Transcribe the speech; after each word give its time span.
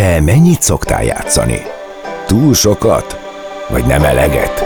Te 0.00 0.20
mennyit 0.20 0.62
szoktál 0.62 1.04
játszani? 1.04 1.62
Túl 2.26 2.54
sokat? 2.54 3.18
Vagy 3.68 3.84
nem 3.84 4.04
eleget? 4.04 4.64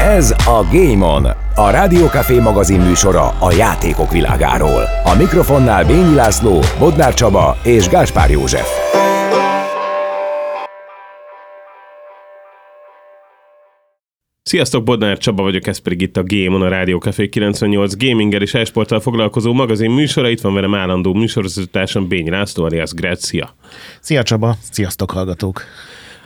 Ez 0.00 0.30
a 0.30 0.66
Game 0.72 1.06
On, 1.06 1.26
a 1.54 1.70
Rádiókafé 1.70 2.38
magazin 2.38 2.80
műsora 2.80 3.34
a 3.38 3.52
játékok 3.52 4.10
világáról. 4.12 4.82
A 5.04 5.14
mikrofonnál 5.14 5.84
Bényi 5.84 6.14
László, 6.14 6.60
Bodnár 6.78 7.14
Csaba 7.14 7.56
és 7.62 7.88
Gáspár 7.88 8.30
József. 8.30 8.99
Sziasztok, 14.50 14.84
Bodnár 14.84 15.18
Csaba 15.18 15.42
vagyok, 15.42 15.66
ez 15.66 15.78
pedig 15.78 16.00
itt 16.00 16.16
a 16.16 16.22
Game 16.26 16.54
on 16.54 16.62
a 16.62 16.68
Rádió 16.68 16.98
Café 16.98 17.28
98 17.28 17.96
gaminggel 17.96 18.42
és 18.42 18.54
esporttal 18.54 19.00
foglalkozó 19.00 19.52
magazin 19.52 19.90
műsora. 19.90 20.28
Itt 20.28 20.40
van 20.40 20.54
velem 20.54 20.74
állandó 20.74 21.14
műsorvezetőtársam 21.14 22.08
Bény 22.08 22.30
László, 22.30 22.64
alias 22.64 22.92
Gret. 22.92 23.20
Szia! 23.20 23.54
Szia 24.00 24.22
Csaba, 24.22 24.56
sziasztok 24.70 25.10
hallgatók! 25.10 25.62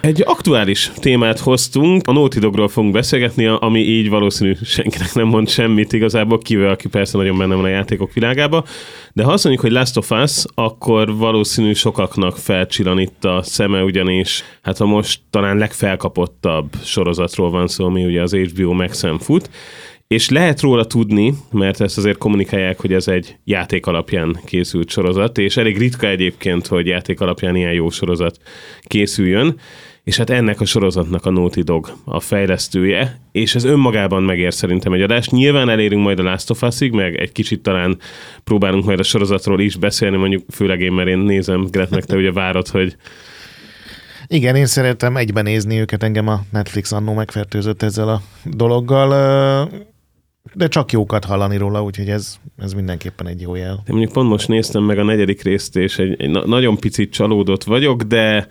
Egy 0.05 0.23
aktuális 0.25 0.91
témát 1.01 1.39
hoztunk, 1.39 2.07
a 2.07 2.13
Naughty 2.13 2.39
Dogról 2.39 2.69
fogunk 2.69 2.93
beszélgetni, 2.93 3.47
ami 3.47 3.81
így 3.81 4.09
valószínű 4.09 4.55
senkinek 4.65 5.15
nem 5.15 5.27
mond 5.27 5.49
semmit 5.49 5.93
igazából, 5.93 6.39
kivel, 6.39 6.71
aki 6.71 6.89
persze 6.89 7.17
nagyon 7.17 7.39
benne 7.39 7.55
van 7.55 7.65
a 7.65 7.69
játékok 7.69 8.13
világába. 8.13 8.65
De 9.13 9.25
ha 9.25 9.33
azt 9.33 9.45
mondjuk, 9.45 9.67
hogy 9.67 9.75
Last 9.75 9.97
of 9.97 10.11
Us, 10.11 10.45
akkor 10.55 11.17
valószínű 11.17 11.73
sokaknak 11.73 12.37
felcsillan 12.37 12.99
itt 12.99 13.25
a 13.25 13.43
szeme, 13.43 13.83
ugyanis 13.83 14.43
hát 14.63 14.81
a 14.81 14.85
most 14.85 15.21
talán 15.31 15.57
legfelkapottabb 15.57 16.73
sorozatról 16.83 17.51
van 17.51 17.67
szó, 17.67 17.85
ami 17.85 18.05
ugye 18.05 18.23
az 18.23 18.35
HBO 18.35 18.73
Max-en 18.73 19.19
fut, 19.19 19.51
és 20.07 20.29
lehet 20.29 20.61
róla 20.61 20.85
tudni, 20.85 21.35
mert 21.51 21.81
ezt 21.81 21.99
azért 21.99 22.19
kommunikálják, 22.19 22.81
hogy 22.81 22.93
ez 22.93 23.09
egy 23.09 23.37
játék 23.45 23.87
alapján 23.87 24.39
készült 24.45 24.91
sorozat, 24.91 25.39
és 25.39 25.57
elég 25.57 25.79
ritka 25.79 26.07
egyébként, 26.07 26.67
hogy 26.67 26.87
játék 26.87 27.21
alapján 27.21 27.57
ilyen 27.57 27.73
jó 27.73 27.91
sorozat 27.91 28.39
készüljön, 28.83 29.57
és 30.05 30.17
hát 30.17 30.31
ennek 30.31 30.61
a 30.61 30.65
sorozatnak 30.65 31.27
a 31.27 31.31
Naughty 31.31 31.61
Dog 31.61 31.97
a 32.05 32.21
fejlesztője, 32.21 33.21
és 33.33 33.55
ez 33.55 33.65
önmagában 33.65 34.23
megér 34.23 34.55
szerintem 34.55 34.93
egy 34.93 35.03
adást. 35.03 35.31
Nyilván 35.31 35.69
elérünk 35.69 36.03
majd 36.03 36.19
a 36.19 36.23
Last 36.23 36.51
of 36.51 36.63
Us-ig, 36.63 36.93
meg 36.93 37.17
egy 37.17 37.33
kicsit 37.33 37.63
talán 37.63 37.99
próbálunk 38.45 38.85
majd 38.85 38.99
a 38.99 39.03
sorozatról 39.03 39.61
is 39.61 39.77
beszélni, 39.77 40.17
mondjuk 40.17 40.43
főleg 40.51 40.81
én, 40.81 40.93
mert 40.93 41.09
én 41.09 41.19
nézem, 41.19 41.67
Gret, 41.71 41.91
meg 41.91 42.05
te 42.05 42.17
ugye 42.17 42.33
várod, 42.33 42.69
hogy 42.69 42.97
igen, 44.27 44.57
én 44.57 44.67
szeretem 44.67 45.17
egyben 45.17 45.45
nézni 45.45 45.81
őket, 45.81 46.03
engem 46.03 46.29
a 46.29 46.41
Netflix 46.53 46.93
annó 46.93 47.15
megfertőzött 47.15 47.83
ezzel 47.83 48.09
a 48.09 48.23
dologgal 48.45 49.69
de 50.55 50.69
csak 50.69 50.93
jókat 50.93 51.25
hallani 51.25 51.57
róla, 51.57 51.83
úgyhogy 51.83 52.09
ez, 52.09 52.37
ez 52.57 52.73
mindenképpen 52.73 53.27
egy 53.27 53.41
jó 53.41 53.55
jel. 53.55 53.73
Én 53.73 53.83
mondjuk 53.87 54.13
pont 54.13 54.29
most 54.29 54.49
néztem 54.49 54.83
meg 54.83 54.99
a 54.99 55.03
negyedik 55.03 55.43
részt, 55.43 55.77
és 55.77 55.99
egy, 55.99 56.15
egy 56.19 56.31
na- 56.31 56.47
nagyon 56.47 56.77
picit 56.77 57.13
csalódott 57.13 57.65
vagyok, 57.65 58.03
de, 58.03 58.47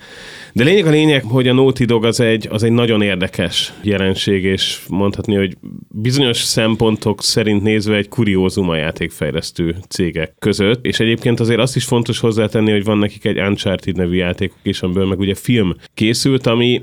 de 0.54 0.64
lényeg 0.64 0.86
a 0.86 0.90
lényeg, 0.90 1.24
hogy 1.24 1.48
a 1.48 1.54
Naughty 1.54 1.86
Dog 1.86 2.06
az 2.06 2.20
egy, 2.20 2.48
az 2.52 2.64
egy 2.64 2.72
nagyon 2.72 3.02
érdekes 3.02 3.74
jelenség, 3.82 4.44
és 4.44 4.82
mondhatni, 4.88 5.36
hogy 5.36 5.58
bizonyos 5.90 6.38
szempontok 6.38 7.24
szerint 7.24 7.64
nézve 7.64 7.96
egy 7.96 8.08
kuriózum 8.08 8.70
a 8.70 8.76
játékfejlesztő 8.76 9.76
cégek 9.90 10.36
között, 10.40 10.86
és 10.86 11.00
egyébként 11.00 11.40
azért 11.40 11.60
azt 11.60 11.76
is 11.76 11.86
fontos 11.86 12.20
hozzátenni, 12.20 12.72
hogy 12.72 12.84
van 12.84 12.98
nekik 12.98 13.26
egy 13.26 13.40
Uncharted 13.40 13.96
nevű 13.96 14.16
játékuk 14.16 14.60
is, 14.62 14.82
amiből 14.82 15.06
meg 15.06 15.20
ugye 15.20 15.36
film 15.36 15.76
készült, 15.94 16.48
ami 16.48 16.82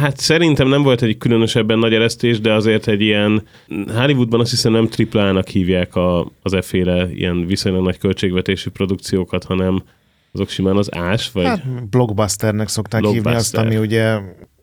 Hát 0.00 0.18
szerintem 0.18 0.68
nem 0.68 0.82
volt 0.82 1.02
egy 1.02 1.18
különösebben 1.18 1.78
nagy 1.78 1.94
eresztés, 1.94 2.40
de 2.40 2.52
azért 2.52 2.88
egy 2.88 3.00
ilyen, 3.00 3.42
Hollywoodban 3.94 4.40
azt 4.40 4.50
hiszem 4.50 4.72
nem 4.72 4.88
triplának 4.88 5.48
hívják 5.48 5.94
a, 5.94 6.30
az 6.42 6.52
efféle 6.52 7.10
ilyen 7.12 7.46
viszonylag 7.46 7.82
nagy 7.82 7.98
költségvetésű 7.98 8.70
produkciókat, 8.70 9.44
hanem 9.44 9.82
azok 10.32 10.48
simán 10.48 10.76
az 10.76 10.94
ás, 10.94 11.32
vagy... 11.32 11.44
Hát 11.44 11.88
blockbusternek 11.88 12.68
szokták 12.68 13.00
blockbuster. 13.00 13.32
hívni 13.32 13.40
azt, 13.40 13.56
ami 13.56 13.76
ugye 13.76 14.18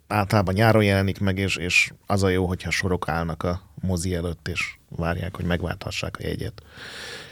általában 0.07 0.53
nyáron 0.53 0.83
jelenik 0.83 1.19
meg, 1.19 1.37
és, 1.37 1.55
és 1.55 1.91
az 2.05 2.23
a 2.23 2.29
jó, 2.29 2.45
hogyha 2.45 2.71
sorok 2.71 3.07
állnak 3.07 3.43
a 3.43 3.61
mozi 3.81 4.15
előtt, 4.15 4.47
és 4.47 4.75
várják, 4.97 5.35
hogy 5.35 5.45
megválthassák 5.45 6.17
a 6.19 6.27
jegyet. 6.27 6.61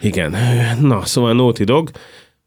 Igen. 0.02 0.36
Na, 0.80 1.06
szóval 1.06 1.34
Naughty 1.34 1.64
Dog, 1.64 1.92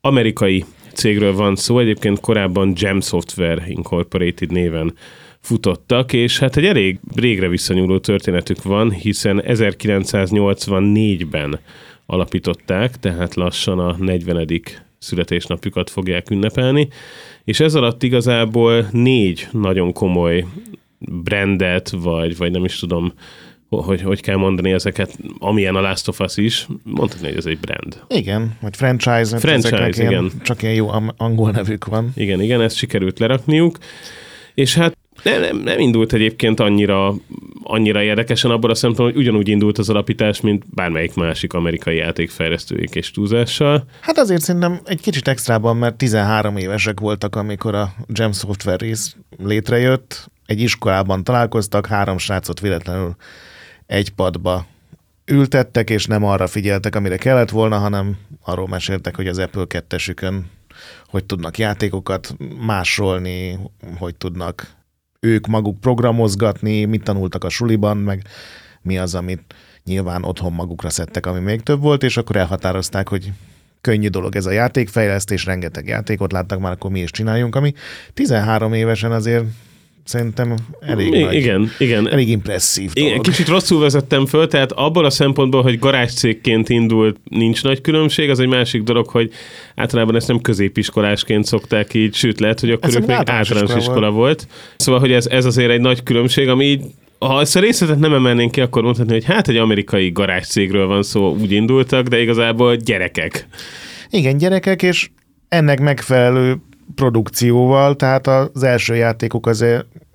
amerikai 0.00 0.64
cégről 0.92 1.34
van 1.34 1.56
szó, 1.56 1.78
egyébként 1.78 2.20
korábban 2.20 2.72
Gem 2.72 3.00
Software 3.00 3.64
Incorporated 3.66 4.50
néven 4.50 4.94
futottak, 5.44 6.12
és 6.12 6.38
hát 6.38 6.56
egy 6.56 6.64
elég 6.64 6.98
régre 7.14 7.48
visszanyúló 7.48 7.98
történetük 7.98 8.62
van, 8.62 8.90
hiszen 8.90 9.42
1984-ben 9.46 11.58
alapították, 12.06 12.98
tehát 12.98 13.34
lassan 13.34 13.78
a 13.78 13.96
40. 13.98 14.60
születésnapjukat 14.98 15.90
fogják 15.90 16.30
ünnepelni, 16.30 16.88
és 17.44 17.60
ez 17.60 17.74
alatt 17.74 18.02
igazából 18.02 18.88
négy 18.90 19.48
nagyon 19.50 19.92
komoly 19.92 20.44
brandet, 20.98 21.90
vagy, 21.90 22.36
vagy 22.36 22.50
nem 22.50 22.64
is 22.64 22.78
tudom, 22.78 23.12
hogy, 23.68 24.02
hogy 24.02 24.20
kell 24.20 24.36
mondani 24.36 24.72
ezeket, 24.72 25.18
amilyen 25.38 25.74
a 25.74 25.80
Last 25.80 26.08
of 26.08 26.20
Us 26.20 26.36
is, 26.36 26.66
mondhatni, 26.82 27.26
hogy 27.26 27.36
ez 27.36 27.46
egy 27.46 27.58
brand. 27.58 28.02
Igen, 28.08 28.56
vagy 28.60 28.76
franchise. 28.76 29.38
Franchise, 29.38 29.88
igen. 29.88 30.10
Ilyen, 30.10 30.30
csak 30.42 30.62
ilyen 30.62 30.74
jó 30.74 30.88
angol 31.16 31.50
nevük 31.50 31.84
van. 31.84 32.10
Igen, 32.14 32.40
igen, 32.40 32.60
ezt 32.60 32.76
sikerült 32.76 33.18
lerakniuk. 33.18 33.78
És 34.54 34.74
hát 34.74 34.93
nem, 35.24 35.40
nem, 35.40 35.56
nem 35.56 35.78
indult 35.78 36.12
egyébként 36.12 36.60
annyira, 36.60 37.14
annyira 37.62 38.02
érdekesen 38.02 38.50
abban 38.50 38.70
a 38.70 38.74
szempontból, 38.74 39.12
hogy 39.12 39.22
ugyanúgy 39.22 39.48
indult 39.48 39.78
az 39.78 39.88
alapítás, 39.88 40.40
mint 40.40 40.64
bármelyik 40.74 41.14
másik 41.14 41.52
amerikai 41.52 41.96
játékfejlesztőik 41.96 42.94
és 42.94 43.10
túlzással. 43.10 43.84
Hát 44.00 44.18
azért 44.18 44.42
szerintem 44.42 44.80
egy 44.84 45.00
kicsit 45.00 45.28
extrában, 45.28 45.76
mert 45.76 45.96
13 45.96 46.56
évesek 46.56 47.00
voltak, 47.00 47.36
amikor 47.36 47.74
a 47.74 47.94
Gem 48.06 48.32
Software 48.32 48.76
rész 48.76 49.16
létrejött. 49.38 50.30
Egy 50.46 50.60
iskolában 50.60 51.24
találkoztak, 51.24 51.86
három 51.86 52.18
srácot 52.18 52.60
véletlenül 52.60 53.16
egy 53.86 54.10
padba 54.10 54.66
ültettek, 55.24 55.90
és 55.90 56.06
nem 56.06 56.24
arra 56.24 56.46
figyeltek, 56.46 56.94
amire 56.94 57.16
kellett 57.16 57.50
volna, 57.50 57.78
hanem 57.78 58.16
arról 58.44 58.68
meséltek, 58.68 59.16
hogy 59.16 59.26
az 59.26 59.38
Apple 59.38 59.64
2 59.66 59.96
hogy 61.06 61.24
tudnak 61.24 61.58
játékokat 61.58 62.36
másolni, 62.66 63.58
hogy 63.98 64.14
tudnak 64.14 64.74
ők 65.24 65.46
maguk 65.46 65.80
programozgatni, 65.80 66.84
mit 66.84 67.02
tanultak 67.02 67.44
a 67.44 67.48
suliban, 67.48 67.96
meg 67.96 68.26
mi 68.82 68.98
az, 68.98 69.14
amit 69.14 69.54
nyilván 69.84 70.24
otthon 70.24 70.52
magukra 70.52 70.90
szedtek, 70.90 71.26
ami 71.26 71.40
még 71.40 71.62
több 71.62 71.80
volt, 71.80 72.02
és 72.02 72.16
akkor 72.16 72.36
elhatározták, 72.36 73.08
hogy 73.08 73.32
könnyű 73.80 74.08
dolog 74.08 74.36
ez 74.36 74.46
a 74.46 74.50
játékfejlesztés, 74.50 75.44
rengeteg 75.44 75.86
játékot 75.86 76.32
láttak 76.32 76.58
már, 76.60 76.72
akkor 76.72 76.90
mi 76.90 77.00
is 77.00 77.10
csináljunk, 77.10 77.54
ami 77.54 77.72
13 78.14 78.72
évesen 78.72 79.12
azért 79.12 79.44
szerintem 80.04 80.54
elég 80.80 81.14
I- 81.14 81.20
nagy, 81.20 81.34
igen, 81.34 81.70
igen. 81.78 82.10
elég 82.10 82.28
impresszív 82.28 82.92
dolog. 82.92 83.10
Igen, 83.10 83.22
kicsit 83.22 83.48
rosszul 83.48 83.80
vezettem 83.80 84.26
föl, 84.26 84.48
tehát 84.48 84.72
abból 84.72 85.04
a 85.04 85.10
szempontból, 85.10 85.62
hogy 85.62 85.78
garázscégként 85.78 86.68
indult, 86.68 87.16
nincs 87.24 87.62
nagy 87.62 87.80
különbség, 87.80 88.30
az 88.30 88.40
egy 88.40 88.48
másik 88.48 88.82
dolog, 88.82 89.08
hogy 89.08 89.30
általában 89.74 90.16
ezt 90.16 90.28
nem 90.28 90.40
középiskolásként 90.40 91.44
szokták 91.44 91.94
így, 91.94 92.14
sőt 92.14 92.40
lehet, 92.40 92.60
hogy 92.60 92.70
akkor 92.70 92.88
ez 92.88 92.94
ők 92.94 93.06
még 93.06 93.16
általános 93.24 93.74
iskola, 93.74 94.10
volt. 94.10 94.46
Szóval, 94.76 95.00
hogy 95.00 95.12
ez, 95.12 95.26
ez 95.26 95.44
azért 95.44 95.70
egy 95.70 95.80
nagy 95.80 96.02
különbség, 96.02 96.48
ami 96.48 96.64
így 96.64 96.82
ha 97.18 97.40
ezt 97.40 97.56
a 97.56 97.60
részletet 97.60 97.98
nem 97.98 98.14
emelnénk 98.14 98.50
ki, 98.50 98.60
akkor 98.60 98.82
mondhatni, 98.82 99.12
hogy 99.12 99.24
hát 99.24 99.48
egy 99.48 99.56
amerikai 99.56 100.10
garázscégről 100.10 100.86
van 100.86 101.02
szó, 101.02 101.36
úgy 101.40 101.52
indultak, 101.52 102.06
de 102.06 102.20
igazából 102.20 102.76
gyerekek. 102.76 103.46
Igen, 104.10 104.36
gyerekek, 104.36 104.82
és 104.82 105.08
ennek 105.48 105.80
megfelelő 105.80 106.56
produkcióval, 106.94 107.96
tehát 107.96 108.26
az 108.26 108.62
első 108.62 108.94
játékuk 108.94 109.46
az 109.46 109.62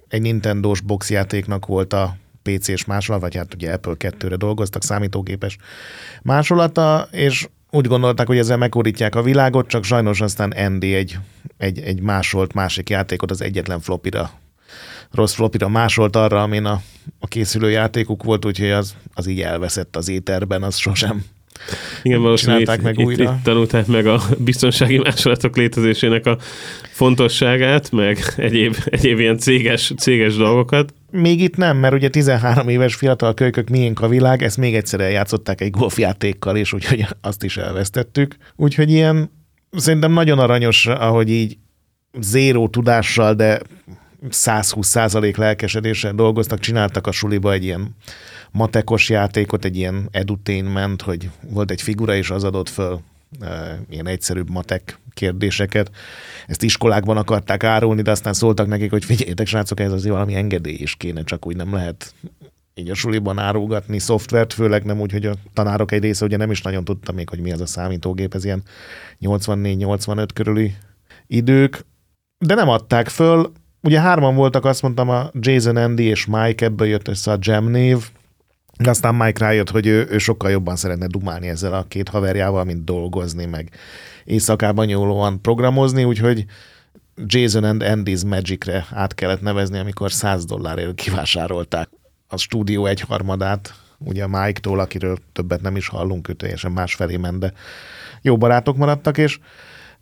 egy 0.07 0.21
Nintendo-s 0.21 0.81
boxjátéknak 0.81 1.65
volt 1.65 1.93
a 1.93 2.15
PC-s 2.43 2.85
másolat, 2.85 3.21
vagy 3.21 3.35
hát 3.35 3.53
ugye 3.53 3.73
Apple 3.73 3.93
2-re 3.99 4.35
dolgoztak, 4.35 4.83
számítógépes 4.83 5.57
másolata, 6.21 7.07
és 7.11 7.47
úgy 7.71 7.87
gondolták, 7.87 8.27
hogy 8.27 8.37
ezzel 8.37 8.57
megkorítják 8.57 9.15
a 9.15 9.21
világot, 9.21 9.67
csak 9.67 9.83
sajnos 9.83 10.21
aztán 10.21 10.51
Andy 10.51 10.95
egy, 10.95 11.19
egy, 11.57 11.79
egy 11.79 12.01
másolt 12.01 12.53
másik 12.53 12.89
játékot 12.89 13.31
az 13.31 13.41
egyetlen 13.41 13.79
flopira 13.79 14.31
rossz 15.11 15.33
flopira 15.33 15.67
másolt 15.67 16.15
arra, 16.15 16.41
amin 16.41 16.65
a, 16.65 16.81
a 17.19 17.27
készülő 17.27 17.69
játékuk 17.69 18.23
volt, 18.23 18.45
úgyhogy 18.45 18.69
az, 18.71 18.95
az 19.13 19.27
így 19.27 19.41
elveszett 19.41 19.95
az 19.95 20.09
éterben, 20.09 20.63
az 20.63 20.75
sosem 20.75 21.25
igen, 22.03 22.21
valószínűleg 22.21 22.61
itt, 22.61 22.81
meg 22.81 22.99
itt. 22.99 23.17
Itt 23.17 23.43
tanulták 23.43 23.85
meg 23.85 24.07
a 24.07 24.21
biztonsági 24.37 24.97
másolatok 24.97 25.57
létezésének 25.57 26.25
a 26.25 26.37
fontosságát, 26.91 27.91
meg 27.91 28.33
egyéb, 28.35 28.75
egyéb 28.85 29.19
ilyen 29.19 29.37
céges, 29.37 29.93
céges 29.97 30.35
dolgokat. 30.35 30.93
Még 31.11 31.41
itt 31.41 31.55
nem, 31.55 31.77
mert 31.77 31.93
ugye 31.93 32.09
13 32.09 32.67
éves 32.67 32.95
fiatal 32.95 33.33
kölykök 33.33 33.69
miénk 33.69 34.01
a 34.01 34.07
világ, 34.07 34.43
ezt 34.43 34.57
még 34.57 34.75
egyszer 34.75 34.99
eljátszották 34.99 35.61
egy 35.61 35.71
golfjátékkal, 35.71 36.57
és 36.57 36.73
úgyhogy 36.73 37.05
azt 37.21 37.43
is 37.43 37.57
elvesztettük. 37.57 38.35
Úgyhogy 38.55 38.91
ilyen 38.91 39.31
szerintem 39.71 40.11
nagyon 40.11 40.39
aranyos, 40.39 40.85
ahogy 40.85 41.29
így 41.29 41.57
zéró 42.19 42.67
tudással, 42.67 43.33
de 43.33 43.59
120 44.29 44.87
százalék 44.87 45.37
lelkesedéssel 45.37 46.13
dolgoztak, 46.13 46.59
csináltak 46.59 47.07
a 47.07 47.11
suliba 47.11 47.53
egy 47.53 47.63
ilyen 47.63 47.95
matekos 48.51 49.09
játékot, 49.09 49.65
egy 49.65 49.75
ilyen 49.75 50.07
edutainment, 50.11 51.01
hogy 51.01 51.29
volt 51.49 51.71
egy 51.71 51.81
figura, 51.81 52.15
és 52.15 52.29
az 52.29 52.43
adott 52.43 52.69
föl 52.69 52.99
ilyen 53.89 54.07
egyszerűbb 54.07 54.49
matek 54.49 54.99
kérdéseket. 55.13 55.91
Ezt 56.47 56.63
iskolákban 56.63 57.17
akarták 57.17 57.63
árulni, 57.63 58.01
de 58.01 58.11
aztán 58.11 58.33
szóltak 58.33 58.67
nekik, 58.67 58.89
hogy 58.89 59.05
figyeljetek, 59.05 59.47
srácok, 59.47 59.79
ez 59.79 59.91
azért 59.91 60.13
valami 60.13 60.35
engedély 60.35 60.77
is 60.77 60.95
kéne, 60.95 61.23
csak 61.23 61.45
úgy 61.45 61.55
nem 61.55 61.73
lehet 61.73 62.13
így 62.79 62.89
a 62.89 62.93
suliban 62.93 63.39
árulgatni 63.39 63.99
szoftvert, 63.99 64.53
főleg 64.53 64.83
nem 64.83 64.99
úgy, 64.99 65.11
hogy 65.11 65.25
a 65.25 65.33
tanárok 65.53 65.91
egy 65.91 66.01
része 66.01 66.25
ugye 66.25 66.37
nem 66.37 66.51
is 66.51 66.61
nagyon 66.61 66.83
tudta 66.83 67.11
még, 67.11 67.29
hogy 67.29 67.39
mi 67.39 67.51
az 67.51 67.61
a 67.61 67.65
számítógép, 67.65 68.33
ez 68.33 68.45
ilyen 68.45 68.63
84-85 69.21 70.27
körüli 70.33 70.75
idők, 71.27 71.85
de 72.37 72.55
nem 72.55 72.69
adták 72.69 73.07
föl. 73.07 73.51
Ugye 73.81 73.99
hárman 73.99 74.35
voltak, 74.35 74.65
azt 74.65 74.81
mondtam, 74.81 75.09
a 75.09 75.29
Jason, 75.39 75.75
Andy 75.75 76.03
és 76.03 76.25
Mike, 76.25 76.65
ebből 76.65 76.87
jött 76.87 77.07
össze 77.07 77.31
a 77.31 77.37
Jam 77.39 77.69
név, 77.69 78.09
de 78.79 78.89
aztán 78.89 79.15
Mike 79.15 79.45
rájött, 79.45 79.69
hogy 79.69 79.87
ő, 79.87 80.07
ő 80.09 80.17
sokkal 80.17 80.51
jobban 80.51 80.75
szeretne 80.75 81.07
dumálni 81.07 81.47
ezzel 81.47 81.73
a 81.73 81.85
két 81.87 82.09
haverjával, 82.09 82.63
mint 82.63 82.83
dolgozni, 82.83 83.45
meg 83.45 83.69
éjszakában 84.23 84.85
nyúlóan 84.85 85.41
programozni, 85.41 86.03
úgyhogy 86.03 86.45
Jason 87.25 87.63
and 87.63 87.83
Andy's 87.85 88.27
Magicre 88.27 88.85
át 88.91 89.15
kellett 89.15 89.41
nevezni, 89.41 89.77
amikor 89.77 90.11
100 90.11 90.45
dollárért 90.45 90.95
kivásárolták 90.95 91.89
a 92.27 92.37
stúdió 92.37 92.85
egyharmadát, 92.85 93.73
ugye 93.97 94.27
Mike-tól, 94.27 94.79
akiről 94.79 95.17
többet 95.33 95.61
nem 95.61 95.75
is 95.75 95.87
hallunk, 95.87 96.29
ő 96.29 96.33
teljesen 96.33 96.71
másfelé 96.71 97.17
ment, 97.17 97.39
de 97.39 97.53
jó 98.21 98.37
barátok 98.37 98.77
maradtak, 98.77 99.17
és 99.17 99.39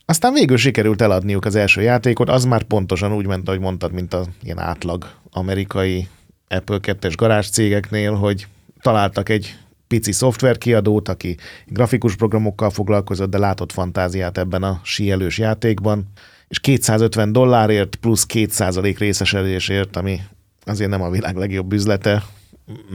aztán 0.06 0.34
végül 0.34 0.58
sikerült 0.58 1.02
eladniuk 1.02 1.46
az 1.46 1.56
első 1.56 1.82
játékot, 1.82 2.30
az 2.30 2.46
már 2.46 2.64
pontosan 2.64 3.14
úgy 3.14 3.28
ment, 3.28 3.48
ahogy 3.48 3.60
mondtad, 3.60 3.92
mint 3.92 4.14
az 4.14 4.28
ilyen 4.44 4.60
átlag 4.60 5.12
amerikai 5.32 6.08
Apple 6.48 6.80
2-es 6.82 7.14
garázs 7.16 7.50
cégeknél, 7.50 8.14
hogy 8.14 8.48
találtak 8.82 9.30
egy 9.30 9.58
pici 9.88 10.12
szoftverkiadót, 10.12 11.10
aki 11.10 11.38
grafikus 11.66 12.16
programokkal 12.16 12.70
foglalkozott, 12.70 13.30
de 13.30 13.38
látott 13.38 13.72
fantáziát 13.72 14.38
ebben 14.38 14.64
a 14.64 14.80
síelős 14.84 15.38
játékban, 15.38 16.12
és 16.48 16.60
250 16.60 17.32
dollárért 17.32 17.96
plusz 17.96 18.26
2% 18.34 18.96
részesedésért, 18.98 19.96
ami 19.96 20.20
azért 20.66 20.90
nem 20.90 21.02
a 21.02 21.10
világ 21.10 21.36
legjobb 21.36 21.74
üzlete, 21.74 22.24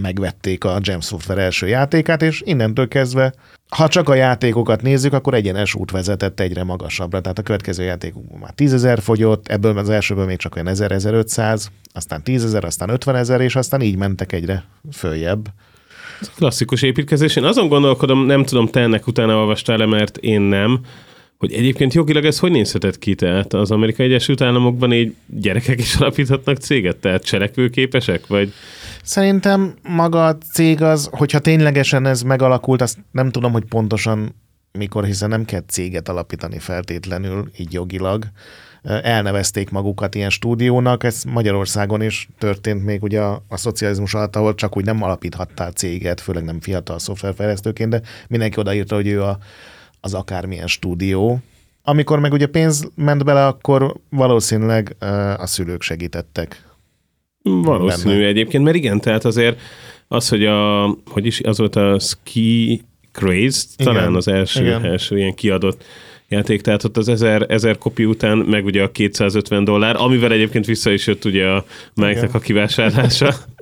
megvették 0.01 0.65
a 0.65 0.81
Gem 0.81 1.01
Software 1.01 1.43
első 1.43 1.69
játékát, 1.69 2.23
és 2.23 2.43
innentől 2.45 2.89
kezdve, 2.89 3.35
ha 3.69 3.89
csak 3.89 4.09
a 4.09 4.15
játékokat 4.15 4.83
nézzük, 4.83 5.13
akkor 5.13 5.35
egyenes 5.35 5.75
út 5.75 5.91
vezetett 5.91 6.41
egyre 6.41 6.65
magasabbra. 6.65 7.21
Tehát 7.21 7.39
a 7.39 7.43
következő 7.43 7.83
játékokban 7.83 8.39
már 8.39 8.53
10 8.53 8.73
ezer 8.73 9.01
fogyott, 9.01 9.49
ebből 9.49 9.79
az 9.79 9.89
elsőből 9.89 10.27
még 10.27 10.37
csak 10.37 10.55
olyan 10.55 10.69
1000-1500, 10.71 11.67
aztán 11.93 12.23
10 12.23 12.45
ezer, 12.45 12.65
aztán 12.65 12.89
50 12.89 13.17
ezer, 13.17 13.41
és 13.41 13.57
aztán 13.57 13.81
így 13.81 13.97
mentek 13.97 14.33
egyre 14.33 14.65
följebb. 14.93 15.49
Klasszikus 16.37 16.83
építkezés. 16.83 17.37
Én 17.37 17.45
azon 17.45 17.69
gondolkodom, 17.69 18.27
nem 18.27 18.45
tudom, 18.45 18.67
te 18.67 18.81
ennek 18.81 19.07
utána 19.07 19.37
olvastál 19.37 19.87
mert 19.87 20.17
én 20.17 20.41
nem, 20.41 20.81
hogy 21.43 21.53
egyébként 21.53 21.95
jogilag 21.95 22.25
ez 22.25 22.39
hogy 22.39 22.51
nézhetett 22.51 22.99
ki? 22.99 23.15
Tehát 23.15 23.53
az 23.55 23.71
Amerikai 23.71 24.07
Egyesült 24.07 24.41
Államokban 24.41 24.93
így 24.93 25.15
gyerekek 25.27 25.79
is 25.81 25.95
alapíthatnak 25.95 26.57
céget? 26.57 26.97
Tehát 26.97 27.25
cselekvőképesek? 27.25 28.27
Vagy... 28.27 28.53
Szerintem 29.03 29.75
maga 29.89 30.27
a 30.27 30.39
cég 30.53 30.83
az, 30.83 31.09
hogyha 31.13 31.39
ténylegesen 31.39 32.07
ez 32.07 32.23
megalakult, 32.23 32.81
azt 32.81 32.99
nem 33.11 33.31
tudom, 33.31 33.53
hogy 33.53 33.65
pontosan 33.65 34.35
mikor, 34.73 35.05
hiszen 35.05 35.29
nem 35.29 35.45
kell 35.45 35.63
céget 35.67 36.09
alapítani 36.09 36.59
feltétlenül, 36.59 37.51
így 37.59 37.73
jogilag. 37.73 38.25
Elnevezték 38.83 39.71
magukat 39.71 40.15
ilyen 40.15 40.31
stúdiónak, 40.31 41.05
ez 41.05 41.23
Magyarországon 41.25 42.03
is 42.03 42.29
történt 42.39 42.85
még 42.85 43.03
ugye 43.03 43.21
a, 43.21 43.43
a 43.49 43.57
szocializmus 43.57 44.15
alatt, 44.15 44.37
ahol 44.37 44.55
csak 44.55 44.77
úgy 44.77 44.85
nem 44.85 45.03
alapíthattál 45.03 45.71
céget, 45.71 46.21
főleg 46.21 46.45
nem 46.45 46.61
fiatal 46.61 46.99
szoftverfejlesztőként, 46.99 47.91
de 47.91 48.01
mindenki 48.29 48.59
odaírta, 48.59 48.95
hogy 48.95 49.07
ő 49.07 49.23
a, 49.23 49.39
az 50.01 50.15
akármilyen 50.15 50.67
stúdió. 50.67 51.41
Amikor 51.83 52.21
meg 52.21 52.33
ugye 52.33 52.47
pénz 52.47 52.91
ment 52.95 53.25
bele, 53.25 53.47
akkor 53.47 53.95
valószínűleg 54.09 54.97
a 55.37 55.47
szülők 55.47 55.83
segítettek. 55.83 56.71
Valószínű 57.43 58.15
benne. 58.15 58.27
egyébként, 58.27 58.65
mert 58.65 58.77
igen, 58.77 59.01
tehát 59.01 59.25
azért 59.25 59.61
az, 60.09 60.29
hogy 60.29 60.47
a, 60.47 60.87
hogy 61.07 61.27
is 61.27 61.41
az 61.41 61.59
volt 61.59 61.77
a 61.77 61.99
Ski 61.99 62.83
Craze, 63.13 63.67
talán 63.77 64.03
igen, 64.03 64.15
az 64.15 64.29
első, 64.29 64.63
igen. 64.63 64.85
első 64.85 65.19
ilyen 65.19 65.35
kiadott 65.35 65.85
játék, 66.33 66.61
tehát 66.61 66.85
ott 66.85 66.97
az 66.97 67.09
1000, 67.09 67.47
1000 67.49 67.79
kopi 67.79 68.05
után 68.05 68.39
meg 68.39 68.65
ugye 68.65 68.83
a 68.83 68.91
250 68.91 69.65
dollár, 69.65 69.97
amivel 69.97 70.33
egyébként 70.33 70.67
vissza 70.67 70.91
is 70.91 71.07
jött 71.07 71.25
ugye 71.25 71.47
a 71.47 71.65
mike 71.95 72.29
a 72.33 72.39
kivásárlása. 72.39 73.35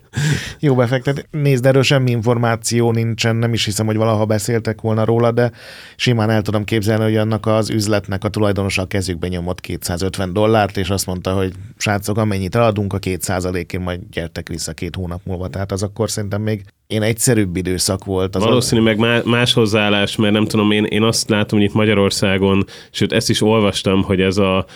Jó 0.59 0.75
befektet. 0.75 1.29
Nézd, 1.31 1.67
erről 1.67 1.83
semmi 1.83 2.11
információ 2.11 2.93
nincsen, 2.93 3.37
nem 3.37 3.53
is 3.53 3.65
hiszem, 3.65 3.87
hogy 3.87 3.97
valaha 3.97 4.25
beszéltek 4.25 4.81
volna 4.81 5.05
róla, 5.05 5.31
de 5.31 5.51
simán 5.97 6.31
el 6.31 6.43
tudom 6.43 6.65
képzelni, 6.65 7.03
hogy 7.03 7.17
annak 7.17 7.47
az 7.47 7.71
üzletnek 7.71 8.25
a 8.25 8.29
tulajdonosa 8.29 8.83
a 8.83 8.87
kezükbe 8.87 9.29
nyomott 9.29 9.61
250 9.61 10.33
dollárt, 10.33 10.77
és 10.77 10.91
azt 10.91 11.07
mondta, 11.07 11.33
hogy 11.33 11.53
srácok, 11.77 12.19
amennyit 12.19 12.55
eladunk, 12.55 12.93
a 12.93 12.99
két 12.99 13.23
százalékén 13.23 13.81
majd 13.81 14.01
gyertek 14.11 14.49
vissza 14.49 14.73
két 14.73 14.95
hónap 14.95 15.21
múlva. 15.25 15.49
Tehát 15.49 15.73
az 15.73 15.83
akkor 15.83 16.11
szerintem 16.11 16.43
még 16.43 16.65
én 16.87 17.03
egyszerűbb 17.03 17.57
időszak 17.57 18.05
volt. 18.05 18.37
Az 18.37 18.43
Valószínű, 18.43 18.81
a... 18.81 18.85
meg 18.85 19.25
más 19.25 19.53
hozzáállás, 19.53 20.17
mert 20.17 20.33
nem 20.33 20.45
tudom, 20.45 20.71
én, 20.71 20.85
én 20.85 21.03
azt 21.03 21.29
látom, 21.29 21.59
hogy 21.59 21.69
itt 21.69 21.75
Magyarországon, 21.75 22.65
sőt 22.91 23.13
ezt 23.13 23.31
is 23.31 23.43
olvastam, 23.43 24.03
hogy 24.03 24.21
ez 24.21 24.37
a 24.37 24.67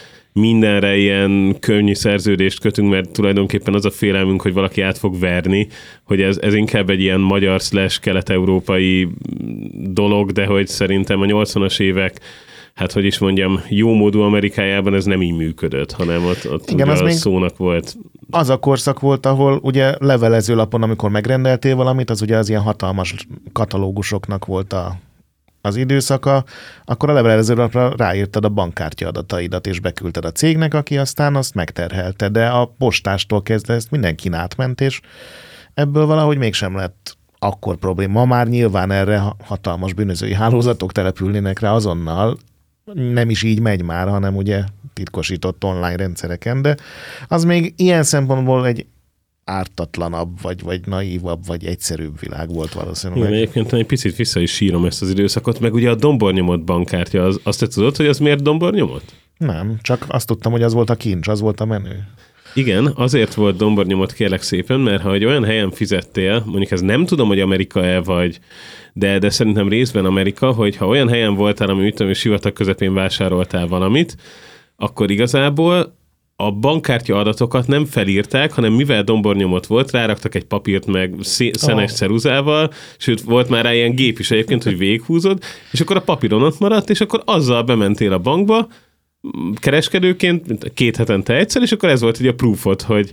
mindenre 0.41 0.97
ilyen 0.97 1.57
könnyű 1.61 1.95
szerződést 1.95 2.61
kötünk, 2.61 2.91
mert 2.91 3.11
tulajdonképpen 3.11 3.75
az 3.75 3.85
a 3.85 3.91
félelmünk, 3.91 4.43
hogy 4.43 4.53
valaki 4.53 4.81
át 4.81 4.99
fog 4.99 5.19
verni, 5.19 5.69
hogy 6.05 6.21
ez, 6.21 6.39
ez 6.39 6.55
inkább 6.55 6.91
egy 6.91 7.01
ilyen 7.01 7.21
magyar 7.21 7.61
slash 7.61 8.01
kelet-európai 8.01 9.09
dolog, 9.73 10.33
de 10.33 10.47
hogy 10.47 10.67
szerintem 10.67 11.21
a 11.21 11.25
80-as 11.25 11.81
évek 11.81 12.21
hát 12.75 12.93
hogy 12.93 13.05
is 13.05 13.19
mondjam, 13.19 13.61
jó 13.69 13.95
módú 13.95 14.21
Amerikájában 14.21 14.95
ez 14.95 15.05
nem 15.05 15.23
így 15.23 15.37
működött, 15.37 15.93
hanem 15.93 16.25
ott, 16.25 16.51
ott 16.51 16.71
Igen, 16.71 16.89
az 16.89 17.01
még 17.01 17.13
szónak 17.13 17.57
volt. 17.57 17.97
Az 18.31 18.49
a 18.49 18.57
korszak 18.57 19.01
volt, 19.01 19.27
ahol 19.27 19.59
ugye 19.63 19.95
levelezőlapon, 19.99 20.83
amikor 20.83 21.11
megrendeltél 21.11 21.77
valamit, 21.77 22.11
az 22.11 22.23
ugye 22.23 22.37
az 22.37 22.49
ilyen 22.49 22.63
hatalmas 22.63 23.15
katalógusoknak 23.53 24.45
volt 24.45 24.73
a 24.73 24.97
az 25.65 25.77
időszaka, 25.77 26.45
akkor 26.85 27.11
a 27.11 27.13
levelezőlapra 27.13 27.93
ráírtad 27.97 28.45
a 28.45 28.49
bankkártya 28.49 29.09
adataidat, 29.09 29.67
és 29.67 29.81
beküldted 29.81 30.25
a 30.25 30.33
cégnek, 30.33 30.75
aki 30.75 30.99
aztán 30.99 31.37
azt 31.37 31.55
megterhelte, 31.55 32.29
de 32.29 32.47
a 32.47 32.65
postástól 32.79 33.43
kezdve 33.43 33.75
ezt 33.75 33.91
mindenki 33.91 34.29
átment, 34.33 34.81
és 34.81 35.01
ebből 35.75 36.07
valahogy 36.07 36.39
mégsem 36.39 36.77
lett 36.77 37.17
akkor 37.39 37.77
probléma. 37.77 38.13
Ma 38.13 38.25
már 38.25 38.49
nyilván 38.49 38.91
erre 38.91 39.23
hatalmas 39.45 39.93
bűnözői 39.93 40.35
hálózatok 40.35 40.93
települnének 40.93 41.59
rá 41.59 41.73
azonnal, 41.73 42.39
nem 42.95 43.31
is 43.31 43.43
így 43.43 43.61
megy 43.61 43.83
már, 43.83 44.09
hanem 44.09 44.37
ugye 44.37 44.65
titkosított 44.93 45.65
online 45.65 45.97
rendszereken, 45.97 46.63
de 46.63 46.77
az 47.29 47.45
még 47.45 47.75
ilyen 47.77 48.03
szempontból 48.03 48.67
egy 48.67 48.87
ártatlanabb, 49.45 50.41
vagy, 50.43 50.63
vagy 50.63 50.81
naívabb, 50.87 51.47
vagy 51.47 51.65
egyszerűbb 51.65 52.21
világ 52.21 52.49
volt 52.53 52.73
valószínűleg. 52.73 53.23
Igen, 53.23 53.33
egyébként 53.33 53.73
egy 53.73 53.87
picit 53.87 54.17
vissza 54.17 54.41
is 54.41 54.51
sírom 54.51 54.85
ezt 54.85 55.03
az 55.03 55.11
időszakot, 55.11 55.61
meg 55.61 55.75
ugye 55.75 55.91
a 55.91 55.95
dombornyomott 55.95 56.65
bankkártya, 56.65 57.25
az, 57.25 57.41
azt 57.43 57.61
te 57.61 57.67
tudod, 57.67 57.97
hogy 57.97 58.07
az 58.07 58.19
miért 58.19 58.43
dombornyomott? 58.43 59.15
Nem, 59.39 59.79
csak 59.83 60.05
azt 60.09 60.27
tudtam, 60.27 60.53
hogy 60.53 60.63
az 60.63 60.73
volt 60.73 60.91
a 60.91 60.95
kincs, 60.95 61.29
az 61.29 61.41
volt 61.41 61.61
a 61.61 61.65
menő. 61.65 62.09
Igen, 62.55 62.93
azért 62.95 63.35
volt 63.35 63.57
dombornyomot 63.57 64.13
kérlek 64.13 64.43
szépen, 64.43 64.81
mert 64.81 65.03
ha 65.03 65.13
egy 65.13 65.25
olyan 65.25 65.45
helyen 65.45 65.71
fizettél, 65.71 66.43
mondjuk 66.47 66.71
ez 66.71 66.81
nem 66.81 67.07
tudom, 67.07 67.29
hogy 67.29 67.41
Amerika-e 67.41 68.01
vagy, 68.01 68.39
de, 68.93 69.19
de 69.19 69.31
szerintem 69.31 69.69
részben 69.69 70.05
Amerika, 70.05 70.53
hogy 70.53 70.77
ha 70.77 70.87
olyan 70.87 71.09
helyen 71.09 71.35
voltál, 71.35 71.69
ami 71.69 71.83
mit 71.83 71.95
tudom, 71.95 72.13
sivatag 72.13 72.53
közepén 72.53 72.95
vásároltál 72.95 73.67
valamit, 73.67 74.17
akkor 74.77 75.11
igazából 75.11 75.97
a 76.37 76.53
bankkártya 76.53 77.19
adatokat 77.19 77.67
nem 77.67 77.85
felírták, 77.85 78.53
hanem 78.53 78.73
mivel 78.73 79.03
dombornyomot 79.03 79.67
volt, 79.67 79.91
ráraktak 79.91 80.35
egy 80.35 80.45
papírt 80.45 80.87
meg 80.87 81.15
szenes 81.21 81.91
oh. 81.91 81.97
ceruzával, 81.97 82.73
sőt, 82.99 83.21
volt 83.21 83.49
már 83.49 83.65
rá 83.65 83.75
ilyen 83.75 83.95
gép 83.95 84.19
is 84.19 84.31
egyébként, 84.31 84.63
hogy 84.63 84.79
véghúzod, 84.79 85.43
és 85.71 85.81
akkor 85.81 85.97
a 85.97 86.03
papíron 86.03 86.43
ott 86.43 86.59
maradt, 86.59 86.91
és 86.91 87.01
akkor 87.01 87.23
azzal 87.25 87.63
bementél 87.63 88.13
a 88.13 88.19
bankba, 88.19 88.69
kereskedőként, 89.55 90.73
két 90.75 90.97
hetente 90.97 91.37
egyszer, 91.37 91.63
és 91.63 91.73
akkor 91.73 91.89
ez 91.89 92.01
volt 92.01 92.19
ugye 92.19 92.31
a 92.31 92.35
proofot, 92.35 92.83
hogy, 92.83 93.13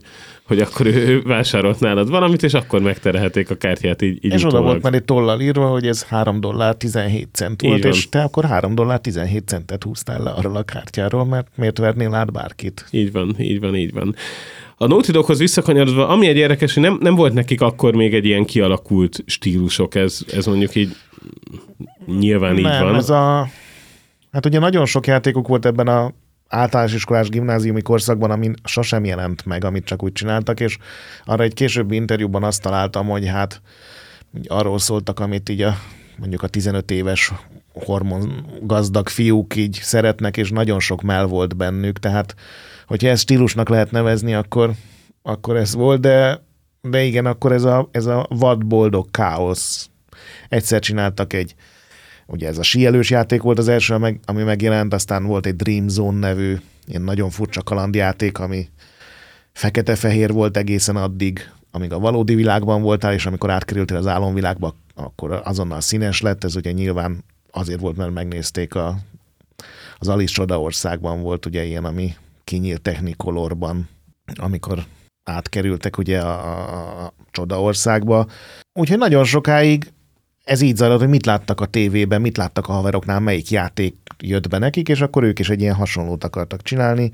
hogy 0.51 0.59
akkor 0.59 0.85
ő 0.85 1.21
vásárolt 1.21 1.79
nálad 1.79 2.09
valamit, 2.09 2.43
és 2.43 2.53
akkor 2.53 2.81
megterhelték 2.81 3.49
a 3.49 3.55
kártyát 3.55 4.01
így, 4.01 4.25
így 4.25 4.33
És 4.33 4.45
oda 4.45 4.61
volt 4.61 4.81
már 4.81 4.93
egy 4.93 5.03
tollal 5.03 5.41
írva, 5.41 5.67
hogy 5.67 5.87
ez 5.87 6.03
3 6.03 6.39
dollár 6.39 6.75
17 6.75 7.27
cent 7.31 7.61
volt, 7.61 7.85
és 7.85 8.09
te 8.09 8.21
akkor 8.21 8.45
3 8.45 8.75
dollár 8.75 8.99
17 8.99 9.47
centet 9.47 9.83
húztál 9.83 10.23
le 10.23 10.29
arról 10.29 10.55
a 10.55 10.63
kártyáról, 10.63 11.25
mert 11.25 11.47
miért 11.55 11.77
vernél 11.77 12.13
át 12.13 12.31
bárkit? 12.31 12.85
Így 12.91 13.11
van, 13.11 13.35
így 13.37 13.59
van, 13.59 13.75
így 13.75 13.93
van. 13.93 14.15
A 14.77 14.87
Naughty 14.87 15.11
Doghoz 15.11 15.39
visszakanyarodva, 15.39 16.07
ami 16.07 16.27
egy 16.27 16.37
érdekes, 16.37 16.73
hogy 16.73 16.83
nem, 16.83 16.97
nem 17.01 17.15
volt 17.15 17.33
nekik 17.33 17.61
akkor 17.61 17.95
még 17.95 18.13
egy 18.13 18.25
ilyen 18.25 18.45
kialakult 18.45 19.23
stílusok, 19.25 19.95
ez, 19.95 20.19
ez 20.33 20.45
mondjuk 20.45 20.75
így 20.75 20.95
nyilván 22.05 22.53
nem, 22.53 22.73
így 22.73 22.79
van. 22.79 22.95
ez 22.95 23.09
a... 23.09 23.47
Hát 24.31 24.45
ugye 24.45 24.59
nagyon 24.59 24.85
sok 24.85 25.07
játékuk 25.07 25.47
volt 25.47 25.65
ebben 25.65 25.87
a 25.87 26.11
általános 26.51 26.93
iskolás 26.93 27.29
gimnáziumi 27.29 27.81
korszakban, 27.81 28.31
amin 28.31 28.53
sosem 28.63 29.05
jelent 29.05 29.45
meg, 29.45 29.63
amit 29.63 29.85
csak 29.85 30.03
úgy 30.03 30.11
csináltak, 30.11 30.59
és 30.59 30.77
arra 31.25 31.43
egy 31.43 31.53
későbbi 31.53 31.95
interjúban 31.95 32.43
azt 32.43 32.61
találtam, 32.61 33.07
hogy 33.07 33.27
hát 33.27 33.61
arról 34.47 34.79
szóltak, 34.79 35.19
amit 35.19 35.49
így 35.49 35.61
a 35.61 35.77
mondjuk 36.17 36.43
a 36.43 36.47
15 36.47 36.91
éves 36.91 37.31
hormon 37.73 38.45
gazdag 38.61 39.09
fiúk 39.09 39.55
így 39.55 39.79
szeretnek, 39.81 40.37
és 40.37 40.49
nagyon 40.49 40.79
sok 40.79 41.01
mell 41.01 41.23
volt 41.23 41.57
bennük, 41.57 41.99
tehát 41.99 42.35
hogyha 42.87 43.07
ezt 43.07 43.21
stílusnak 43.21 43.69
lehet 43.69 43.91
nevezni, 43.91 44.33
akkor, 44.33 44.71
akkor 45.21 45.55
ez 45.55 45.73
volt, 45.73 45.99
de, 45.99 46.43
de 46.81 47.03
igen, 47.03 47.25
akkor 47.25 47.51
ez 47.51 47.63
a, 47.63 47.89
ez 47.91 48.05
a 48.05 48.25
vadboldog 48.29 49.11
káosz. 49.11 49.89
Egyszer 50.49 50.79
csináltak 50.79 51.33
egy, 51.33 51.55
ugye 52.31 52.47
ez 52.47 52.57
a 52.57 52.63
síelős 52.63 53.09
játék 53.09 53.41
volt 53.41 53.57
az 53.59 53.67
első, 53.67 54.17
ami 54.25 54.43
megjelent, 54.43 54.93
aztán 54.93 55.25
volt 55.25 55.45
egy 55.45 55.55
Dream 55.55 55.87
Zone 55.87 56.19
nevű, 56.19 56.57
ilyen 56.87 57.01
nagyon 57.01 57.29
furcsa 57.29 57.61
kalandjáték, 57.61 58.39
ami 58.39 58.69
fekete-fehér 59.53 60.31
volt 60.31 60.57
egészen 60.57 60.95
addig, 60.95 61.49
amíg 61.71 61.91
a 61.93 61.99
valódi 61.99 62.35
világban 62.35 62.81
voltál, 62.81 63.13
és 63.13 63.25
amikor 63.25 63.49
átkerültél 63.49 63.97
az 63.97 64.07
álomvilágba, 64.07 64.75
akkor 64.95 65.41
azonnal 65.43 65.81
színes 65.81 66.21
lett, 66.21 66.43
ez 66.43 66.55
ugye 66.55 66.71
nyilván 66.71 67.23
azért 67.51 67.79
volt, 67.79 67.97
mert 67.97 68.13
megnézték 68.13 68.75
a, 68.75 68.97
az 69.97 70.07
Alice 70.07 70.33
Csodaországban 70.33 71.21
volt 71.21 71.45
ugye 71.45 71.63
ilyen, 71.63 71.85
ami 71.85 72.13
kinyílt 72.43 72.81
technikolorban, 72.81 73.89
amikor 74.35 74.83
átkerültek 75.23 75.97
ugye 75.97 76.19
a, 76.19 76.31
a, 76.31 77.05
a 77.05 77.13
Csodaországba. 77.31 78.27
Úgyhogy 78.73 78.97
nagyon 78.97 79.23
sokáig 79.23 79.91
ez 80.51 80.61
így 80.61 80.75
zajlott, 80.75 80.99
hogy 80.99 81.09
mit 81.09 81.25
láttak 81.25 81.61
a 81.61 81.65
tévében, 81.65 82.21
mit 82.21 82.37
láttak 82.37 82.67
a 82.67 82.71
haveroknál, 82.71 83.19
melyik 83.19 83.49
játék 83.49 83.95
jött 84.19 84.49
be 84.49 84.57
nekik, 84.57 84.89
és 84.89 85.01
akkor 85.01 85.23
ők 85.23 85.39
is 85.39 85.49
egy 85.49 85.61
ilyen 85.61 85.75
hasonlót 85.75 86.23
akartak 86.23 86.61
csinálni. 86.61 87.11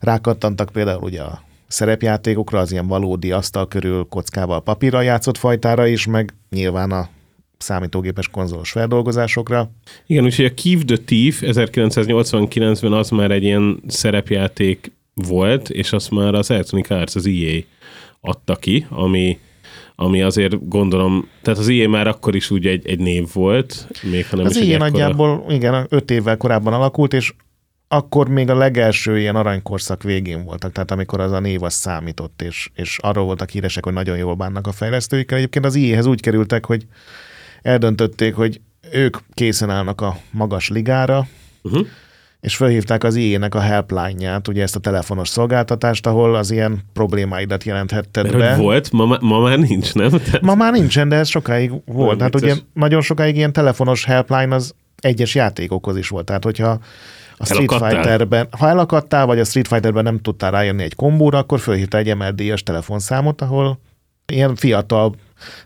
Rákattantak 0.00 0.70
például 0.72 1.02
ugye 1.02 1.22
a 1.22 1.42
szerepjátékokra, 1.66 2.58
az 2.58 2.72
ilyen 2.72 2.86
valódi 2.86 3.32
asztal 3.32 3.68
körül 3.68 4.06
kockával 4.08 4.62
papírral 4.62 5.04
játszott 5.04 5.36
fajtára 5.36 5.86
is, 5.86 6.06
meg 6.06 6.34
nyilván 6.50 6.90
a 6.90 7.08
számítógépes 7.58 8.28
konzolos 8.28 8.70
feldolgozásokra. 8.70 9.70
Igen, 10.06 10.24
úgyhogy 10.24 10.44
a 10.44 10.54
Keep 10.62 10.84
the 10.84 10.96
Thief 11.04 11.40
1989-ben 11.44 12.92
az 12.92 13.10
már 13.10 13.30
egy 13.30 13.42
ilyen 13.42 13.82
szerepjáték 13.86 14.92
volt, 15.14 15.70
és 15.70 15.92
azt 15.92 16.10
már 16.10 16.34
az 16.34 16.50
Electronic 16.50 16.90
Arts, 16.90 17.14
az 17.14 17.26
EA 17.26 17.60
adta 18.20 18.56
ki, 18.56 18.86
ami 18.90 19.38
ami 20.00 20.22
azért 20.22 20.68
gondolom, 20.68 21.28
tehát 21.42 21.58
az 21.58 21.68
IE 21.68 21.88
már 21.88 22.06
akkor 22.06 22.34
is 22.34 22.50
úgy 22.50 22.66
egy, 22.66 22.86
egy 22.86 22.98
név 22.98 23.28
volt, 23.32 23.88
még 24.02 24.26
ha 24.26 24.36
nem 24.36 24.46
az 24.46 24.56
is 24.56 24.62
IE 24.62 24.74
ekkora... 24.74 24.90
nagyjából, 24.90 25.44
igen, 25.48 25.86
öt 25.88 26.10
évvel 26.10 26.36
korábban 26.36 26.72
alakult, 26.72 27.12
és 27.12 27.34
akkor 27.88 28.28
még 28.28 28.50
a 28.50 28.54
legelső 28.54 29.18
ilyen 29.18 29.36
aranykorszak 29.36 30.02
végén 30.02 30.44
voltak, 30.44 30.72
tehát 30.72 30.90
amikor 30.90 31.20
az 31.20 31.32
a 31.32 31.40
név 31.40 31.62
az 31.62 31.74
számított, 31.74 32.42
és, 32.42 32.68
és 32.74 32.98
arról 33.02 33.24
voltak 33.24 33.50
híresek, 33.50 33.84
hogy 33.84 33.92
nagyon 33.92 34.16
jól 34.16 34.34
bánnak 34.34 34.66
a 34.66 34.72
fejlesztőikkel. 34.72 35.38
Egyébként 35.38 35.64
az 35.64 35.74
IE-hez 35.74 36.06
úgy 36.06 36.20
kerültek, 36.20 36.66
hogy 36.66 36.86
eldöntötték, 37.62 38.34
hogy 38.34 38.60
ők 38.92 39.16
készen 39.34 39.70
állnak 39.70 40.00
a 40.00 40.16
magas 40.30 40.68
ligára, 40.68 41.26
uh-huh 41.62 41.86
és 42.40 42.56
felhívták 42.56 43.04
az 43.04 43.14
IE-nek 43.14 43.54
a 43.54 43.60
helpline-ját, 43.60 44.48
ugye 44.48 44.62
ezt 44.62 44.76
a 44.76 44.80
telefonos 44.80 45.28
szolgáltatást, 45.28 46.06
ahol 46.06 46.34
az 46.34 46.50
ilyen 46.50 46.80
problémáidat 46.92 47.64
jelenthetted 47.64 48.24
Mert 48.24 48.38
be. 48.38 48.62
volt, 48.62 48.92
ma, 48.92 49.18
ma 49.20 49.40
már 49.40 49.58
nincs, 49.58 49.94
nem? 49.94 50.10
Tehát... 50.10 50.40
Ma 50.40 50.54
már 50.54 50.72
nincsen, 50.72 51.08
de 51.08 51.16
ez 51.16 51.28
sokáig 51.28 51.72
volt. 51.84 52.20
Hát 52.20 52.34
ugye 52.34 52.54
nagyon 52.72 53.00
sokáig 53.00 53.36
ilyen 53.36 53.52
telefonos 53.52 54.04
helpline 54.04 54.54
az 54.54 54.74
egyes 55.00 55.34
játékokhoz 55.34 55.96
is 55.96 56.08
volt. 56.08 56.24
Tehát 56.24 56.44
hogyha 56.44 56.78
a 57.36 57.44
Street 57.44 57.72
Fighterben, 57.72 58.48
ha 58.50 58.68
elakadtál, 58.68 59.26
vagy 59.26 59.38
a 59.38 59.44
Street 59.44 59.68
Fighterben 59.68 60.02
nem 60.02 60.18
tudtál 60.18 60.50
rájönni 60.50 60.82
egy 60.82 60.94
kombóra, 60.94 61.38
akkor 61.38 61.60
fölhívta 61.60 61.96
egy 61.96 62.16
MLD-es 62.16 62.62
telefonszámot, 62.62 63.40
ahol 63.40 63.80
ilyen 64.32 64.54
fiatal, 64.54 65.14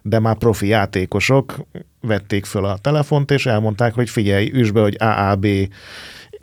de 0.02 0.18
már 0.18 0.36
profi 0.36 0.66
játékosok 0.66 1.66
vették 2.00 2.44
föl 2.44 2.64
a 2.64 2.78
telefont, 2.78 3.30
és 3.30 3.46
elmondták, 3.46 3.94
hogy 3.94 4.10
figyelj, 4.10 4.50
üsd 4.54 4.72
be, 4.72 4.80
hogy 4.80 4.96
AAB 4.98 5.46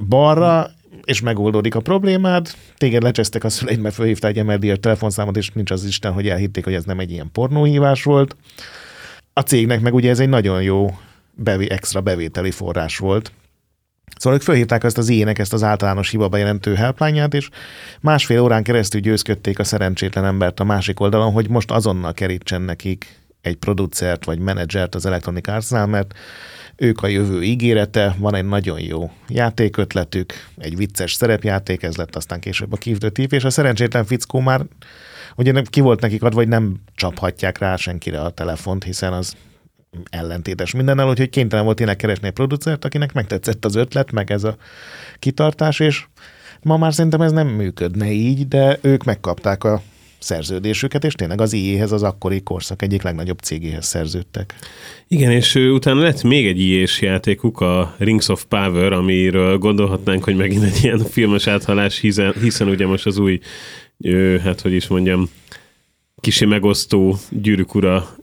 balra, 0.08 0.72
és 1.04 1.22
megoldódik 1.22 1.76
a 1.76 1.80
problémád, 1.80 2.52
téged 2.78 3.04
lecsesztek 3.04 3.44
a 3.44 3.50
szüleid, 3.50 3.80
mert 3.80 3.96
felhívta 3.96 4.28
egy 4.28 4.44
MLD-es 4.44 4.78
telefonszámot, 4.80 5.38
és 5.38 5.50
nincs 5.50 5.72
az 5.72 5.84
Isten, 5.84 6.12
hogy 6.12 6.28
elhitték, 6.28 6.64
hogy 6.64 6.74
ez 6.74 6.84
nem 6.84 7.00
egy 7.00 7.12
ilyen 7.12 7.30
pornóhívás 7.32 8.04
volt. 8.04 8.36
A 9.34 9.42
cégnek 9.42 9.82
meg 9.82 9.94
ugye 9.94 10.10
ez 10.10 10.20
egy 10.20 10.30
nagyon 10.30 10.62
jó 10.62 10.98
bevé, 11.32 11.70
extra 11.70 12.02
bevételi 12.02 12.52
forrás 12.52 12.98
volt. 12.98 13.32
Szóval 14.18 14.40
ők 14.40 14.46
felhívták 14.46 14.84
ezt 14.84 14.98
az 14.98 15.10
ének, 15.10 15.40
ezt 15.40 15.54
az 15.54 15.64
általános 15.64 16.10
hiba 16.10 16.28
bejelentő 16.28 16.76
helpline 16.76 17.26
és 17.26 17.50
másfél 18.02 18.42
órán 18.42 18.64
keresztül 18.64 19.02
győzködték 19.02 19.60
a 19.60 19.64
szerencsétlen 19.64 20.26
embert 20.26 20.60
a 20.60 20.64
másik 20.64 21.00
oldalon, 21.00 21.32
hogy 21.32 21.50
most 21.50 21.72
azonnal 21.72 22.14
kerítsen 22.14 22.62
nekik 22.62 23.20
egy 23.42 23.56
producert 23.56 24.26
vagy 24.26 24.40
menedzsert 24.40 24.96
az 24.96 25.06
Electronic 25.06 25.48
Arts-nál, 25.48 25.88
mert 25.88 26.14
ők 26.80 27.04
a 27.04 27.08
jövő 27.08 27.44
ígérete, 27.44 28.16
van 28.18 28.36
egy 28.36 28.46
nagyon 28.46 28.80
jó 28.80 29.12
játékötletük, 29.28 30.34
egy 30.58 30.78
vicces 30.78 31.14
szerepjáték, 31.14 31.84
ez 31.84 31.96
lett 31.96 32.16
aztán 32.16 32.40
később 32.40 32.74
a 32.74 32.78
the 32.78 33.24
és 33.30 33.44
a 33.44 33.50
szerencsétlen 33.50 34.06
fickó 34.06 34.40
már 34.40 34.66
ugye 35.36 35.62
ki 35.62 35.82
volt 35.82 36.02
nekik 36.02 36.24
adva, 36.24 36.36
vagy 36.36 36.48
nem 36.48 36.76
csaphatják 36.96 37.58
rá 37.58 37.76
senkire 37.76 38.22
a 38.22 38.30
telefont, 38.30 38.84
hiszen 38.84 39.14
az 39.14 39.36
ellentétes 40.10 40.74
mindennel, 40.74 41.10
úgyhogy 41.10 41.30
kénytelen 41.30 41.66
volt 41.66 41.78
tényleg 41.78 41.96
keresni 41.96 42.28
egy 42.28 42.34
producert, 42.34 42.86
akinek 42.86 43.14
megtetszett 43.14 43.66
az 43.66 43.76
ötlet, 43.76 44.12
meg 44.12 44.32
ez 44.32 44.44
a 44.44 44.58
kitartás, 45.20 45.80
és 45.80 46.06
ma 46.62 46.78
már 46.78 46.94
szerintem 46.94 47.22
ez 47.22 47.32
nem 47.32 47.48
működne 47.48 48.12
így, 48.12 48.48
de 48.48 48.78
ők 48.82 49.04
megkapták 49.04 49.64
a 49.64 49.82
szerződésüket, 50.20 51.04
és 51.04 51.14
tényleg 51.14 51.42
az 51.42 51.54
IE-hez 51.54 51.92
az 51.92 52.04
akkori 52.04 52.42
korszak 52.42 52.82
egyik 52.82 53.02
legnagyobb 53.02 53.40
cégéhez 53.40 53.86
szerződtek. 53.86 54.56
Igen, 55.08 55.32
és 55.32 55.56
utána 55.56 56.02
lett 56.02 56.24
még 56.24 56.48
egy 56.48 56.60
IE-s 56.60 57.02
játékuk, 57.02 57.60
a 57.60 57.96
Rings 57.98 58.28
of 58.28 58.44
Power, 58.44 58.94
amiről 58.94 59.58
gondolhatnánk, 59.58 60.24
hogy 60.24 60.36
megint 60.36 60.64
egy 60.64 60.84
ilyen 60.84 61.00
filmes 61.00 61.48
áthalás, 61.48 62.00
hiszen, 62.00 62.34
hiszen 62.42 62.68
ugye 62.68 62.88
most 62.88 63.06
az 63.06 63.18
új, 63.18 63.40
hát 64.44 64.62
hogy 64.62 64.74
is 64.74 64.88
mondjam, 64.88 65.30
kisi 66.22 66.46
megosztó 66.46 67.18
gyűrűk 67.30 67.76
ura 67.76 68.16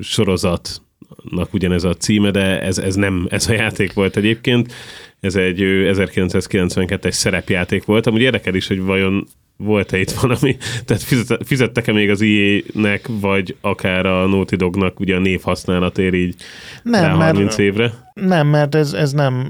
sorozatnak 0.00 1.52
ugyanez 1.52 1.84
a 1.84 1.94
címe, 1.94 2.30
de 2.30 2.60
ez, 2.60 2.78
ez 2.78 2.94
nem 2.94 3.26
ez 3.30 3.48
a 3.48 3.52
játék 3.52 3.92
volt 3.92 4.16
egyébként. 4.16 4.72
Ez 5.20 5.34
egy 5.34 5.58
1992-es 5.60 7.10
szerepjáték 7.10 7.84
volt. 7.84 8.06
Amúgy 8.06 8.20
érdekel 8.20 8.54
is, 8.54 8.66
hogy 8.66 8.80
vajon 8.80 9.26
volt-e 9.62 9.98
itt 9.98 10.10
valami, 10.10 10.56
tehát 10.84 11.02
fizettek-e 11.44 11.92
még 11.92 12.10
az 12.10 12.20
IE-nek, 12.20 13.08
vagy 13.20 13.56
akár 13.60 14.06
a 14.06 14.26
Naughty 14.26 14.54
Dognak 14.54 15.00
ugye 15.00 15.16
a 15.16 15.18
névhasználatért 15.18 16.14
így 16.14 16.34
nem, 16.82 17.16
30 17.16 17.44
mert, 17.44 17.58
évre? 17.58 17.92
Nem, 18.14 18.46
mert 18.46 18.74
ez, 18.74 18.92
ez 18.92 19.12
nem, 19.12 19.48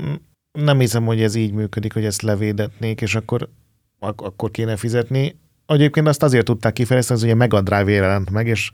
nem 0.59 0.79
hiszem, 0.79 1.05
hogy 1.05 1.23
ez 1.23 1.35
így 1.35 1.53
működik, 1.53 1.93
hogy 1.93 2.05
ezt 2.05 2.23
levédetnék, 2.23 3.01
és 3.01 3.15
akkor, 3.15 3.49
ak- 3.99 4.21
akkor 4.21 4.51
kéne 4.51 4.77
fizetni. 4.77 5.41
Egyébként 5.67 6.09
azt 6.09 6.23
azért 6.23 6.45
tudták 6.45 6.73
kifejezteni, 6.73 7.21
hogy 7.21 7.31
a 7.31 7.35
Mega 7.35 7.61
Drive 7.61 7.91
jelent 7.91 8.31
meg, 8.31 8.47
és 8.47 8.71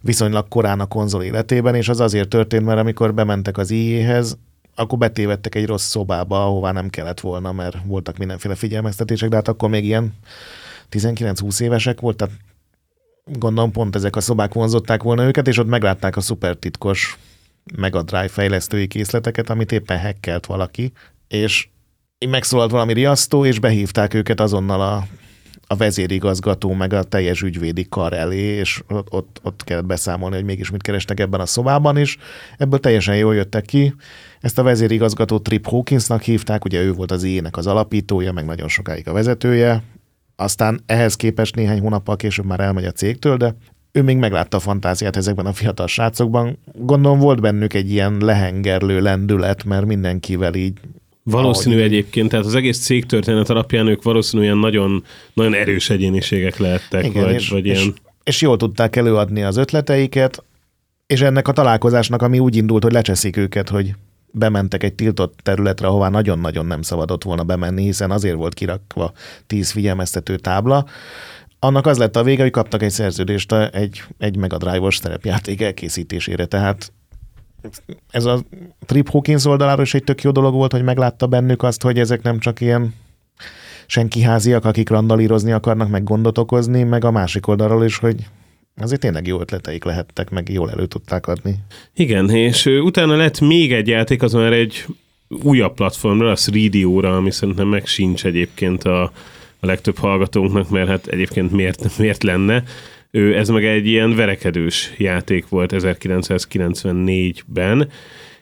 viszonylag 0.00 0.48
korán 0.48 0.80
a 0.80 0.86
konzol 0.86 1.22
életében, 1.22 1.74
és 1.74 1.88
az 1.88 2.00
azért 2.00 2.28
történt, 2.28 2.64
mert 2.64 2.78
amikor 2.78 3.14
bementek 3.14 3.58
az 3.58 3.70
IE-hez, 3.70 4.38
akkor 4.74 4.98
betévettek 4.98 5.54
egy 5.54 5.66
rossz 5.66 5.86
szobába, 5.86 6.44
ahová 6.44 6.72
nem 6.72 6.88
kellett 6.88 7.20
volna, 7.20 7.52
mert 7.52 7.76
voltak 7.84 8.16
mindenféle 8.16 8.54
figyelmeztetések, 8.54 9.28
de 9.28 9.36
hát 9.36 9.48
akkor 9.48 9.68
még 9.68 9.84
ilyen 9.84 10.14
19-20 10.90 11.60
évesek 11.60 12.00
volt, 12.00 12.16
tehát 12.16 12.34
gondolom 13.32 13.70
pont 13.70 13.96
ezek 13.96 14.16
a 14.16 14.20
szobák 14.20 14.54
vonzották 14.54 15.02
volna 15.02 15.24
őket, 15.26 15.48
és 15.48 15.58
ott 15.58 15.66
meglátták 15.66 16.16
a 16.16 16.20
szuper 16.20 16.56
titkos 16.56 17.18
Mega 17.76 18.02
Drive 18.02 18.28
fejlesztői 18.28 18.86
készleteket, 18.86 19.50
amit 19.50 19.72
éppen 19.72 20.00
hackelt 20.00 20.46
valaki, 20.46 20.92
és 21.28 21.68
megszólalt 22.30 22.70
valami 22.70 22.92
riasztó, 22.92 23.44
és 23.44 23.58
behívták 23.58 24.14
őket 24.14 24.40
azonnal 24.40 24.80
a, 24.80 25.06
a 25.66 25.76
vezérigazgató, 25.76 26.72
meg 26.72 26.92
a 26.92 27.02
teljes 27.02 27.42
ügyvédi 27.42 27.86
kar 27.88 28.12
elé, 28.12 28.42
és 28.42 28.82
ott, 28.88 29.12
ott, 29.12 29.40
ott 29.42 29.64
kellett 29.64 29.84
beszámolni, 29.84 30.34
hogy 30.34 30.44
mégis 30.44 30.70
mit 30.70 30.82
kerestek 30.82 31.20
ebben 31.20 31.40
a 31.40 31.46
szobában, 31.46 31.96
és 31.96 32.16
ebből 32.56 32.80
teljesen 32.80 33.16
jól 33.16 33.34
jöttek 33.34 33.64
ki. 33.64 33.94
Ezt 34.40 34.58
a 34.58 34.62
vezérigazgató 34.62 35.38
Trip 35.38 35.66
Hawkinsnak 35.66 36.22
hívták, 36.22 36.64
ugye 36.64 36.82
ő 36.82 36.92
volt 36.92 37.10
az 37.10 37.22
ének 37.22 37.56
az 37.56 37.66
alapítója, 37.66 38.32
meg 38.32 38.44
nagyon 38.44 38.68
sokáig 38.68 39.08
a 39.08 39.12
vezetője, 39.12 39.82
aztán 40.36 40.80
ehhez 40.86 41.16
képest 41.16 41.54
néhány 41.54 41.80
hónappal 41.80 42.16
később 42.16 42.44
már 42.44 42.60
elmegy 42.60 42.84
a 42.84 42.92
cégtől, 42.92 43.36
de 43.36 43.56
ő 43.92 44.02
még 44.02 44.16
meglátta 44.16 44.56
a 44.56 44.60
fantáziát 44.60 45.16
ezekben 45.16 45.46
a 45.46 45.52
fiatal 45.52 45.86
srácokban. 45.86 46.58
Gondolom 46.74 47.18
volt 47.18 47.40
bennük 47.40 47.74
egy 47.74 47.90
ilyen 47.90 48.16
lehengerlő 48.20 49.00
lendület, 49.00 49.64
mert 49.64 49.86
mindenkivel 49.86 50.54
így 50.54 50.72
Valószínű 51.22 51.74
ahogy... 51.74 51.86
egyébként, 51.86 52.28
tehát 52.30 52.46
az 52.46 52.54
egész 52.54 52.78
cégtörténet 52.78 53.50
alapján 53.50 53.86
ők 53.86 54.02
valószínűen 54.02 54.58
nagyon, 54.58 55.04
nagyon 55.34 55.54
erős 55.54 55.90
egyéniségek 55.90 56.56
lehettek, 56.56 57.04
Igen, 57.04 57.24
vagy, 57.24 57.34
és, 57.34 57.48
vagy 57.48 57.64
ilyen... 57.64 57.76
És, 57.76 57.92
és 58.24 58.40
jól 58.40 58.56
tudták 58.56 58.96
előadni 58.96 59.42
az 59.42 59.56
ötleteiket, 59.56 60.44
és 61.06 61.20
ennek 61.20 61.48
a 61.48 61.52
találkozásnak, 61.52 62.22
ami 62.22 62.38
úgy 62.38 62.56
indult, 62.56 62.82
hogy 62.82 62.92
lecseszik 62.92 63.36
őket, 63.36 63.68
hogy 63.68 63.94
bementek 64.38 64.82
egy 64.82 64.94
tiltott 64.94 65.38
területre, 65.42 65.86
ahová 65.86 66.08
nagyon-nagyon 66.08 66.66
nem 66.66 66.82
szabadott 66.82 67.24
volna 67.24 67.44
bemenni, 67.44 67.82
hiszen 67.82 68.10
azért 68.10 68.36
volt 68.36 68.54
kirakva 68.54 69.12
tíz 69.46 69.70
figyelmeztető 69.70 70.36
tábla. 70.36 70.86
Annak 71.58 71.86
az 71.86 71.98
lett 71.98 72.16
a 72.16 72.22
vége, 72.22 72.42
hogy 72.42 72.50
kaptak 72.50 72.82
egy 72.82 72.90
szerződést 72.90 73.52
egy, 73.52 74.02
egy 74.18 74.36
Mega 74.36 74.56
Drive-os 74.56 74.96
szerepjáték 74.96 75.62
elkészítésére, 75.62 76.44
tehát 76.46 76.92
ez 78.10 78.24
a 78.24 78.44
Trip 78.86 79.10
Hawkins 79.10 79.44
oldaláról 79.44 79.84
is 79.84 79.94
egy 79.94 80.04
tök 80.04 80.22
jó 80.22 80.30
dolog 80.30 80.54
volt, 80.54 80.72
hogy 80.72 80.82
meglátta 80.82 81.26
bennük 81.26 81.62
azt, 81.62 81.82
hogy 81.82 81.98
ezek 81.98 82.22
nem 82.22 82.38
csak 82.38 82.60
ilyen 82.60 82.94
senkiháziak, 83.86 84.64
akik 84.64 84.88
randalírozni 84.88 85.52
akarnak, 85.52 85.88
meg 85.88 86.04
gondot 86.04 86.38
okozni, 86.38 86.82
meg 86.82 87.04
a 87.04 87.10
másik 87.10 87.46
oldalról 87.46 87.84
is, 87.84 87.98
hogy 87.98 88.26
azért 88.76 89.00
tényleg 89.00 89.26
jó 89.26 89.40
ötleteik 89.40 89.84
lehettek, 89.84 90.30
meg 90.30 90.48
jól 90.48 90.70
elő 90.70 90.86
tudták 90.86 91.26
adni. 91.26 91.54
Igen, 91.94 92.30
és 92.30 92.66
utána 92.66 93.16
lett 93.16 93.40
még 93.40 93.72
egy 93.72 93.88
játék, 93.88 94.22
az 94.22 94.32
már 94.32 94.52
egy 94.52 94.84
újabb 95.28 95.74
platformra, 95.74 96.30
a 96.30 96.36
3DO-ra, 96.36 97.16
ami 97.16 97.30
szerintem 97.30 97.68
meg 97.68 97.86
sincs 97.86 98.24
egyébként 98.24 98.84
a, 98.84 99.02
a 99.60 99.66
legtöbb 99.66 99.98
hallgatónknak, 99.98 100.70
mert 100.70 100.88
hát 100.88 101.06
egyébként 101.06 101.52
miért, 101.52 101.92
miért 101.98 102.22
lenne. 102.22 102.62
Ő, 103.10 103.36
ez 103.36 103.48
meg 103.48 103.64
egy 103.64 103.86
ilyen 103.86 104.14
verekedős 104.14 104.92
játék 104.96 105.48
volt 105.48 105.72
1994-ben, 105.74 107.88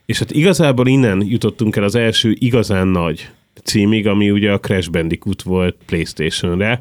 és 0.07 0.19
hát 0.19 0.31
igazából 0.31 0.87
innen 0.87 1.25
jutottunk 1.27 1.77
el 1.77 1.85
az 1.85 1.95
első 1.95 2.37
igazán 2.39 2.89
nagy 2.89 3.29
címig, 3.63 4.07
ami 4.07 4.31
ugye 4.31 4.53
a 4.53 4.61
Crash 4.61 4.91
Bandicoot 4.91 5.43
volt 5.43 5.77
PlayStation-re, 5.87 6.81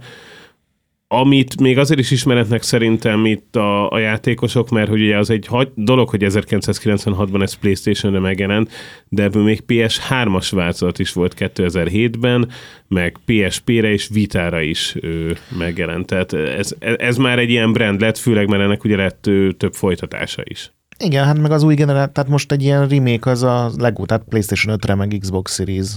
amit 1.14 1.60
még 1.60 1.78
azért 1.78 2.00
is 2.00 2.12
ismeretnek 2.12 2.62
szerintem 2.62 3.26
itt 3.26 3.56
a, 3.56 3.92
a 3.92 3.98
játékosok, 3.98 4.70
mert 4.70 4.90
hogy 4.90 5.02
ugye 5.02 5.18
az 5.18 5.30
egy 5.30 5.46
hagy, 5.48 5.72
dolog, 5.76 6.10
hogy 6.10 6.24
1996-ban 6.26 7.42
ez 7.42 7.54
Playstation-re 7.54 8.20
megjelent, 8.20 8.72
de 9.10 9.24
ebből 9.24 9.44
még 9.44 9.64
PS3-as 9.68 10.48
változat 10.52 11.00
is 11.00 11.14
volt 11.14 11.36
2007-ben, 11.38 12.50
meg 12.88 13.18
PSP-re 13.26 13.92
és 13.92 14.08
Vitára 14.12 14.62
is 14.62 14.96
ő, 15.02 15.38
megjelent. 15.58 16.06
Tehát 16.06 16.34
ez, 16.34 16.76
ez 16.80 17.18
már 17.18 17.40
egy 17.40 17.50
ilyen 17.50 17.72
brand 17.72 18.02
lett, 18.02 18.18
főleg 18.18 18.48
mert 18.48 18.64
ennek 18.64 18.84
ugye 18.84 18.96
lett 18.96 19.28
ő, 19.28 19.52
több 19.52 19.74
folytatása 19.74 20.42
is. 20.46 20.72
Igen, 21.00 21.26
hát 21.26 21.40
meg 21.40 21.52
az 21.52 21.64
új 21.64 21.76
generáció, 21.76 22.12
tehát 22.12 22.30
most 22.30 22.52
egy 22.52 22.64
ilyen 22.64 22.88
remake 22.88 23.30
az 23.30 23.44
a 23.44 23.72
legúj, 23.78 24.06
tehát 24.06 24.26
PlayStation 24.30 24.78
5-re, 24.82 24.96
meg 24.96 25.16
Xbox 25.20 25.54
Series 25.54 25.88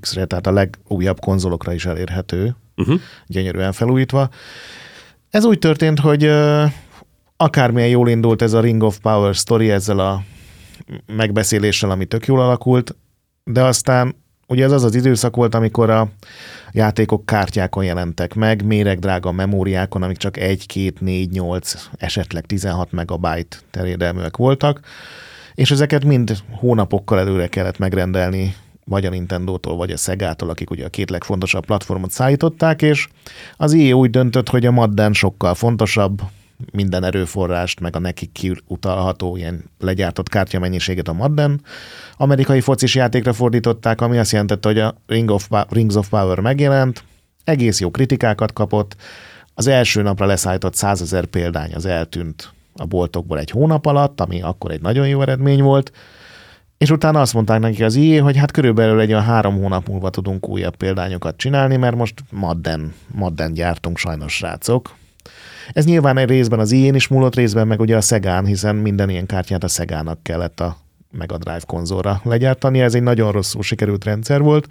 X-re, 0.00 0.24
tehát 0.24 0.46
a 0.46 0.52
legújabb 0.52 1.20
konzolokra 1.20 1.72
is 1.72 1.86
elérhető, 1.86 2.56
uh-huh. 2.80 3.00
gyönyörűen 3.26 3.72
felújítva. 3.72 4.28
Ez 5.30 5.44
úgy 5.44 5.58
történt, 5.58 5.98
hogy 5.98 6.30
akármilyen 7.36 7.88
jól 7.88 8.08
indult 8.08 8.42
ez 8.42 8.52
a 8.52 8.60
Ring 8.60 8.82
of 8.82 8.98
Power 8.98 9.34
story 9.34 9.70
ezzel 9.70 9.98
a 9.98 10.22
megbeszéléssel, 11.06 11.90
ami 11.90 12.04
tök 12.04 12.26
jól 12.26 12.40
alakult, 12.40 12.96
de 13.44 13.62
aztán 13.62 14.14
ugye 14.50 14.64
ez 14.64 14.72
az 14.72 14.84
az 14.84 14.94
időszak 14.94 15.36
volt, 15.36 15.54
amikor 15.54 15.90
a 15.90 16.08
játékok 16.72 17.26
kártyákon 17.26 17.84
jelentek 17.84 18.34
meg, 18.34 18.64
méregdrága 18.64 19.32
memóriákon, 19.32 20.02
amik 20.02 20.16
csak 20.16 20.36
1, 20.36 20.66
2, 20.66 20.92
4, 20.98 21.30
8, 21.30 21.88
esetleg 21.98 22.46
16 22.46 22.92
megabyte 22.92 23.56
terjedelműek 23.70 24.36
voltak, 24.36 24.80
és 25.54 25.70
ezeket 25.70 26.04
mind 26.04 26.36
hónapokkal 26.50 27.18
előre 27.18 27.46
kellett 27.46 27.78
megrendelni 27.78 28.54
vagy 28.90 29.06
a 29.06 29.10
Nintendo-tól, 29.10 29.76
vagy 29.76 29.90
a 29.90 29.96
Sega-tól, 29.96 30.48
akik 30.50 30.70
ugye 30.70 30.84
a 30.84 30.88
két 30.88 31.10
legfontosabb 31.10 31.64
platformot 31.64 32.10
szállították, 32.10 32.82
és 32.82 33.08
az 33.56 33.74
EA 33.74 33.94
úgy 33.94 34.10
döntött, 34.10 34.48
hogy 34.48 34.66
a 34.66 34.70
Madden 34.70 35.12
sokkal 35.12 35.54
fontosabb, 35.54 36.22
minden 36.72 37.04
erőforrást, 37.04 37.80
meg 37.80 37.96
a 37.96 37.98
nekik 37.98 38.32
kiutalható 38.32 39.36
ilyen 39.36 39.64
legyártott 39.78 40.28
kártyamennyiséget 40.28 41.08
a 41.08 41.12
Madden 41.12 41.60
amerikai 42.16 42.60
focis 42.60 42.94
játékra 42.94 43.32
fordították, 43.32 44.00
ami 44.00 44.18
azt 44.18 44.32
jelentette, 44.32 44.68
hogy 44.68 44.78
a 44.78 44.94
Ring 45.06 45.30
of, 45.30 45.48
Rings 45.68 45.94
of 45.94 46.08
Power 46.08 46.40
megjelent, 46.40 47.04
egész 47.44 47.80
jó 47.80 47.90
kritikákat 47.90 48.52
kapott, 48.52 48.96
az 49.54 49.66
első 49.66 50.02
napra 50.02 50.26
leszállított 50.26 50.74
100 50.74 51.00
ezer 51.00 51.24
példány 51.24 51.74
az 51.74 51.86
eltűnt 51.86 52.52
a 52.74 52.84
boltokból 52.84 53.38
egy 53.38 53.50
hónap 53.50 53.86
alatt, 53.86 54.20
ami 54.20 54.42
akkor 54.42 54.70
egy 54.70 54.80
nagyon 54.80 55.08
jó 55.08 55.22
eredmény 55.22 55.62
volt, 55.62 55.92
és 56.80 56.90
utána 56.90 57.20
azt 57.20 57.34
mondták 57.34 57.60
neki 57.60 57.84
az 57.84 57.94
IE, 57.94 58.20
hogy 58.20 58.36
hát 58.36 58.50
körülbelül 58.50 59.00
egy 59.00 59.10
olyan 59.10 59.22
három 59.22 59.60
hónap 59.60 59.88
múlva 59.88 60.10
tudunk 60.10 60.48
újabb 60.48 60.76
példányokat 60.76 61.36
csinálni, 61.36 61.76
mert 61.76 61.96
most 61.96 62.14
Madden, 62.30 62.94
Madden 63.14 63.54
gyártunk 63.54 63.98
sajnos 63.98 64.32
srácok. 64.32 64.94
Ez 65.72 65.84
nyilván 65.84 66.16
egy 66.16 66.28
részben 66.28 66.58
az 66.58 66.72
IE-n 66.72 66.94
is 66.94 67.08
múlott, 67.08 67.34
részben 67.34 67.66
meg 67.66 67.80
ugye 67.80 67.96
a 67.96 68.00
Szegán, 68.00 68.44
hiszen 68.44 68.76
minden 68.76 69.08
ilyen 69.08 69.26
kártyát 69.26 69.64
a 69.64 69.68
Szegának 69.68 70.22
kellett 70.22 70.60
a 70.60 70.76
Mega 71.10 71.38
Drive 71.38 71.62
konzolra 71.66 72.20
legyártani. 72.24 72.80
Ez 72.80 72.94
egy 72.94 73.02
nagyon 73.02 73.32
rosszul 73.32 73.62
sikerült 73.62 74.04
rendszer 74.04 74.40
volt, 74.40 74.66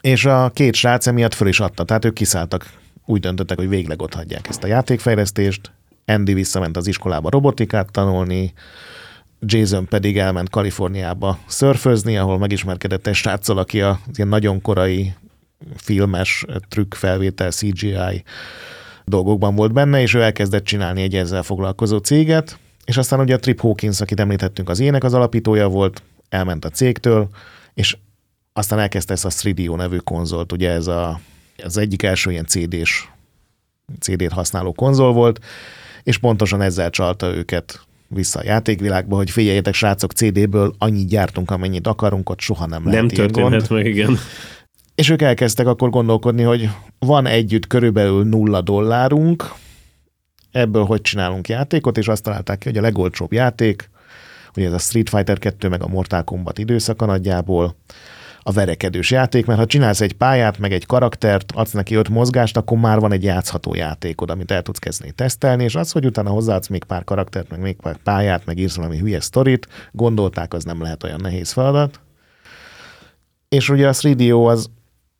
és 0.00 0.24
a 0.24 0.50
két 0.54 0.74
srác 0.74 1.06
emiatt 1.06 1.34
föl 1.34 1.48
is 1.48 1.60
adta, 1.60 1.84
tehát 1.84 2.04
ők 2.04 2.14
kiszálltak, 2.14 2.72
úgy 3.04 3.20
döntöttek, 3.20 3.58
hogy 3.58 3.68
végleg 3.68 4.02
ott 4.02 4.14
hagyják 4.14 4.48
ezt 4.48 4.64
a 4.64 4.66
játékfejlesztést. 4.66 5.72
Andy 6.06 6.34
visszament 6.34 6.76
az 6.76 6.86
iskolába 6.86 7.30
robotikát 7.30 7.90
tanulni, 7.90 8.52
Jason 9.46 9.86
pedig 9.88 10.18
elment 10.18 10.50
Kaliforniába 10.50 11.38
szörfözni, 11.46 12.16
ahol 12.16 12.38
megismerkedett 12.38 13.06
egy 13.06 13.14
sráccal, 13.14 13.58
aki 13.58 13.80
a 13.80 14.00
ilyen 14.14 14.28
nagyon 14.28 14.60
korai 14.60 15.14
filmes 15.76 16.44
trükkfelvétel, 16.68 17.50
CGI 17.50 18.24
dolgokban 19.04 19.54
volt 19.54 19.72
benne, 19.72 20.00
és 20.00 20.14
ő 20.14 20.22
elkezdett 20.22 20.64
csinálni 20.64 21.02
egy 21.02 21.14
ezzel 21.14 21.42
foglalkozó 21.42 21.98
céget, 21.98 22.58
és 22.84 22.96
aztán 22.96 23.20
ugye 23.20 23.34
a 23.34 23.38
Trip 23.38 23.60
Hawkins, 23.60 24.00
akit 24.00 24.20
említettünk, 24.20 24.68
az 24.68 24.80
ének 24.80 25.04
az 25.04 25.14
alapítója 25.14 25.68
volt, 25.68 26.02
elment 26.28 26.64
a 26.64 26.70
cégtől, 26.70 27.28
és 27.74 27.96
aztán 28.52 28.78
elkezdte 28.78 29.12
ezt 29.12 29.24
a 29.24 29.30
3DO 29.30 29.76
nevű 29.76 29.96
konzolt, 29.96 30.52
ugye 30.52 30.70
ez 30.70 30.86
a, 30.86 31.20
az 31.62 31.76
egyik 31.76 32.02
első 32.02 32.30
ilyen 32.30 32.46
CD-s, 32.46 33.08
CD-t 34.00 34.32
használó 34.32 34.72
konzol 34.72 35.12
volt, 35.12 35.44
és 36.02 36.18
pontosan 36.18 36.60
ezzel 36.60 36.90
csalta 36.90 37.34
őket 37.34 37.86
vissza 38.08 38.38
a 38.38 38.44
játékvilágba, 38.44 39.16
hogy 39.16 39.30
figyeljetek, 39.30 39.74
srácok, 39.74 40.12
CD-ből 40.12 40.74
annyit 40.78 41.08
gyártunk, 41.08 41.50
amennyit 41.50 41.86
akarunk, 41.86 42.30
ott 42.30 42.40
soha 42.40 42.66
nem 42.66 42.84
lehet 42.84 43.00
Nem 43.00 43.08
történhet 43.08 43.68
gond. 43.68 43.70
meg, 43.70 43.86
igen. 43.86 44.18
És 44.94 45.10
ők 45.10 45.22
elkezdtek 45.22 45.66
akkor 45.66 45.90
gondolkodni, 45.90 46.42
hogy 46.42 46.70
van 46.98 47.26
együtt 47.26 47.66
körülbelül 47.66 48.24
nulla 48.24 48.60
dollárunk, 48.60 49.52
ebből 50.52 50.84
hogy 50.84 51.00
csinálunk 51.00 51.48
játékot, 51.48 51.98
és 51.98 52.08
azt 52.08 52.22
találták 52.22 52.58
ki, 52.58 52.68
hogy 52.68 52.78
a 52.78 52.82
legolcsóbb 52.82 53.32
játék, 53.32 53.90
ugye 54.56 54.66
ez 54.66 54.72
a 54.72 54.78
Street 54.78 55.08
Fighter 55.08 55.38
2 55.38 55.68
meg 55.68 55.82
a 55.82 55.88
Mortal 55.88 56.24
Kombat 56.24 56.58
időszaka 56.58 57.06
nagyjából, 57.06 57.76
a 58.48 58.52
verekedős 58.52 59.10
játék, 59.10 59.46
mert 59.46 59.58
ha 59.58 59.66
csinálsz 59.66 60.00
egy 60.00 60.12
pályát, 60.12 60.58
meg 60.58 60.72
egy 60.72 60.86
karaktert, 60.86 61.52
adsz 61.54 61.72
neki 61.72 61.94
öt 61.94 62.08
mozgást, 62.08 62.56
akkor 62.56 62.78
már 62.78 62.98
van 62.98 63.12
egy 63.12 63.22
játszható 63.22 63.74
játékod, 63.74 64.30
amit 64.30 64.50
el 64.50 64.62
tudsz 64.62 64.78
kezdeni 64.78 65.10
tesztelni, 65.10 65.64
és 65.64 65.74
az, 65.74 65.92
hogy 65.92 66.06
utána 66.06 66.30
hozzáadsz 66.30 66.68
még 66.68 66.84
pár 66.84 67.04
karaktert, 67.04 67.50
meg 67.50 67.60
még 67.60 67.76
pár 67.76 67.96
pályát, 67.96 68.44
meg 68.44 68.58
írsz 68.58 68.76
valami 68.76 68.98
hülye 68.98 69.20
sztorit, 69.20 69.68
gondolták, 69.92 70.54
az 70.54 70.64
nem 70.64 70.82
lehet 70.82 71.04
olyan 71.04 71.20
nehéz 71.20 71.52
feladat. 71.52 72.00
És 73.48 73.68
ugye 73.68 73.88
a 73.88 73.92
3DO 73.92 74.46
az 74.46 74.70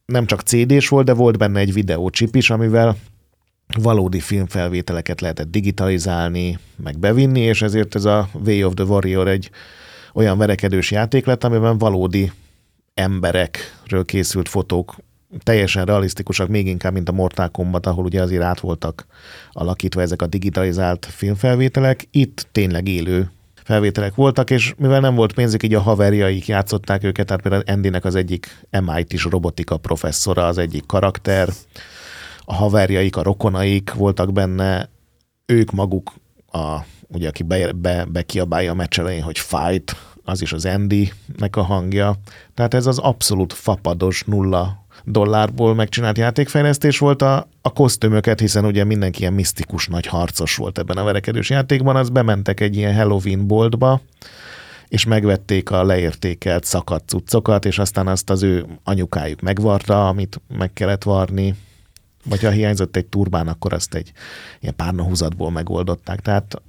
nem 0.05 0.27
csak 0.27 0.41
CD-s 0.41 0.89
volt, 0.89 1.07
de 1.07 1.15
volt 1.15 1.39
benne 1.39 1.61
egy 1.61 1.73
videócsip 1.73 2.35
is, 2.35 2.51
amivel 2.51 2.97
valódi 3.79 4.21
filmfelvételeket 4.21 5.21
lehetett 5.21 5.51
digitalizálni, 5.51 6.59
meg 6.83 6.99
bevinni, 6.99 7.41
és 7.41 7.63
ezért 7.63 7.95
ez 7.95 8.05
a 8.05 8.29
Way 8.45 8.67
of 8.67 8.75
the 8.75 8.85
Warrior 8.85 9.29
egy 9.29 9.51
olyan 10.13 10.39
verekedős 10.39 10.91
játék 10.91 11.27
lett, 11.27 11.45
amiben 11.45 11.79
valódi 11.79 12.33
emberekről 12.97 14.05
készült 14.05 14.49
fotók 14.49 14.95
teljesen 15.43 15.85
realisztikusak, 15.85 16.49
még 16.49 16.67
inkább, 16.67 16.93
mint 16.93 17.09
a 17.09 17.13
Mortal 17.13 17.49
Kombat, 17.49 17.87
ahol 17.87 18.05
ugye 18.05 18.23
azért 18.23 18.43
át 18.43 18.61
voltak 18.61 19.07
alakítva 19.53 20.01
ezek 20.01 20.23
a 20.23 20.27
digitalizált 20.27 21.07
filmfelvételek. 21.07 22.09
Itt 22.11 22.49
tényleg 22.53 22.89
élő 22.89 23.31
felvételek 23.65 24.15
voltak, 24.15 24.51
és 24.51 24.75
mivel 24.79 25.01
nem 25.01 25.15
volt 25.15 25.35
pénzük, 25.35 25.63
így 25.63 25.75
a 25.75 25.81
haverjaik 25.81 26.47
játszották 26.47 27.05
őket, 27.05 27.27
tehát 27.27 27.43
például 27.43 27.63
Andynek 27.67 28.05
az 28.05 28.15
egyik 28.15 28.67
MIT-s 28.71 29.25
robotika 29.25 29.77
professzora, 29.77 30.47
az 30.47 30.59
egyik 30.59 30.87
karakter, 30.87 31.49
a 32.45 32.55
haverjaik, 32.55 33.17
a 33.17 33.23
rokonaik 33.23 33.95
voltak 33.95 34.33
benne, 34.33 34.89
ők 35.47 35.71
maguk, 35.71 36.13
a, 36.53 36.77
ugye 37.09 37.29
aki 37.29 37.43
be, 37.43 37.73
be, 37.73 38.05
bekiabálja 38.05 38.71
a 38.71 38.75
meccs 38.75 38.99
elején, 38.99 39.23
hogy 39.23 39.39
fight, 39.39 39.97
az 40.27 40.43
is 40.43 40.53
az 40.53 40.65
Andy-nek 40.65 41.57
a 41.57 41.63
hangja. 41.63 42.15
Tehát 42.55 42.75
ez 42.75 42.87
az 42.87 42.99
abszolút 42.99 43.53
fapados 43.53 44.23
nulla 44.27 44.85
dollárból 45.05 45.75
megcsinált 45.75 46.19
játékfejlesztés 46.19 46.99
volt 46.99 47.23
a, 47.23 47.49
a 47.63 47.73
kosztümöket, 47.73 48.41
hiszen 48.41 48.65
ugye 48.65 48.85
mindenki 48.85 49.21
ilyen 49.21 49.33
misztikus 49.33 49.87
nagy 49.87 50.07
harcos 50.07 50.57
volt 50.57 50.79
ebben 50.79 50.97
a 50.97 51.05
verekedős 51.05 51.51
játékban, 51.51 51.97
az 51.97 52.09
bementek 52.09 52.61
egy 52.61 52.77
ilyen 52.77 52.95
Halloween 52.95 53.47
boltba, 53.47 54.01
és 54.89 55.05
megvették 55.05 55.71
a 55.71 55.85
leértékelt 55.85 56.65
szakadt 56.65 57.09
cuccokat, 57.09 57.65
és 57.65 57.79
aztán 57.79 58.07
azt 58.07 58.31
az 58.31 58.43
ő 58.43 58.67
anyukájuk 58.85 59.41
megvarta, 59.41 60.09
amit 60.09 60.41
meg 60.59 60.73
kellett 60.73 61.03
varni, 61.03 61.55
vagy 62.25 62.43
ha 62.43 62.51
hiányzott 62.51 62.97
egy 62.97 63.07
turbán, 63.07 63.49
akkor 63.49 63.73
azt 63.73 63.95
egy 63.95 64.13
ilyen 64.61 64.77
párnahúzatból 64.77 65.51
megoldották. 65.51 66.21
Tehát 66.21 66.63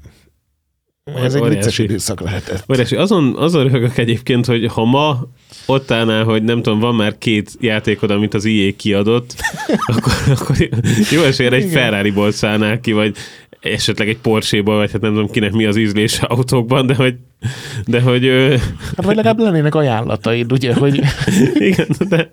ez 1.16 1.34
egy 1.34 1.48
vicces 1.48 1.78
időszak 1.78 2.22
lehetett. 2.22 2.64
Óriási. 2.72 2.96
Azon, 2.96 3.36
azon 3.38 3.64
röhögök 3.64 3.98
egyébként, 3.98 4.46
hogy 4.46 4.68
ha 4.68 4.86
ma 4.86 5.28
ott 5.66 5.92
állnál, 5.92 6.24
hogy 6.24 6.44
nem 6.44 6.62
tudom, 6.62 6.80
van 6.80 6.96
már 6.96 7.18
két 7.18 7.52
játékod, 7.60 8.12
amit 8.12 8.34
az 8.34 8.46
IE 8.46 8.72
kiadott, 8.76 9.36
akkor, 9.94 10.14
akkor 10.40 10.70
jó 11.12 11.22
esélye 11.22 11.52
egy 11.52 11.64
Igen. 11.66 11.74
Ferrari-ból 11.74 12.32
szállnál 12.32 12.80
ki, 12.80 12.92
vagy 12.92 13.16
esetleg 13.60 14.10
egy 14.10 14.18
Porsche-ból, 14.18 14.76
vagy 14.78 14.92
hát 14.92 15.02
nem 15.02 15.12
tudom 15.12 15.30
kinek 15.30 15.52
mi 15.52 15.66
az 15.66 15.78
ízlése 15.78 16.26
autókban, 16.26 16.86
de 16.86 16.96
hogy, 16.96 17.16
de 17.86 18.02
hogy 18.02 18.28
Hát 18.96 19.06
vagy 19.06 19.16
legalább 19.16 19.40
lennének 19.40 19.76
ajánlataid, 19.76 20.52
ugye, 20.52 20.74
hogy 20.74 21.02
igen, 21.70 21.88
de, 22.10 22.32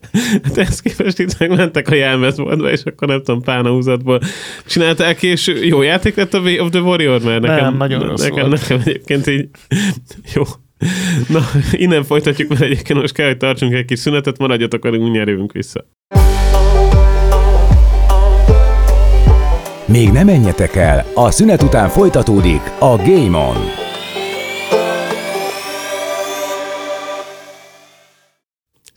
de 0.55 0.63
ezt 0.63 0.83
képest 0.83 1.19
itt 1.19 1.39
megmentek 1.39 1.89
a 1.89 1.95
jelmezboltba, 1.95 2.71
és 2.71 2.83
akkor 2.83 3.09
nem 3.09 3.23
tudom, 3.23 3.43
pána 3.43 3.71
húzatból 3.71 4.21
csinálták, 4.67 5.23
és 5.23 5.53
jó 5.63 5.83
játék 5.83 6.15
lett 6.15 6.35
a 6.35 6.41
Way 6.41 6.59
of 6.59 6.71
the 6.71 6.81
Warrior, 6.81 7.23
mert 7.23 7.41
nekem, 7.41 7.65
Nem, 7.65 7.77
nagyon 7.77 8.03
rossz 8.03 8.23
nekem, 8.23 8.49
volt. 8.49 8.61
nekem 8.61 8.81
egyébként 8.85 9.27
így 9.27 9.49
jó. 10.35 10.43
Na, 11.29 11.41
innen 11.73 12.05
folytatjuk, 12.05 12.49
mert 12.49 12.61
egyébként 12.61 13.01
most 13.01 13.15
kell, 13.15 13.27
hogy 13.27 13.37
tartsunk 13.37 13.73
egy 13.73 13.85
kis 13.85 13.99
szünetet, 13.99 14.39
maradjatok 14.39 14.83
velünk, 14.83 15.03
mindjárt 15.03 15.29
jövünk 15.29 15.53
vissza. 15.53 15.87
Még 19.87 20.11
ne 20.11 20.25
menjetek 20.25 20.77
el, 20.77 21.05
a 21.15 21.31
szünet 21.31 21.63
után 21.63 21.89
folytatódik 21.89 22.73
a 22.79 22.97
Game 22.97 23.39
On. 23.39 23.74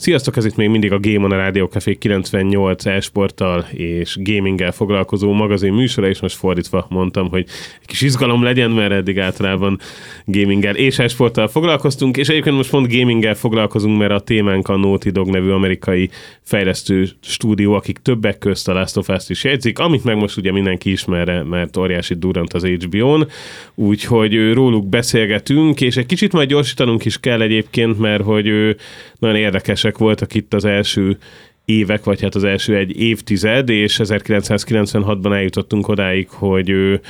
Sziasztok, 0.07 0.37
ez 0.37 0.45
itt 0.45 0.55
még 0.55 0.69
mindig 0.69 0.91
a 0.91 0.99
Game 0.99 1.25
on 1.25 1.31
a 1.31 1.35
Rádió 1.35 1.65
Café 1.65 1.95
98 1.95 2.85
e-sporttal 2.85 3.65
és 3.71 4.17
gaminggel 4.21 4.71
foglalkozó 4.71 5.31
magazin 5.31 5.73
műsora, 5.73 6.07
és 6.07 6.19
most 6.19 6.35
fordítva 6.35 6.85
mondtam, 6.89 7.29
hogy 7.29 7.45
egy 7.81 7.87
kis 7.87 8.01
izgalom 8.01 8.43
legyen, 8.43 8.71
mert 8.71 8.91
eddig 8.91 9.19
általában 9.19 9.79
gaminggel 10.25 10.75
és 10.75 10.99
e-sporttal 10.99 11.47
foglalkoztunk, 11.47 12.17
és 12.17 12.29
egyébként 12.29 12.55
most 12.55 12.69
pont 12.69 12.91
gaminggel 12.91 13.35
foglalkozunk, 13.35 13.97
mert 13.97 14.11
a 14.11 14.19
témánk 14.19 14.67
a 14.67 14.77
Naughty 14.77 15.09
Dog 15.09 15.27
nevű 15.29 15.49
amerikai 15.49 16.09
fejlesztő 16.41 17.07
stúdió, 17.21 17.73
akik 17.73 17.97
többek 17.97 18.37
közt 18.37 18.67
a 18.67 18.73
Last 18.73 18.97
of 18.97 19.09
Us-t 19.09 19.29
is 19.29 19.43
jegyzik, 19.43 19.79
amit 19.79 20.03
meg 20.03 20.15
most 20.15 20.37
ugye 20.37 20.51
mindenki 20.51 20.91
ismer, 20.91 21.43
mert 21.43 21.77
óriási 21.77 22.13
durrant 22.13 22.53
az 22.53 22.65
HBO-n, 22.65 23.27
úgyhogy 23.75 24.53
róluk 24.53 24.89
beszélgetünk, 24.89 25.81
és 25.81 25.97
egy 25.97 26.05
kicsit 26.05 26.33
majd 26.33 26.49
gyorsítanunk 26.49 27.05
is 27.05 27.19
kell 27.19 27.41
egyébként, 27.41 27.99
mert 27.99 28.23
hogy 28.23 28.75
nagyon 29.19 29.35
érdekesek 29.35 29.96
voltak 29.97 30.33
itt 30.33 30.53
az 30.53 30.65
első 30.65 31.17
évek, 31.65 32.03
vagy 32.03 32.21
hát 32.21 32.35
az 32.35 32.43
első 32.43 32.75
egy 32.75 32.99
évtized, 32.99 33.69
és 33.69 33.99
1996-ban 34.03 35.33
eljutottunk 35.33 35.87
odáig, 35.87 36.29
hogy 36.29 36.69
ő 36.69 37.01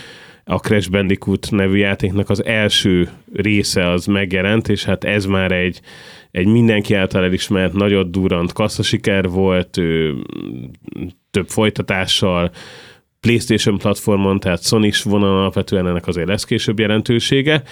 a 0.44 0.56
Crash 0.56 0.90
Bandicoot 0.90 1.48
nevű 1.52 1.78
játéknak 1.78 2.30
az 2.30 2.46
első 2.46 3.10
része 3.34 3.90
az 3.90 4.06
megjelent, 4.06 4.70
és 4.70 4.84
hát 4.84 5.04
ez 5.04 5.26
már 5.26 5.52
egy, 5.52 5.80
egy 6.32 6.48
mindenki 6.48 6.94
által 6.94 7.24
elismert, 7.24 7.74
nagyon 7.74 8.12
durant 8.12 8.54
kasszasiker 8.54 9.30
volt, 9.30 9.78
ő, 9.78 10.16
több 11.32 11.48
folytatással, 11.48 12.52
PlayStation 13.20 13.78
platformon, 13.78 14.40
tehát 14.40 14.64
Sony 14.64 14.84
is 14.84 15.04
vonal 15.04 15.40
alapvetően 15.40 15.88
ennek 15.88 16.08
azért 16.08 16.28
lesz 16.28 16.44
később 16.44 16.80
jelentősége. 16.80 17.64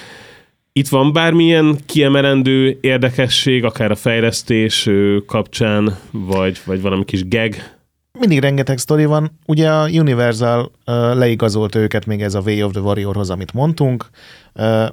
Itt 0.79 0.87
van 0.87 1.13
bármilyen 1.13 1.77
kiemelendő 1.85 2.77
érdekesség, 2.81 3.63
akár 3.63 3.91
a 3.91 3.95
fejlesztés 3.95 4.89
kapcsán, 5.25 5.97
vagy, 6.11 6.61
vagy 6.65 6.81
valami 6.81 7.05
kis 7.05 7.27
geg? 7.27 7.77
mindig 8.19 8.39
rengeteg 8.39 8.77
sztori 8.77 9.05
van. 9.05 9.39
Ugye 9.45 9.71
a 9.71 9.89
Universal 9.89 10.71
uh, 10.85 10.95
leigazolta 11.15 11.79
őket 11.79 12.05
még 12.05 12.21
ez 12.21 12.33
a 12.33 12.39
Way 12.39 12.65
of 12.65 12.71
the 12.71 12.81
Warriorhoz, 12.81 13.29
amit 13.29 13.53
mondtunk, 13.53 14.09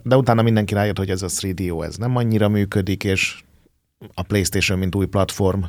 de 0.03 0.17
utána 0.17 0.43
mindenki 0.43 0.75
rájött, 0.75 0.99
hogy 0.99 1.11
ez 1.11 1.23
a 1.23 1.29
3DO 1.29 1.85
ez 1.85 1.97
nem 1.97 2.17
annyira 2.17 2.49
működik, 2.49 3.05
és 3.05 3.43
a 4.15 4.23
PlayStation, 4.23 4.79
mint 4.79 4.95
új 4.95 5.07
platform 5.07 5.63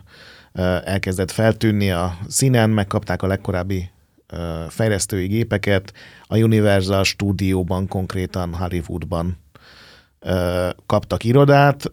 elkezdett 0.84 1.32
feltűnni 1.32 1.92
a 1.92 2.18
színen, 2.28 2.70
megkapták 2.70 3.22
a 3.22 3.28
legkorábbi 3.28 3.90
fejlesztői 4.70 5.28
gépeket, 5.28 5.94
a 6.28 6.38
Universal 6.38 7.04
stúdióban, 7.04 7.88
konkrétan 7.88 8.54
Hollywoodban 8.54 9.43
kaptak 10.86 11.24
irodát, 11.24 11.92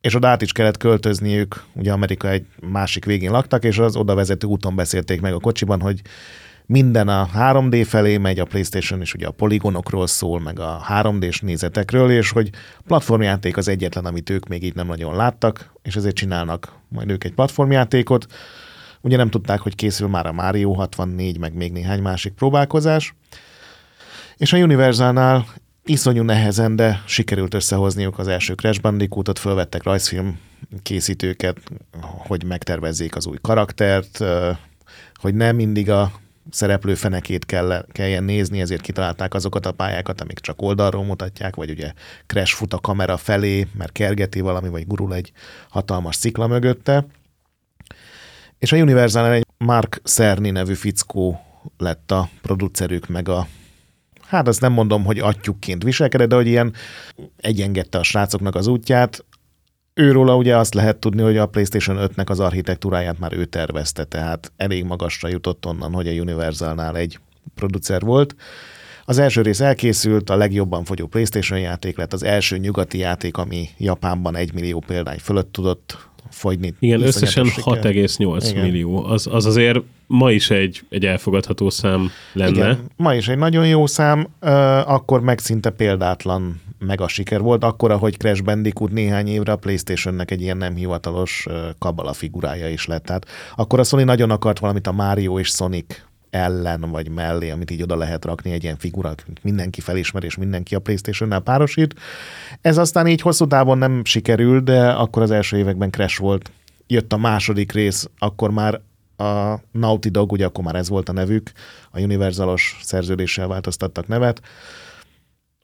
és 0.00 0.14
oda 0.14 0.28
át 0.28 0.42
is 0.42 0.52
kellett 0.52 0.76
költözniük, 0.76 1.64
ugye 1.74 1.92
Amerika 1.92 2.28
egy 2.28 2.46
másik 2.60 3.04
végén 3.04 3.30
laktak, 3.30 3.64
és 3.64 3.78
az 3.78 3.96
oda 3.96 4.14
vezető 4.14 4.46
úton 4.46 4.76
beszélték 4.76 5.20
meg 5.20 5.32
a 5.32 5.40
kocsiban, 5.40 5.80
hogy 5.80 6.00
minden 6.66 7.08
a 7.08 7.28
3D 7.36 7.84
felé 7.88 8.16
megy, 8.16 8.38
a 8.38 8.44
PlayStation 8.44 9.00
is 9.00 9.14
ugye 9.14 9.26
a 9.26 9.30
poligonokról 9.30 10.06
szól, 10.06 10.40
meg 10.40 10.58
a 10.58 10.84
3D-s 10.88 11.40
nézetekről, 11.40 12.10
és 12.10 12.30
hogy 12.30 12.50
platformjáték 12.86 13.56
az 13.56 13.68
egyetlen, 13.68 14.04
amit 14.04 14.30
ők 14.30 14.48
még 14.48 14.62
így 14.62 14.74
nem 14.74 14.86
nagyon 14.86 15.16
láttak, 15.16 15.72
és 15.82 15.96
ezért 15.96 16.14
csinálnak 16.14 16.72
majd 16.88 17.10
ők 17.10 17.24
egy 17.24 17.34
platformjátékot. 17.34 18.26
Ugye 19.00 19.16
nem 19.16 19.30
tudták, 19.30 19.60
hogy 19.60 19.74
készül 19.74 20.08
már 20.08 20.26
a 20.26 20.32
Mario 20.32 20.72
64, 20.72 21.38
meg 21.38 21.54
még 21.54 21.72
néhány 21.72 22.02
másik 22.02 22.32
próbálkozás. 22.32 23.14
És 24.36 24.52
a 24.52 24.58
Universalnál 24.58 25.46
iszonyú 25.90 26.22
nehezen, 26.22 26.76
de 26.76 27.02
sikerült 27.06 27.54
összehozniuk 27.54 28.18
az 28.18 28.28
első 28.28 28.54
Crash 28.54 28.80
Bandicootot, 28.80 29.38
fölvettek 29.38 29.82
rajzfilm 29.82 30.38
készítőket, 30.82 31.58
hogy 32.00 32.44
megtervezzék 32.44 33.16
az 33.16 33.26
új 33.26 33.36
karaktert, 33.40 34.24
hogy 35.14 35.34
nem 35.34 35.56
mindig 35.56 35.90
a 35.90 36.12
szereplő 36.50 36.94
fenekét 36.94 37.46
kell, 37.46 37.86
kelljen 37.92 38.24
nézni, 38.24 38.60
ezért 38.60 38.80
kitalálták 38.80 39.34
azokat 39.34 39.66
a 39.66 39.72
pályákat, 39.72 40.20
amik 40.20 40.38
csak 40.38 40.62
oldalról 40.62 41.04
mutatják, 41.04 41.56
vagy 41.56 41.70
ugye 41.70 41.92
Crash 42.26 42.54
fut 42.54 42.74
a 42.74 42.78
kamera 42.78 43.16
felé, 43.16 43.66
mert 43.74 43.92
kergeti 43.92 44.40
valami, 44.40 44.68
vagy 44.68 44.86
gurul 44.86 45.14
egy 45.14 45.32
hatalmas 45.68 46.16
szikla 46.16 46.46
mögötte. 46.46 47.06
És 48.58 48.72
a 48.72 48.76
universal 48.76 49.32
egy 49.32 49.46
Mark 49.58 50.00
Cerny 50.04 50.50
nevű 50.50 50.74
fickó 50.74 51.40
lett 51.78 52.10
a 52.10 52.28
producerük, 52.42 53.08
meg 53.08 53.28
a 53.28 53.46
hát 54.30 54.48
azt 54.48 54.60
nem 54.60 54.72
mondom, 54.72 55.04
hogy 55.04 55.18
atyukként 55.18 55.82
viselkedett, 55.82 56.28
de 56.28 56.34
hogy 56.34 56.46
ilyen 56.46 56.72
egyengedte 57.36 57.98
a 57.98 58.02
srácoknak 58.02 58.54
az 58.54 58.66
útját. 58.66 59.24
Őróla 59.94 60.36
ugye 60.36 60.56
azt 60.56 60.74
lehet 60.74 60.96
tudni, 60.96 61.22
hogy 61.22 61.36
a 61.36 61.46
PlayStation 61.46 61.96
5-nek 62.00 62.26
az 62.26 62.40
architektúráját 62.40 63.18
már 63.18 63.32
ő 63.32 63.44
tervezte, 63.44 64.04
tehát 64.04 64.52
elég 64.56 64.84
magasra 64.84 65.28
jutott 65.28 65.66
onnan, 65.66 65.92
hogy 65.92 66.08
a 66.08 66.12
Universalnál 66.12 66.96
egy 66.96 67.18
producer 67.54 68.00
volt. 68.00 68.34
Az 69.04 69.18
első 69.18 69.42
rész 69.42 69.60
elkészült, 69.60 70.30
a 70.30 70.36
legjobban 70.36 70.84
fogyó 70.84 71.06
PlayStation 71.06 71.58
játék 71.58 71.96
lett, 71.96 72.12
az 72.12 72.22
első 72.22 72.56
nyugati 72.58 72.98
játék, 72.98 73.36
ami 73.36 73.68
Japánban 73.78 74.36
egy 74.36 74.52
millió 74.54 74.82
példány 74.86 75.18
fölött 75.18 75.52
tudott 75.52 76.08
fogyni. 76.30 76.74
Igen, 76.78 77.02
összesen 77.02 77.44
siker. 77.44 77.78
6,8 77.78 78.46
Igen. 78.50 78.64
millió. 78.64 79.04
Az, 79.04 79.26
az 79.30 79.46
azért 79.46 79.80
ma 80.06 80.30
is 80.30 80.50
egy, 80.50 80.82
egy 80.88 81.04
elfogadható 81.04 81.70
szám 81.70 82.10
lenne. 82.32 82.50
Igen, 82.50 82.78
ma 82.96 83.14
is 83.14 83.28
egy 83.28 83.38
nagyon 83.38 83.66
jó 83.66 83.86
szám, 83.86 84.28
akkor 84.86 85.20
meg 85.20 85.38
szinte 85.38 85.70
példátlan 85.70 86.60
mega 86.78 87.08
siker 87.08 87.40
volt, 87.40 87.64
akkor, 87.64 87.90
ahogy 87.90 88.16
Crash 88.16 88.42
Bandicoot 88.42 88.90
néhány 88.90 89.28
évre 89.28 89.52
a 89.52 89.56
Playstation-nek 89.56 90.30
egy 90.30 90.40
ilyen 90.40 90.56
nem 90.56 90.74
hivatalos 90.74 91.46
kabala 91.78 92.12
figurája 92.12 92.68
is 92.68 92.86
lett. 92.86 93.04
Tehát 93.04 93.26
akkor 93.56 93.78
a 93.78 93.84
Sony 93.84 94.04
nagyon 94.04 94.30
akart 94.30 94.58
valamit 94.58 94.86
a 94.86 94.92
Mario 94.92 95.38
és 95.38 95.48
Sonic 95.48 96.02
ellen 96.30 96.80
vagy 96.80 97.08
mellé, 97.08 97.50
amit 97.50 97.70
így 97.70 97.82
oda 97.82 97.96
lehet 97.96 98.24
rakni, 98.24 98.52
egy 98.52 98.62
ilyen 98.62 98.76
figura, 98.78 99.08
amit 99.08 99.42
mindenki 99.42 99.80
felismer, 99.80 100.24
és 100.24 100.36
mindenki 100.36 100.74
a 100.74 100.78
Playstation-nál 100.78 101.40
párosít. 101.40 101.94
Ez 102.60 102.78
aztán 102.78 103.06
így 103.06 103.20
hosszú 103.20 103.46
távon 103.46 103.78
nem 103.78 104.04
sikerült, 104.04 104.64
de 104.64 104.90
akkor 104.90 105.22
az 105.22 105.30
első 105.30 105.56
években 105.56 105.90
Crash 105.90 106.20
volt. 106.20 106.50
Jött 106.86 107.12
a 107.12 107.16
második 107.16 107.72
rész, 107.72 108.08
akkor 108.18 108.50
már 108.50 108.80
a 109.16 109.60
Naughty 109.72 110.08
Dog, 110.08 110.32
ugye 110.32 110.46
akkor 110.46 110.64
már 110.64 110.74
ez 110.74 110.88
volt 110.88 111.08
a 111.08 111.12
nevük, 111.12 111.52
a 111.90 112.00
Universalos 112.00 112.78
szerződéssel 112.82 113.46
változtattak 113.46 114.08
nevet. 114.08 114.42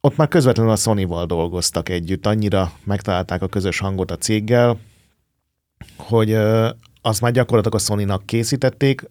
Ott 0.00 0.16
már 0.16 0.28
közvetlenül 0.28 0.72
a 0.72 0.76
Sony-val 0.76 1.26
dolgoztak 1.26 1.88
együtt, 1.88 2.26
annyira 2.26 2.72
megtalálták 2.84 3.42
a 3.42 3.48
közös 3.48 3.78
hangot 3.78 4.10
a 4.10 4.16
céggel, 4.16 4.78
hogy 5.96 6.32
azt 7.02 7.20
már 7.20 7.32
gyakorlatilag 7.32 7.80
a 7.80 7.84
Sony-nak 7.84 8.26
készítették, 8.26 9.02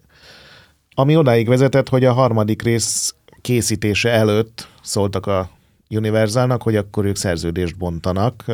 ami 0.98 1.16
odáig 1.16 1.48
vezetett, 1.48 1.88
hogy 1.88 2.04
a 2.04 2.12
harmadik 2.12 2.62
rész 2.62 3.14
készítése 3.40 4.10
előtt 4.10 4.68
szóltak 4.82 5.26
a 5.26 5.50
Universalnak, 5.90 6.62
hogy 6.62 6.76
akkor 6.76 7.04
ők 7.04 7.16
szerződést 7.16 7.76
bontanak. 7.76 8.44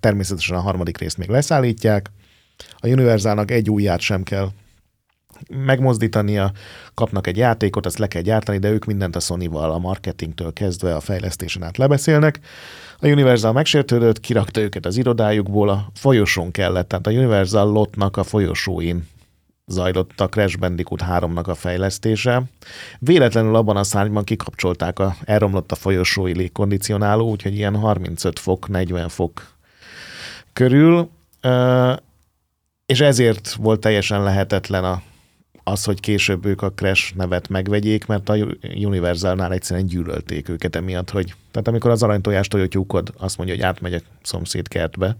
Természetesen 0.00 0.56
a 0.56 0.60
harmadik 0.60 0.98
részt 0.98 1.18
még 1.18 1.28
leszállítják. 1.28 2.10
A 2.76 2.88
Universalnak 2.88 3.50
egy 3.50 3.70
újját 3.70 4.00
sem 4.00 4.22
kell 4.22 4.48
megmozdítania, 5.48 6.52
kapnak 6.94 7.26
egy 7.26 7.36
játékot, 7.36 7.86
azt 7.86 7.98
le 7.98 8.06
kell 8.06 8.22
gyártani, 8.22 8.58
de 8.58 8.70
ők 8.70 8.84
mindent 8.84 9.16
a 9.16 9.20
Sony-val, 9.20 9.70
a 9.70 9.78
marketingtől 9.78 10.52
kezdve 10.52 10.94
a 10.94 11.00
fejlesztésen 11.00 11.62
át 11.62 11.76
lebeszélnek. 11.76 12.40
A 13.00 13.06
Universal 13.06 13.52
megsértődött, 13.52 14.20
kirakta 14.20 14.60
őket 14.60 14.86
az 14.86 14.96
irodájukból, 14.96 15.68
a 15.68 15.90
folyosón 15.94 16.50
kellett, 16.50 16.88
tehát 16.88 17.06
a 17.06 17.10
Universal 17.10 17.72
lotnak 17.72 18.16
a 18.16 18.24
folyosóin 18.24 19.06
zajlott 19.68 20.20
a 20.20 20.28
Crash 20.28 20.58
Bandicoot 20.58 21.02
3-nak 21.10 21.44
a 21.44 21.54
fejlesztése. 21.54 22.42
Véletlenül 22.98 23.54
abban 23.54 23.76
a 23.76 23.84
szárnyban 23.84 24.24
kikapcsolták, 24.24 24.98
a, 24.98 25.16
elromlott 25.24 25.72
a 25.72 25.74
folyosói 25.74 26.36
légkondicionáló, 26.36 27.30
úgyhogy 27.30 27.54
ilyen 27.54 27.76
35 27.76 28.38
fok, 28.38 28.68
40 28.68 29.08
fok 29.08 29.56
körül, 30.52 31.10
és 32.86 33.00
ezért 33.00 33.52
volt 33.52 33.80
teljesen 33.80 34.22
lehetetlen 34.22 34.84
a, 34.84 35.02
az, 35.64 35.84
hogy 35.84 36.00
később 36.00 36.44
ők 36.44 36.62
a 36.62 36.72
Crash 36.72 37.14
nevet 37.14 37.48
megvegyék, 37.48 38.06
mert 38.06 38.28
a 38.28 38.36
Universalnál 38.74 39.52
egyszerűen 39.52 39.86
gyűlölték 39.86 40.48
őket 40.48 40.76
emiatt, 40.76 41.10
hogy 41.10 41.34
tehát 41.50 41.68
amikor 41.68 41.90
az 41.90 42.02
aranytojást 42.02 42.50
tojótyúkod 42.50 43.12
azt 43.18 43.36
mondja, 43.36 43.54
hogy 43.54 43.64
átmegy 43.64 43.94
a 43.94 44.00
szomszéd 44.22 44.68
kertbe. 44.68 45.16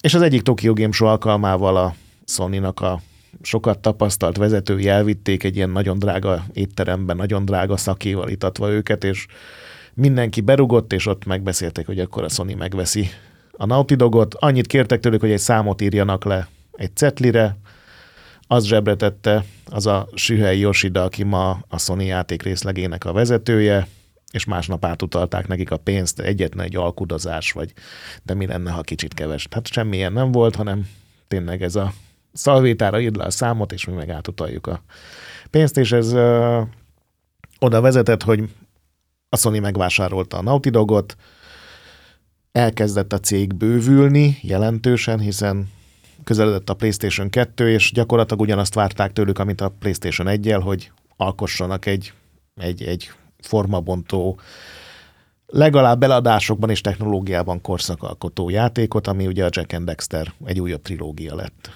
És 0.00 0.14
az 0.14 0.22
egyik 0.22 0.42
Tokyo 0.42 0.72
Game 0.72 0.92
Show 0.92 1.08
alkalmával 1.08 1.76
a 1.76 1.94
Sony-nak 2.30 2.80
a 2.80 3.00
sokat 3.42 3.78
tapasztalt 3.78 4.36
vezetői 4.36 4.88
elvitték 4.88 5.44
egy 5.44 5.56
ilyen 5.56 5.70
nagyon 5.70 5.98
drága 5.98 6.44
étteremben, 6.52 7.16
nagyon 7.16 7.44
drága 7.44 7.76
szakéval 7.76 8.28
itatva 8.28 8.70
őket, 8.70 9.04
és 9.04 9.26
mindenki 9.94 10.40
berugott, 10.40 10.92
és 10.92 11.06
ott 11.06 11.24
megbeszélték, 11.24 11.86
hogy 11.86 12.00
akkor 12.00 12.24
a 12.24 12.28
Sony 12.28 12.56
megveszi 12.56 13.08
a 13.52 13.66
Naughty 13.66 13.94
Dogot. 13.94 14.34
Annyit 14.34 14.66
kértek 14.66 15.00
tőlük, 15.00 15.20
hogy 15.20 15.30
egy 15.30 15.38
számot 15.38 15.80
írjanak 15.80 16.24
le 16.24 16.48
egy 16.72 16.96
cetlire, 16.96 17.56
az 18.46 18.64
zsebre 18.64 18.94
tette 18.94 19.44
az 19.66 19.86
a 19.86 20.08
Sühei 20.14 20.58
Yoshida, 20.58 21.02
aki 21.02 21.22
ma 21.22 21.58
a 21.68 21.78
Sony 21.78 22.00
játék 22.00 22.42
részlegének 22.42 23.04
a 23.04 23.12
vezetője, 23.12 23.86
és 24.32 24.44
másnap 24.44 24.84
átutalták 24.84 25.48
nekik 25.48 25.70
a 25.70 25.76
pénzt, 25.76 26.20
egyetlen 26.20 26.64
egy 26.64 26.76
alkudozás, 26.76 27.52
vagy 27.52 27.72
de 28.22 28.34
mi 28.34 28.46
lenne, 28.46 28.70
ha 28.70 28.80
kicsit 28.80 29.14
keves. 29.14 29.46
Hát 29.50 29.66
semmilyen 29.66 30.12
nem 30.12 30.32
volt, 30.32 30.56
hanem 30.56 30.88
tényleg 31.28 31.62
ez 31.62 31.76
a 31.76 31.92
szalvétára 32.32 33.00
írd 33.00 33.16
le 33.16 33.24
a 33.24 33.30
számot, 33.30 33.72
és 33.72 33.84
mi 33.84 33.92
meg 33.92 34.10
átutaljuk 34.10 34.66
a 34.66 34.82
pénzt, 35.50 35.76
és 35.76 35.92
ez 35.92 36.12
ö, 36.12 36.60
oda 37.58 37.80
vezetett, 37.80 38.22
hogy 38.22 38.44
a 39.28 39.36
Sony 39.36 39.60
megvásárolta 39.60 40.36
a 40.36 40.42
Naughty 40.42 40.68
Dogot, 40.68 41.16
elkezdett 42.52 43.12
a 43.12 43.20
cég 43.20 43.54
bővülni 43.54 44.38
jelentősen, 44.42 45.18
hiszen 45.18 45.68
közeledett 46.24 46.70
a 46.70 46.74
PlayStation 46.74 47.30
2, 47.30 47.70
és 47.70 47.92
gyakorlatilag 47.92 48.40
ugyanazt 48.40 48.74
várták 48.74 49.12
tőlük, 49.12 49.38
amit 49.38 49.60
a 49.60 49.72
PlayStation 49.78 50.28
1 50.28 50.56
hogy 50.60 50.92
alkossanak 51.16 51.86
egy, 51.86 52.12
egy, 52.54 52.82
egy 52.82 53.10
formabontó, 53.38 54.40
legalább 55.46 55.98
beladásokban 55.98 56.70
és 56.70 56.80
technológiában 56.80 57.60
korszakalkotó 57.60 58.48
játékot, 58.48 59.06
ami 59.06 59.26
ugye 59.26 59.44
a 59.44 59.48
Jack 59.50 59.72
and 59.72 59.84
Dexter 59.84 60.32
egy 60.44 60.60
újabb 60.60 60.82
trilógia 60.82 61.34
lett. 61.34 61.70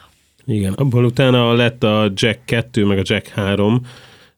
Igen, 0.46 0.72
abból 0.72 1.04
utána 1.04 1.52
lett 1.52 1.85
a 1.85 2.12
Jack 2.14 2.40
2, 2.44 2.85
meg 2.85 2.98
a 2.98 3.02
Jack 3.04 3.28
3, 3.28 3.80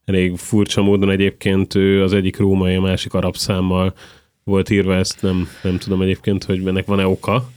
elég 0.05 0.37
furcsa 0.37 0.81
módon 0.81 1.09
egyébként 1.09 1.75
ő 1.75 2.03
az 2.03 2.13
egyik 2.13 2.37
római, 2.37 2.75
a 2.75 2.81
másik 2.81 3.13
arab 3.13 3.35
számmal 3.35 3.93
volt 4.43 4.69
írva, 4.69 4.95
ezt 4.95 5.21
nem, 5.21 5.47
nem 5.63 5.77
tudom 5.77 6.01
egyébként, 6.01 6.43
hogy 6.43 6.67
ennek 6.67 6.85
van-e 6.85 7.07
oka. 7.07 7.49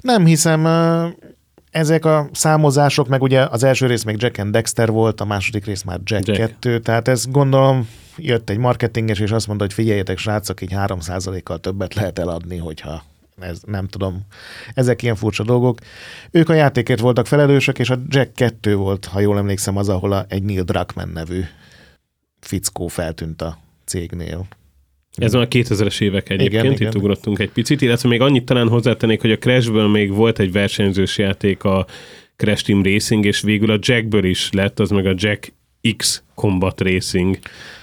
Nem 0.00 0.24
hiszem, 0.26 0.66
ezek 1.70 2.04
a 2.04 2.28
számozások, 2.32 3.08
meg 3.08 3.22
ugye 3.22 3.40
az 3.40 3.62
első 3.62 3.86
rész 3.86 4.02
még 4.02 4.16
Jack 4.22 4.38
and 4.38 4.52
Dexter 4.52 4.90
volt, 4.90 5.20
a 5.20 5.24
második 5.24 5.64
rész 5.64 5.82
már 5.82 5.98
Jack, 6.04 6.26
Jack. 6.26 6.38
2, 6.38 6.80
tehát 6.80 7.08
ez 7.08 7.26
gondolom 7.26 7.88
jött 8.16 8.50
egy 8.50 8.58
marketinges, 8.58 9.20
és 9.20 9.30
azt 9.30 9.46
mondta, 9.46 9.64
hogy 9.64 9.74
figyeljetek 9.74 10.18
srácok, 10.18 10.62
így 10.62 10.72
3%-kal 10.74 11.58
többet 11.58 11.94
lehet 11.94 12.18
eladni, 12.18 12.56
hogyha 12.56 13.02
ez 13.40 13.60
nem 13.66 13.86
tudom. 13.86 14.26
Ezek 14.74 15.02
ilyen 15.02 15.16
furcsa 15.16 15.44
dolgok. 15.44 15.78
Ők 16.30 16.48
a 16.48 16.54
játékért 16.54 17.00
voltak 17.00 17.26
felelősök, 17.26 17.78
és 17.78 17.90
a 17.90 17.98
Jack 18.08 18.34
2 18.34 18.74
volt, 18.74 19.04
ha 19.04 19.20
jól 19.20 19.38
emlékszem, 19.38 19.76
az, 19.76 19.88
ahol 19.88 20.12
a, 20.12 20.24
egy 20.28 20.42
Neil 20.42 20.62
Druckmann 20.62 21.12
nevű 21.12 21.40
fickó 22.40 22.86
feltűnt 22.86 23.42
a 23.42 23.58
cégnél. 23.84 24.46
Ez 25.16 25.34
a 25.34 25.48
2000-es 25.48 26.00
évek 26.00 26.30
egyébként, 26.30 26.62
igen, 26.62 26.72
itt 26.72 26.80
igen. 26.80 26.96
ugrottunk 26.96 27.38
egy 27.38 27.50
picit, 27.50 27.80
illetve 27.80 28.08
még 28.08 28.20
annyit 28.20 28.44
talán 28.44 28.68
hozzátennék, 28.68 29.20
hogy 29.20 29.30
a 29.30 29.38
Crashből 29.38 29.88
még 29.88 30.12
volt 30.12 30.38
egy 30.38 30.52
versenyzős 30.52 31.18
játék, 31.18 31.64
a 31.64 31.86
Crash 32.36 32.64
Team 32.64 32.82
Racing, 32.82 33.24
és 33.24 33.40
végül 33.40 33.70
a 33.70 33.78
Jackből 33.80 34.24
is 34.24 34.52
lett, 34.52 34.80
az 34.80 34.90
meg 34.90 35.06
a 35.06 35.14
Jack 35.16 35.52
X 35.96 36.22
Combat 36.34 36.80
Racing 36.80 37.38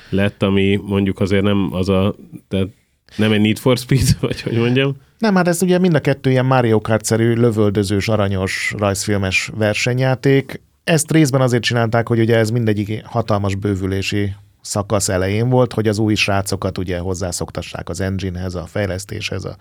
lett, 0.09 0.43
ami 0.43 0.79
mondjuk 0.83 1.19
azért 1.19 1.43
nem 1.43 1.69
az 1.71 1.89
a, 1.89 2.15
tehát 2.47 2.67
nem 3.15 3.31
egy 3.31 3.41
Need 3.41 3.57
for 3.57 3.77
Speed, 3.77 4.17
vagy 4.19 4.41
hogy 4.41 4.57
mondjam? 4.57 4.95
Nem, 5.17 5.35
hát 5.35 5.47
ez 5.47 5.61
ugye 5.61 5.77
mind 5.77 5.93
a 5.93 5.99
kettő 5.99 6.29
ilyen 6.29 6.45
Mario 6.45 6.81
Kart-szerű, 6.81 7.33
lövöldözős, 7.33 8.07
aranyos, 8.07 8.73
rajzfilmes 8.77 9.51
versenyjáték. 9.55 10.61
Ezt 10.83 11.11
részben 11.11 11.41
azért 11.41 11.63
csinálták, 11.63 12.07
hogy 12.07 12.19
ugye 12.19 12.37
ez 12.37 12.49
mindegyik 12.49 13.05
hatalmas 13.05 13.55
bővülési 13.55 14.35
szakasz 14.61 15.09
elején 15.09 15.49
volt, 15.49 15.73
hogy 15.73 15.87
az 15.87 15.97
új 15.97 16.15
srácokat 16.15 16.77
ugye 16.77 16.99
hozzászoktassák 16.99 17.89
az 17.89 18.01
enginehez, 18.01 18.55
a 18.55 18.65
fejlesztéshez, 18.65 19.45
a 19.45 19.55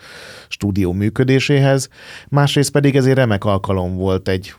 stúdió 0.49 0.93
működéséhez. 0.93 1.88
Másrészt 2.29 2.71
pedig 2.71 2.97
ezért 2.97 3.17
remek 3.17 3.45
alkalom 3.45 3.97
volt 3.97 4.29
egy 4.29 4.55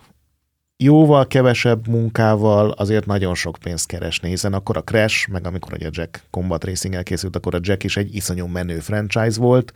jóval 0.78 1.28
kevesebb 1.28 1.88
munkával 1.88 2.70
azért 2.70 3.06
nagyon 3.06 3.36
sok 3.36 3.58
pénzt 3.64 3.88
keresni, 3.88 4.30
hiszen 4.30 4.54
akkor 4.54 4.78
a 4.78 4.82
Crash, 4.82 5.30
meg 5.30 5.48
amikor 5.48 5.74
ugye 5.74 5.90
Jack 5.92 6.24
Combat 6.30 6.64
Racing 6.64 6.94
elkészült, 6.94 7.36
akkor 7.36 7.56
a 7.56 7.60
Jack 7.62 7.84
is 7.84 7.98
egy 7.98 8.16
iszonyú 8.16 8.46
menő 8.46 8.80
franchise 8.80 9.40
volt. 9.40 9.74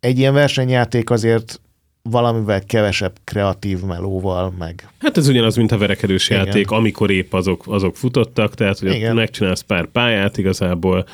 Egy 0.00 0.18
ilyen 0.18 0.34
versenyjáték 0.34 1.10
azért 1.10 1.60
valamivel 2.02 2.64
kevesebb 2.64 3.12
kreatív 3.24 3.80
melóval, 3.80 4.54
meg... 4.58 4.88
Hát 4.98 5.16
ez 5.16 5.28
ugyanaz, 5.28 5.56
mint 5.56 5.72
a 5.72 5.78
verekedős 5.78 6.28
Igen. 6.28 6.46
játék, 6.46 6.70
amikor 6.70 7.10
épp 7.10 7.32
azok, 7.32 7.62
azok 7.66 7.96
futottak, 7.96 8.54
tehát 8.54 8.78
hogy 8.78 8.94
Igen. 8.94 9.14
megcsinálsz 9.14 9.60
pár 9.60 9.86
pályát 9.86 10.38
igazából, 10.38 11.06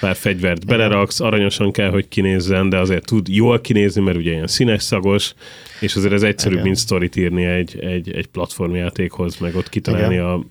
pár 0.00 0.16
fegyvert 0.16 0.62
Igen. 0.62 0.76
beleraksz, 0.76 1.20
aranyosan 1.20 1.72
kell, 1.72 1.90
hogy 1.90 2.08
kinézzen, 2.08 2.68
de 2.68 2.78
azért 2.78 3.04
tud 3.04 3.28
jól 3.28 3.60
kinézni, 3.60 4.02
mert 4.02 4.16
ugye 4.16 4.30
ilyen 4.30 4.46
színes 4.46 4.82
szagos, 4.82 5.34
és 5.80 5.96
azért 5.96 6.12
ez 6.12 6.22
egyszerűbb, 6.22 6.56
Igen. 6.56 6.66
mint 6.66 6.78
sztorit 6.78 7.16
írni 7.16 7.44
egy, 7.44 7.78
egy, 7.80 8.12
egy 8.12 8.26
platformjátékhoz, 8.26 9.38
meg 9.38 9.56
ott 9.56 9.68
kitalálni 9.68 10.14
Igen. 10.14 10.26
a... 10.26 10.44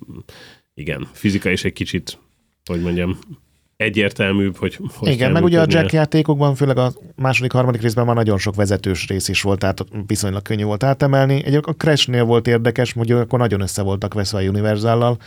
Igen, 0.74 1.08
fizika 1.14 1.50
is 1.50 1.64
egy 1.64 1.74
kicsit, 1.74 2.20
hogy 2.66 2.82
mondjam, 2.82 3.20
egyértelműbb, 3.78 4.58
hogy 4.58 4.80
hogy 4.94 5.12
Igen, 5.12 5.32
meg 5.32 5.44
ugye 5.44 5.62
a 5.62 5.66
Jack 5.68 5.92
játékokban, 5.92 6.56
főleg 6.56 6.78
a 6.78 6.94
második, 7.16 7.52
harmadik 7.52 7.82
részben 7.82 8.06
már 8.06 8.16
nagyon 8.16 8.38
sok 8.38 8.56
vezetős 8.56 9.08
rész 9.08 9.28
is 9.28 9.42
volt, 9.42 9.60
tehát 9.60 9.86
viszonylag 10.08 10.42
könnyű 10.42 10.64
volt 10.64 10.84
átemelni. 10.84 11.34
Egyébként 11.34 11.66
a 11.66 11.74
Crash-nél 11.74 12.24
volt 12.24 12.48
érdekes, 12.48 12.94
hogy 12.94 13.12
akkor 13.12 13.40
nagyon 13.40 13.62
össze 13.62 13.82
voltak 13.82 14.14
veszve 14.14 14.40
a 14.40 14.42
universal 14.42 15.18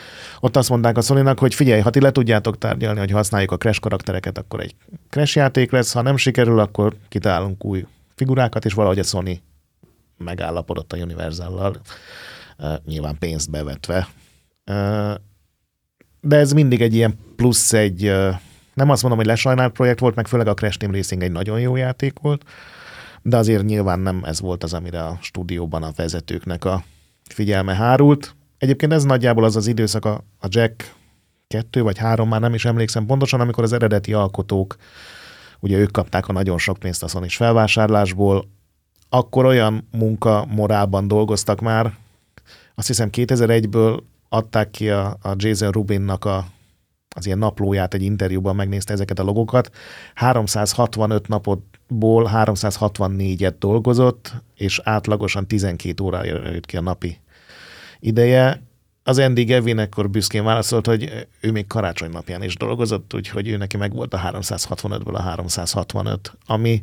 Ott 0.40 0.56
azt 0.56 0.68
mondták 0.68 0.96
a 0.96 1.00
sony 1.00 1.26
hogy 1.36 1.54
figyelj, 1.54 1.80
ha 1.80 1.90
ti 1.90 2.00
le 2.00 2.10
tudjátok 2.10 2.58
tárgyalni, 2.58 2.98
hogy 2.98 3.10
használjuk 3.10 3.52
a 3.52 3.56
Crash 3.56 3.80
karaktereket, 3.80 4.38
akkor 4.38 4.60
egy 4.60 4.74
Crash 5.10 5.36
játék 5.36 5.70
lesz, 5.70 5.92
ha 5.92 6.02
nem 6.02 6.16
sikerül, 6.16 6.58
akkor 6.58 6.94
kitálunk 7.08 7.64
új 7.64 7.84
figurákat, 8.14 8.64
és 8.64 8.72
valahogy 8.72 8.98
a 8.98 9.02
Sony 9.02 9.40
megállapodott 10.18 10.92
a 10.92 10.96
universal 10.96 11.80
uh, 12.58 12.74
nyilván 12.86 13.18
pénzt 13.18 13.50
bevetve. 13.50 14.08
De 16.20 16.36
ez 16.36 16.52
mindig 16.52 16.80
egy 16.80 16.94
ilyen 16.94 17.18
plusz 17.36 17.72
egy, 17.72 18.02
nem 18.74 18.90
azt 18.90 19.02
mondom, 19.02 19.18
hogy 19.18 19.28
lesajnált 19.28 19.72
projekt 19.72 20.00
volt, 20.00 20.14
meg 20.14 20.26
főleg 20.26 20.46
a 20.46 20.54
Crash 20.54 20.78
Team 20.78 20.92
Racing 20.92 21.22
egy 21.22 21.32
nagyon 21.32 21.60
jó 21.60 21.76
játék 21.76 22.18
volt, 22.18 22.44
de 23.22 23.36
azért 23.36 23.64
nyilván 23.64 24.00
nem 24.00 24.20
ez 24.24 24.40
volt 24.40 24.64
az, 24.64 24.72
amire 24.72 25.02
a 25.02 25.18
stúdióban 25.20 25.82
a 25.82 25.92
vezetőknek 25.96 26.64
a 26.64 26.84
figyelme 27.28 27.74
hárult. 27.74 28.34
Egyébként 28.58 28.92
ez 28.92 29.04
nagyjából 29.04 29.44
az 29.44 29.56
az 29.56 29.66
időszak 29.66 30.04
a, 30.04 30.24
a 30.38 30.46
Jack 30.48 30.94
kettő 31.48 31.82
vagy 31.82 31.98
három, 31.98 32.28
már 32.28 32.40
nem 32.40 32.54
is 32.54 32.64
emlékszem 32.64 33.06
pontosan, 33.06 33.40
amikor 33.40 33.64
az 33.64 33.72
eredeti 33.72 34.12
alkotók, 34.12 34.76
ugye 35.60 35.78
ők 35.78 35.90
kapták 35.90 36.28
a 36.28 36.32
nagyon 36.32 36.58
sok 36.58 36.78
pénzt 36.78 37.02
a 37.02 37.08
sony 37.08 37.28
felvásárlásból, 37.28 38.48
akkor 39.08 39.44
olyan 39.44 39.88
munka 39.90 40.46
morálban 40.48 41.08
dolgoztak 41.08 41.60
már, 41.60 41.94
azt 42.74 42.86
hiszem 42.86 43.08
2001-ből 43.12 44.00
adták 44.32 44.70
ki 44.70 44.90
a, 44.90 45.06
a 45.22 45.34
Jason 45.36 45.70
Rubinnak 45.70 46.24
a, 46.24 46.46
az 47.16 47.26
ilyen 47.26 47.38
naplóját 47.38 47.94
egy 47.94 48.02
interjúban, 48.02 48.56
megnézte 48.56 48.92
ezeket 48.92 49.18
a 49.18 49.22
logokat. 49.22 49.70
365 50.14 51.28
napotból 51.28 52.30
364-et 52.34 53.54
dolgozott, 53.58 54.32
és 54.54 54.80
átlagosan 54.84 55.46
12 55.46 56.04
órára 56.04 56.50
jött 56.50 56.66
ki 56.66 56.76
a 56.76 56.80
napi 56.80 57.18
ideje. 57.98 58.62
Az 59.02 59.18
Andy 59.18 59.44
Gavin 59.44 59.78
ekkor 59.78 60.10
büszkén 60.10 60.44
válaszolt, 60.44 60.86
hogy 60.86 61.26
ő 61.40 61.50
még 61.50 61.66
karácsony 61.66 62.10
napján 62.10 62.42
is 62.42 62.56
dolgozott, 62.56 63.14
úgyhogy 63.14 63.48
ő 63.48 63.56
neki 63.56 63.76
meg 63.76 63.94
volt 63.94 64.14
a 64.14 64.18
365-ből 64.18 65.14
a 65.14 65.22
365, 65.22 66.36
ami 66.46 66.82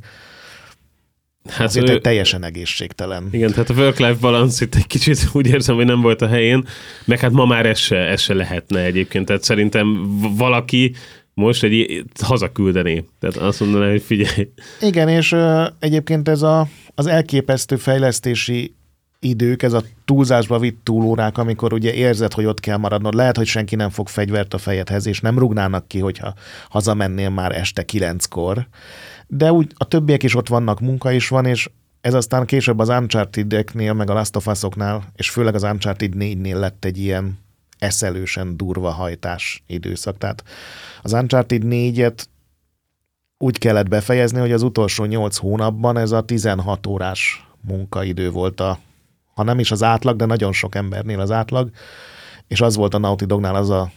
Hát 1.49 1.67
Azért 1.67 1.89
ő, 1.89 1.99
teljesen 1.99 2.43
egészségtelen. 2.43 3.27
Igen, 3.31 3.51
tehát 3.51 3.69
a 3.69 3.73
work-life 3.73 4.17
balance 4.19 4.65
itt 4.65 4.75
egy 4.75 4.88
kicsit 4.88 5.29
úgy 5.33 5.47
érzem, 5.47 5.75
hogy 5.75 5.86
nem 5.86 6.01
volt 6.01 6.21
a 6.21 6.27
helyén, 6.27 6.67
meg 7.05 7.19
hát 7.19 7.31
ma 7.31 7.45
már 7.45 7.65
ez 7.65 7.79
se, 7.79 7.97
ez 7.97 8.21
se 8.21 8.33
lehetne 8.33 8.79
egyébként. 8.79 9.25
Tehát 9.25 9.43
szerintem 9.43 10.17
valaki 10.38 10.93
most 11.33 11.63
egy 11.63 12.03
hazaküldené. 12.21 13.03
Tehát 13.19 13.36
azt 13.36 13.60
mondaná, 13.60 13.89
hogy 13.89 14.01
figyelj. 14.01 14.51
Igen, 14.81 15.10
és 15.10 15.31
uh, 15.31 15.65
egyébként 15.79 16.27
ez 16.29 16.41
a, 16.41 16.67
az 16.95 17.05
elképesztő 17.05 17.75
fejlesztési 17.75 18.75
idők, 19.19 19.63
ez 19.63 19.73
a 19.73 19.83
túlzásba 20.05 20.60
vitt 20.60 20.79
túlórák, 20.83 21.38
amikor 21.38 21.73
ugye 21.73 21.93
érzed, 21.93 22.33
hogy 22.33 22.45
ott 22.45 22.60
kell 22.60 22.77
maradnod. 22.77 23.13
Lehet, 23.13 23.38
hogy 23.38 23.45
senki 23.45 23.75
nem 23.75 23.89
fog 23.89 24.07
fegyvert 24.07 24.53
a 24.53 24.57
fejedhez, 24.57 25.05
és 25.05 25.19
nem 25.19 25.39
rugnának 25.39 25.88
ki, 25.88 25.99
hogyha 25.99 26.33
hazamennél 26.69 27.29
már 27.29 27.51
este 27.55 27.83
kilenckor 27.83 28.67
de 29.28 29.52
úgy 29.52 29.72
a 29.78 29.86
többiek 29.86 30.24
is 30.24 30.36
ott 30.36 30.48
vannak, 30.48 30.80
munka 30.80 31.12
is 31.12 31.28
van, 31.28 31.46
és 31.46 31.70
ez 32.02 32.13
aztán 32.13 32.46
később 32.46 32.80
az 32.80 32.90
Uncharted-eknél, 32.90 33.94
meg 33.94 34.10
a 34.10 34.13
Last 34.13 34.36
of 34.36 34.48
Us-oknál, 34.48 35.04
és 35.16 35.30
főleg 35.30 35.56
az 35.56 35.63
Uncharted 35.63 36.13
4-nél 36.16 36.60
lett 36.60 36.86
egy 36.86 36.98
ilyen 36.98 37.40
eszelősen 37.78 38.58
durva 38.58 38.92
hajtás 38.92 39.63
időszak. 39.68 40.18
Tehát 40.18 40.44
az 41.02 41.13
Uncharted 41.13 41.62
4-et 41.66 42.24
úgy 43.38 43.58
kellett 43.58 43.88
befejezni, 43.88 44.40
hogy 44.40 44.52
az 44.52 44.62
utolsó 44.62 45.06
8 45.06 45.38
hónapban 45.38 45.98
ez 45.98 46.12
a 46.12 46.22
16 46.22 46.88
órás 46.88 47.48
munkaidő 47.62 48.32
volt 48.32 48.60
a, 48.60 48.80
ha 49.34 49.44
nem 49.44 49.60
is 49.60 49.72
az 49.72 49.84
átlag, 49.84 50.16
de 50.16 50.26
nagyon 50.26 50.54
sok 50.54 50.76
embernél 50.76 51.20
az 51.20 51.32
átlag, 51.32 51.70
és 52.48 52.62
az 52.62 52.76
volt 52.76 52.94
a 52.94 52.98
Naughty 52.98 53.26
Dognál 53.26 53.56
az 53.56 53.70
a 53.70 53.92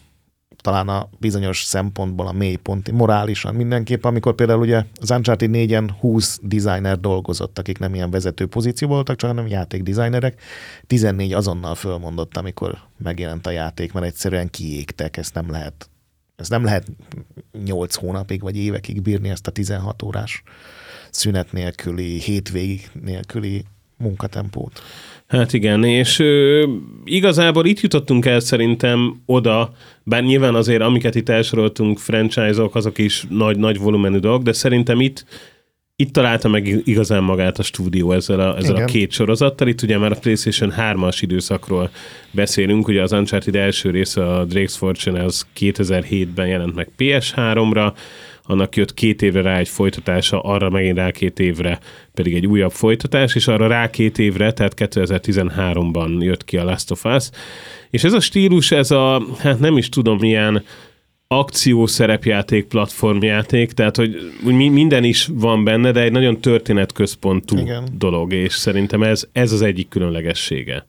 talán 0.56 0.88
a 0.88 1.08
bizonyos 1.18 1.62
szempontból 1.62 2.26
a 2.26 2.32
mélypont, 2.32 2.90
morálisan 2.90 3.54
mindenképp, 3.54 4.04
amikor 4.04 4.34
például 4.34 4.60
ugye 4.60 4.84
az 5.00 5.10
Uncharted 5.10 5.50
4-en 5.52 5.90
20 6.00 6.38
designer 6.42 7.00
dolgozott, 7.00 7.58
akik 7.58 7.78
nem 7.78 7.94
ilyen 7.94 8.10
vezető 8.10 8.46
pozíció 8.46 8.88
voltak, 8.88 9.16
csak 9.16 9.30
hanem 9.30 9.46
játékdesignerek. 9.46 10.40
14 10.86 11.32
azonnal 11.32 11.74
fölmondott, 11.74 12.36
amikor 12.36 12.78
megjelent 12.98 13.46
a 13.46 13.50
játék, 13.50 13.92
mert 13.92 14.06
egyszerűen 14.06 14.50
kiégtek, 14.50 15.16
ezt 15.16 15.34
nem 15.34 15.50
lehet 15.50 15.90
ez 16.40 16.48
nem 16.48 16.64
lehet 16.64 16.86
8 17.64 17.94
hónapig 17.94 18.40
vagy 18.40 18.56
évekig 18.56 19.02
bírni 19.02 19.28
ezt 19.28 19.46
a 19.46 19.50
16 19.50 20.02
órás 20.02 20.42
szünet 21.10 21.52
nélküli, 21.52 22.20
hétvég 22.20 22.90
nélküli 23.02 23.64
munkatempót. 23.96 24.80
Hát 25.30 25.52
igen, 25.52 25.84
és 25.84 26.18
ö, 26.18 26.66
igazából 27.04 27.66
itt 27.66 27.80
jutottunk 27.80 28.26
el 28.26 28.40
szerintem 28.40 29.22
oda, 29.26 29.72
bár 30.02 30.22
nyilván 30.22 30.54
azért, 30.54 30.82
amiket 30.82 31.14
itt 31.14 31.28
elsoroltunk, 31.28 31.98
franchise-ok, 31.98 32.74
azok 32.74 32.98
is 32.98 33.24
nagy-nagy 33.28 33.78
volumenű 33.78 34.18
dolgok, 34.18 34.42
de 34.42 34.52
szerintem 34.52 35.00
itt 35.00 35.24
itt 35.96 36.12
találta 36.12 36.48
meg 36.48 36.66
igazán 36.84 37.22
magát 37.22 37.58
a 37.58 37.62
stúdió 37.62 38.12
ezzel 38.12 38.40
a, 38.40 38.56
ezzel 38.56 38.76
a 38.76 38.84
két 38.84 39.12
sorozattal. 39.12 39.68
Itt 39.68 39.82
ugye 39.82 39.98
már 39.98 40.12
a 40.12 40.18
PlayStation 40.20 40.72
3-as 40.76 41.18
időszakról 41.20 41.90
beszélünk, 42.30 42.88
ugye 42.88 43.02
az 43.02 43.12
Uncharted 43.12 43.56
első 43.56 43.90
része, 43.90 44.26
a 44.26 44.46
Drake's 44.46 44.74
Fortune, 44.76 45.24
az 45.24 45.46
2007-ben 45.60 46.46
jelent 46.46 46.74
meg 46.74 46.88
PS3-ra, 46.98 47.92
annak 48.50 48.76
jött 48.76 48.94
két 48.94 49.22
évre 49.22 49.42
rá 49.42 49.58
egy 49.58 49.68
folytatása, 49.68 50.40
arra 50.40 50.70
megint 50.70 50.96
rá 50.96 51.10
két 51.10 51.38
évre 51.38 51.78
pedig 52.14 52.34
egy 52.34 52.46
újabb 52.46 52.72
folytatás, 52.72 53.34
és 53.34 53.46
arra 53.46 53.66
rá 53.66 53.90
két 53.90 54.18
évre, 54.18 54.52
tehát 54.52 54.74
2013-ban 54.76 56.22
jött 56.22 56.44
ki 56.44 56.56
a 56.56 56.64
Last 56.64 56.90
of 56.90 57.04
Us. 57.04 57.30
És 57.90 58.04
ez 58.04 58.12
a 58.12 58.20
stílus, 58.20 58.70
ez 58.70 58.90
a, 58.90 59.22
hát 59.38 59.58
nem 59.58 59.76
is 59.76 59.88
tudom 59.88 60.18
milyen, 60.18 60.64
akciószerepjáték, 61.32 62.64
platformjáték, 62.64 63.72
tehát 63.72 63.96
hogy 63.96 64.16
minden 64.42 65.04
is 65.04 65.28
van 65.32 65.64
benne, 65.64 65.90
de 65.90 66.00
egy 66.00 66.12
nagyon 66.12 66.40
történetközpontú 66.40 67.58
Igen. 67.58 67.88
dolog, 67.92 68.32
és 68.32 68.52
szerintem 68.52 69.02
ez, 69.02 69.24
ez 69.32 69.52
az 69.52 69.62
egyik 69.62 69.88
különlegessége. 69.88 70.86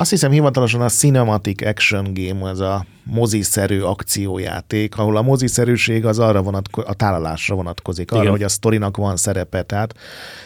Azt 0.00 0.10
hiszem 0.10 0.30
hivatalosan 0.30 0.80
a 0.80 0.88
Cinematic 0.88 1.66
Action 1.66 2.14
Game, 2.14 2.50
az 2.50 2.60
a 2.60 2.86
moziszerű 3.02 3.80
akciójáték, 3.80 4.98
ahol 4.98 5.16
a 5.16 5.22
moziszerűség 5.22 6.06
az 6.06 6.18
arra 6.18 6.42
vonatko- 6.42 6.86
a 6.86 6.92
tálalásra 6.92 7.54
vonatkozik, 7.54 8.10
arra, 8.10 8.20
Igen. 8.20 8.32
hogy 8.32 8.42
a 8.42 8.48
sztorinak 8.48 8.96
van 8.96 9.16
szerepe. 9.16 9.62
Tehát 9.62 9.94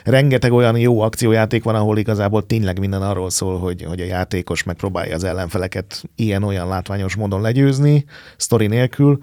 rengeteg 0.05 0.53
olyan 0.53 0.77
jó 0.77 1.01
akciójáték 1.01 1.63
van, 1.63 1.75
ahol 1.75 1.99
igazából 1.99 2.47
tényleg 2.47 2.79
minden 2.79 3.03
arról 3.03 3.31
szól, 3.31 3.59
hogy, 3.59 3.83
hogy 3.83 4.01
a 4.01 4.05
játékos 4.05 4.63
megpróbálja 4.63 5.15
az 5.15 5.25
ellenfeleket 5.25 6.03
ilyen-olyan 6.17 6.69
látványos 6.69 7.17
módon 7.17 7.41
legyőzni, 7.41 8.05
sztori 8.37 8.67
nélkül 8.67 9.19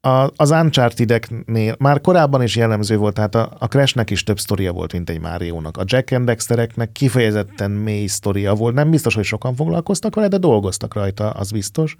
a, 0.00 0.30
az 0.36 0.50
Uncharted-eknél 0.50 1.74
már 1.78 2.00
korábban 2.00 2.42
is 2.42 2.56
jellemző 2.56 2.96
volt, 2.96 3.14
tehát 3.14 3.34
a, 3.34 3.52
a 3.58 3.66
Crashnek 3.66 4.10
is 4.10 4.22
több 4.22 4.38
sztoria 4.38 4.72
volt, 4.72 4.92
mint 4.92 5.10
egy 5.10 5.20
Máriónak. 5.20 5.76
A 5.76 5.82
Jack 5.86 6.12
and 6.12 6.26
Dextereknek 6.26 6.92
kifejezetten 6.92 7.70
mély 7.70 8.06
sztoria 8.06 8.54
volt. 8.54 8.74
Nem 8.74 8.90
biztos, 8.90 9.14
hogy 9.14 9.24
sokan 9.24 9.54
foglalkoztak 9.54 10.14
vele, 10.14 10.28
de 10.28 10.38
dolgoztak 10.38 10.94
rajta, 10.94 11.30
az 11.30 11.50
biztos. 11.50 11.96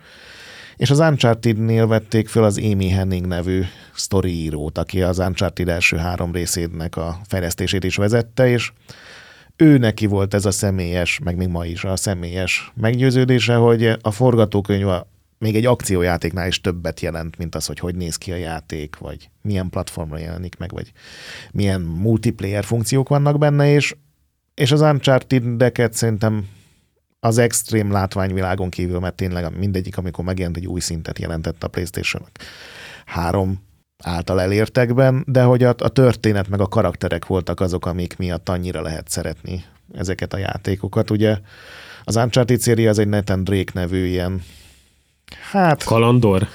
És 0.77 0.91
az 0.91 0.99
Uncharted-nél 0.99 1.87
vették 1.87 2.29
föl 2.29 2.45
az 2.45 2.59
Amy 2.59 2.89
Henning 2.89 3.27
nevű 3.27 3.63
sztoriírót, 3.95 4.79
aki 4.79 5.03
az 5.03 5.19
Uncharted 5.19 5.69
első 5.69 5.97
három 5.97 6.33
részének 6.33 6.97
a 6.97 7.17
fejlesztését 7.27 7.85
is 7.85 7.97
vezette, 7.97 8.49
és 8.49 8.73
ő 9.57 9.79
neki 9.79 10.07
volt 10.07 10.35
ez 10.35 10.45
a 10.45 10.51
személyes, 10.51 11.21
meg 11.25 11.37
még 11.37 11.49
ma 11.49 11.65
is 11.65 11.85
a 11.85 11.97
személyes 11.97 12.73
meggyőződése, 12.75 13.55
hogy 13.55 13.97
a 14.01 14.11
forgatókönyv 14.11 14.89
még 15.40 15.57
egy 15.57 15.66
akciójátéknál 15.66 16.46
is 16.46 16.61
többet 16.61 17.00
jelent, 17.00 17.38
mint 17.38 17.55
az, 17.55 17.66
hogy 17.66 17.79
hogy 17.79 17.94
néz 17.94 18.16
ki 18.16 18.33
a 18.33 18.37
játék, 18.37 18.96
vagy 18.96 19.31
milyen 19.42 19.70
platformra 19.70 20.18
jelenik 20.18 20.57
meg, 20.59 20.72
vagy 20.72 20.92
milyen 21.53 21.81
multiplayer 21.81 22.64
funkciók 22.64 23.09
vannak 23.09 23.38
benne, 23.38 23.72
és, 23.72 23.96
és 24.55 24.72
az 24.72 24.81
Uncharted-eket 24.81 25.92
szerintem 25.92 26.48
az 27.20 27.38
extrém 27.38 27.90
látványvilágon 27.90 28.70
kívül, 28.70 28.98
mert 28.98 29.14
tényleg 29.14 29.59
mindegyik, 29.59 29.96
amikor 29.96 30.24
megjelent 30.24 30.57
egy 30.57 30.66
új 30.66 30.81
szintet 30.81 31.18
jelentett 31.18 31.64
a 31.64 31.68
playstation 31.68 32.22
három 33.07 33.62
által 34.03 34.40
elértekben, 34.40 35.24
de 35.26 35.42
hogy 35.42 35.62
a, 35.62 35.74
a 35.79 35.88
történet 35.88 36.48
meg 36.48 36.61
a 36.61 36.68
karakterek 36.68 37.26
voltak 37.26 37.61
azok, 37.61 37.87
amik 37.87 38.16
miatt 38.16 38.48
annyira 38.48 38.83
lehet 38.83 39.09
szeretni 39.09 39.64
ezeket 39.92 40.33
a 40.33 40.38
játékokat. 40.38 41.11
Ugye 41.11 41.38
az 42.05 42.16
Uncharted 42.16 42.61
széria 42.61 42.90
az 42.90 42.98
egy 42.98 43.09
Nathan 43.09 43.44
Drake 43.44 43.72
nevű 43.74 44.07
ilyen 44.07 44.42
Hát... 45.51 45.85
Kalandor? 45.85 46.49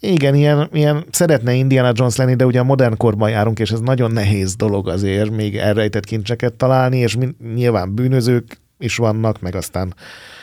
Igen, 0.00 0.34
ilyen, 0.34 0.68
ilyen 0.72 1.04
szeretne 1.10 1.52
Indiana 1.54 1.92
Jones 1.94 2.16
lenni, 2.16 2.34
de 2.34 2.46
ugye 2.46 2.60
a 2.60 2.64
modern 2.64 2.96
korban 2.96 3.30
járunk, 3.30 3.58
és 3.58 3.70
ez 3.70 3.80
nagyon 3.80 4.10
nehéz 4.10 4.56
dolog 4.56 4.88
azért 4.88 5.30
még 5.30 5.56
elrejtett 5.56 6.04
kincseket 6.04 6.54
találni, 6.54 6.98
és 6.98 7.16
nyilván 7.54 7.94
bűnözők 7.94 8.60
is 8.78 8.96
vannak, 8.96 9.40
meg 9.40 9.54
aztán 9.54 9.94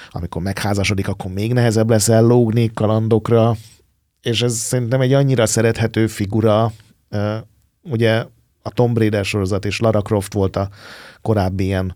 amikor 0.09 0.41
megházasodik, 0.41 1.07
akkor 1.07 1.31
még 1.31 1.53
nehezebb 1.53 1.89
lesz 1.89 2.09
ellógni 2.09 2.71
kalandokra, 2.73 3.55
és 4.21 4.41
ez 4.41 4.55
szerintem 4.55 5.01
egy 5.01 5.13
annyira 5.13 5.45
szerethető 5.45 6.07
figura, 6.07 6.71
ugye 7.81 8.25
a 8.61 8.69
Tom 8.69 8.97
Raider 8.97 9.25
sorozat 9.25 9.65
és 9.65 9.79
Lara 9.79 10.01
Croft 10.01 10.33
volt 10.33 10.55
a 10.55 10.69
korábbi 11.21 11.63
ilyen 11.63 11.95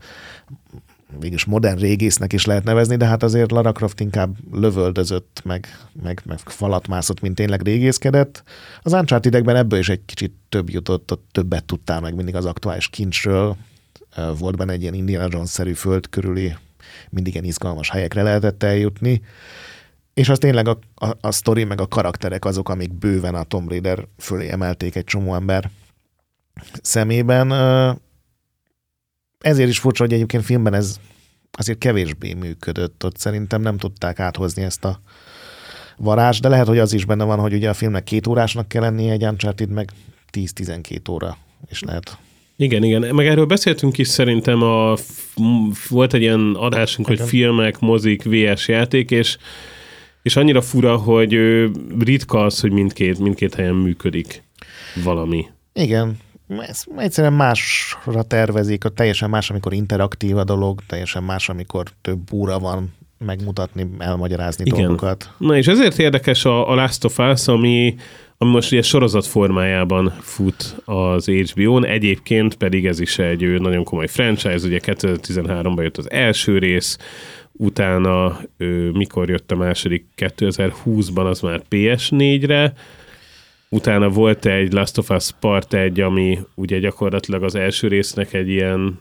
mégis 1.20 1.46
modern 1.46 1.80
régésznek 1.80 2.34
is 2.34 2.46
lehet 2.46 2.64
nevezni, 2.64 2.96
de 2.96 3.06
hát 3.06 3.24
azért 3.24 3.52
Lara 3.52 3.72
Croft 3.72 4.00
inkább 4.00 4.36
lövöldözött, 4.52 5.42
meg, 5.44 5.68
meg, 6.04 6.22
meg 6.26 6.40
falat 6.40 6.88
mászott, 6.88 7.22
mint 7.22 7.36
tényleg 7.36 7.62
régészkedett. 7.62 8.44
Az 8.82 8.94
uncharted 8.94 9.36
ebből 9.36 9.80
is 9.80 9.90
egy 9.90 10.06
kicsit 10.06 10.34
több 10.50 10.70
jutott, 10.70 11.12
ott 11.12 11.28
többet 11.32 11.66
tudtál 11.66 12.00
meg 12.00 12.16
mindig 12.16 12.36
az 12.36 12.46
aktuális 12.46 12.88
kincsről. 12.88 13.58
Volt 14.38 14.58
benne 14.58 14.72
egy 14.72 14.82
ilyen 14.82 14.94
Indiana 14.94 15.28
Jones-szerű 15.32 15.74
föld 15.74 16.10
körüli, 16.10 16.56
mindig 17.10 17.34
ilyen 17.34 17.46
izgalmas 17.46 17.90
helyekre 17.90 18.24
lehetett 18.24 18.64
eljutni. 18.64 19.22
És 20.14 20.30
az 20.30 20.38
tényleg 20.38 20.68
a, 20.68 20.80
a, 20.96 21.12
a 21.22 21.32
sztori 21.32 21.64
meg 21.64 21.82
a 21.82 21.88
karakterek 21.88 22.46
azok, 22.46 22.70
amik 22.70 22.94
bőven 22.94 23.36
a 23.36 23.44
Tomb 23.44 23.70
Raider 23.70 24.08
fölé 24.18 24.50
emelték 24.50 24.96
egy 24.96 25.04
csomó 25.04 25.36
ember 25.36 25.70
szemében 26.82 27.52
ezért 29.40 29.70
is 29.70 29.80
furcsa, 29.80 30.04
hogy 30.04 30.14
egyébként 30.14 30.44
filmben 30.44 30.74
ez 30.74 31.00
azért 31.52 31.78
kevésbé 31.78 32.34
működött. 32.34 33.06
Ott 33.06 33.18
szerintem 33.18 33.62
nem 33.62 33.78
tudták 33.78 34.20
áthozni 34.20 34.64
ezt 34.64 34.86
a 34.86 35.02
varázs, 35.98 36.40
de 36.40 36.50
lehet, 36.50 36.68
hogy 36.68 36.80
az 36.80 36.94
is 36.94 37.06
benne 37.06 37.24
van, 37.24 37.40
hogy 37.40 37.54
ugye 37.54 37.70
a 37.70 37.74
filmnek 37.74 38.04
két 38.04 38.28
órásnak 38.28 38.68
kell 38.68 38.82
lennie, 38.82 39.12
egy 39.12 39.24
Uncharted 39.24 39.70
meg 39.70 39.92
10-12 40.32 41.12
óra, 41.12 41.38
és 41.70 41.82
lehet 41.82 42.18
igen, 42.60 42.84
igen. 42.84 43.16
Meg 43.16 43.28
erről 43.28 43.46
beszéltünk 43.46 43.98
is 43.98 44.08
szerintem, 44.08 44.62
a, 44.62 44.96
volt 45.90 46.14
egy 46.14 46.22
ilyen 46.22 46.56
adásunk, 46.56 47.08
igen. 47.08 47.20
hogy 47.20 47.30
filmek, 47.30 47.80
mozik, 47.80 48.24
VS 48.24 48.68
játék, 48.68 49.12
és, 49.12 49.38
és 50.22 50.36
annyira 50.36 50.62
fura, 50.62 50.96
hogy 50.98 51.34
ritka 52.00 52.44
az, 52.46 52.60
hogy 52.60 52.72
mindkét, 52.72 53.20
mindkét 53.20 53.56
helyen 53.56 53.76
működik 53.76 54.44
valami. 55.04 55.46
Igen, 55.74 56.18
egyszerűen 56.98 57.34
másra 57.34 58.24
tervezik, 58.24 58.86
a 58.86 58.90
teljesen 58.90 59.30
más, 59.30 59.50
amikor 59.50 59.74
interaktív 59.74 60.38
a 60.38 60.44
dolog, 60.44 60.82
teljesen 60.88 61.24
más, 61.24 61.50
amikor 61.50 61.88
több 62.02 62.34
óra 62.34 62.60
van 62.60 62.94
megmutatni, 63.26 63.90
elmagyarázni 63.98 64.64
Igen. 64.66 64.80
dolgokat. 64.80 65.32
Na 65.38 65.58
és 65.58 65.68
ezért 65.68 66.00
érdekes 66.00 66.46
a, 66.46 66.70
a 66.70 66.76
Last 66.76 67.06
of 67.06 67.18
Us, 67.18 67.48
ami, 67.48 67.96
ami 68.38 68.52
most 68.52 68.72
ugye 68.72 68.82
sorozat 68.82 69.26
formájában 69.26 70.14
fut 70.22 70.76
az 70.86 71.26
HBO-n, 71.26 71.86
egyébként 71.86 72.56
pedig 72.56 72.86
ez 72.86 73.00
is 73.00 73.20
egy 73.20 73.62
nagyon 73.62 73.84
komoly 73.84 74.08
franchise, 74.08 74.68
ugye 74.68 74.80
2013-ban 74.84 75.82
jött 75.82 75.98
az 75.98 76.12
első 76.12 76.58
rész, 76.58 76.98
utána 77.52 78.40
ő, 78.58 78.92
mikor 78.92 79.30
jött 79.30 79.52
a 79.52 79.56
második 79.56 80.06
2020-ban, 80.18 81.30
az 81.30 81.40
már 81.40 81.62
PS4-re, 81.70 82.74
Utána 83.70 84.10
volt 84.10 84.46
egy 84.46 84.74
Last 84.74 84.98
of 84.98 85.10
Us 85.10 85.32
Part 85.40 85.74
1, 85.74 86.00
ami 86.00 86.40
ugye 86.56 86.80
gyakorlatilag 86.80 87.44
az 87.44 87.56
első 87.56 87.88
résznek 87.88 88.34
egy 88.34 88.50
ilyen... 88.50 89.00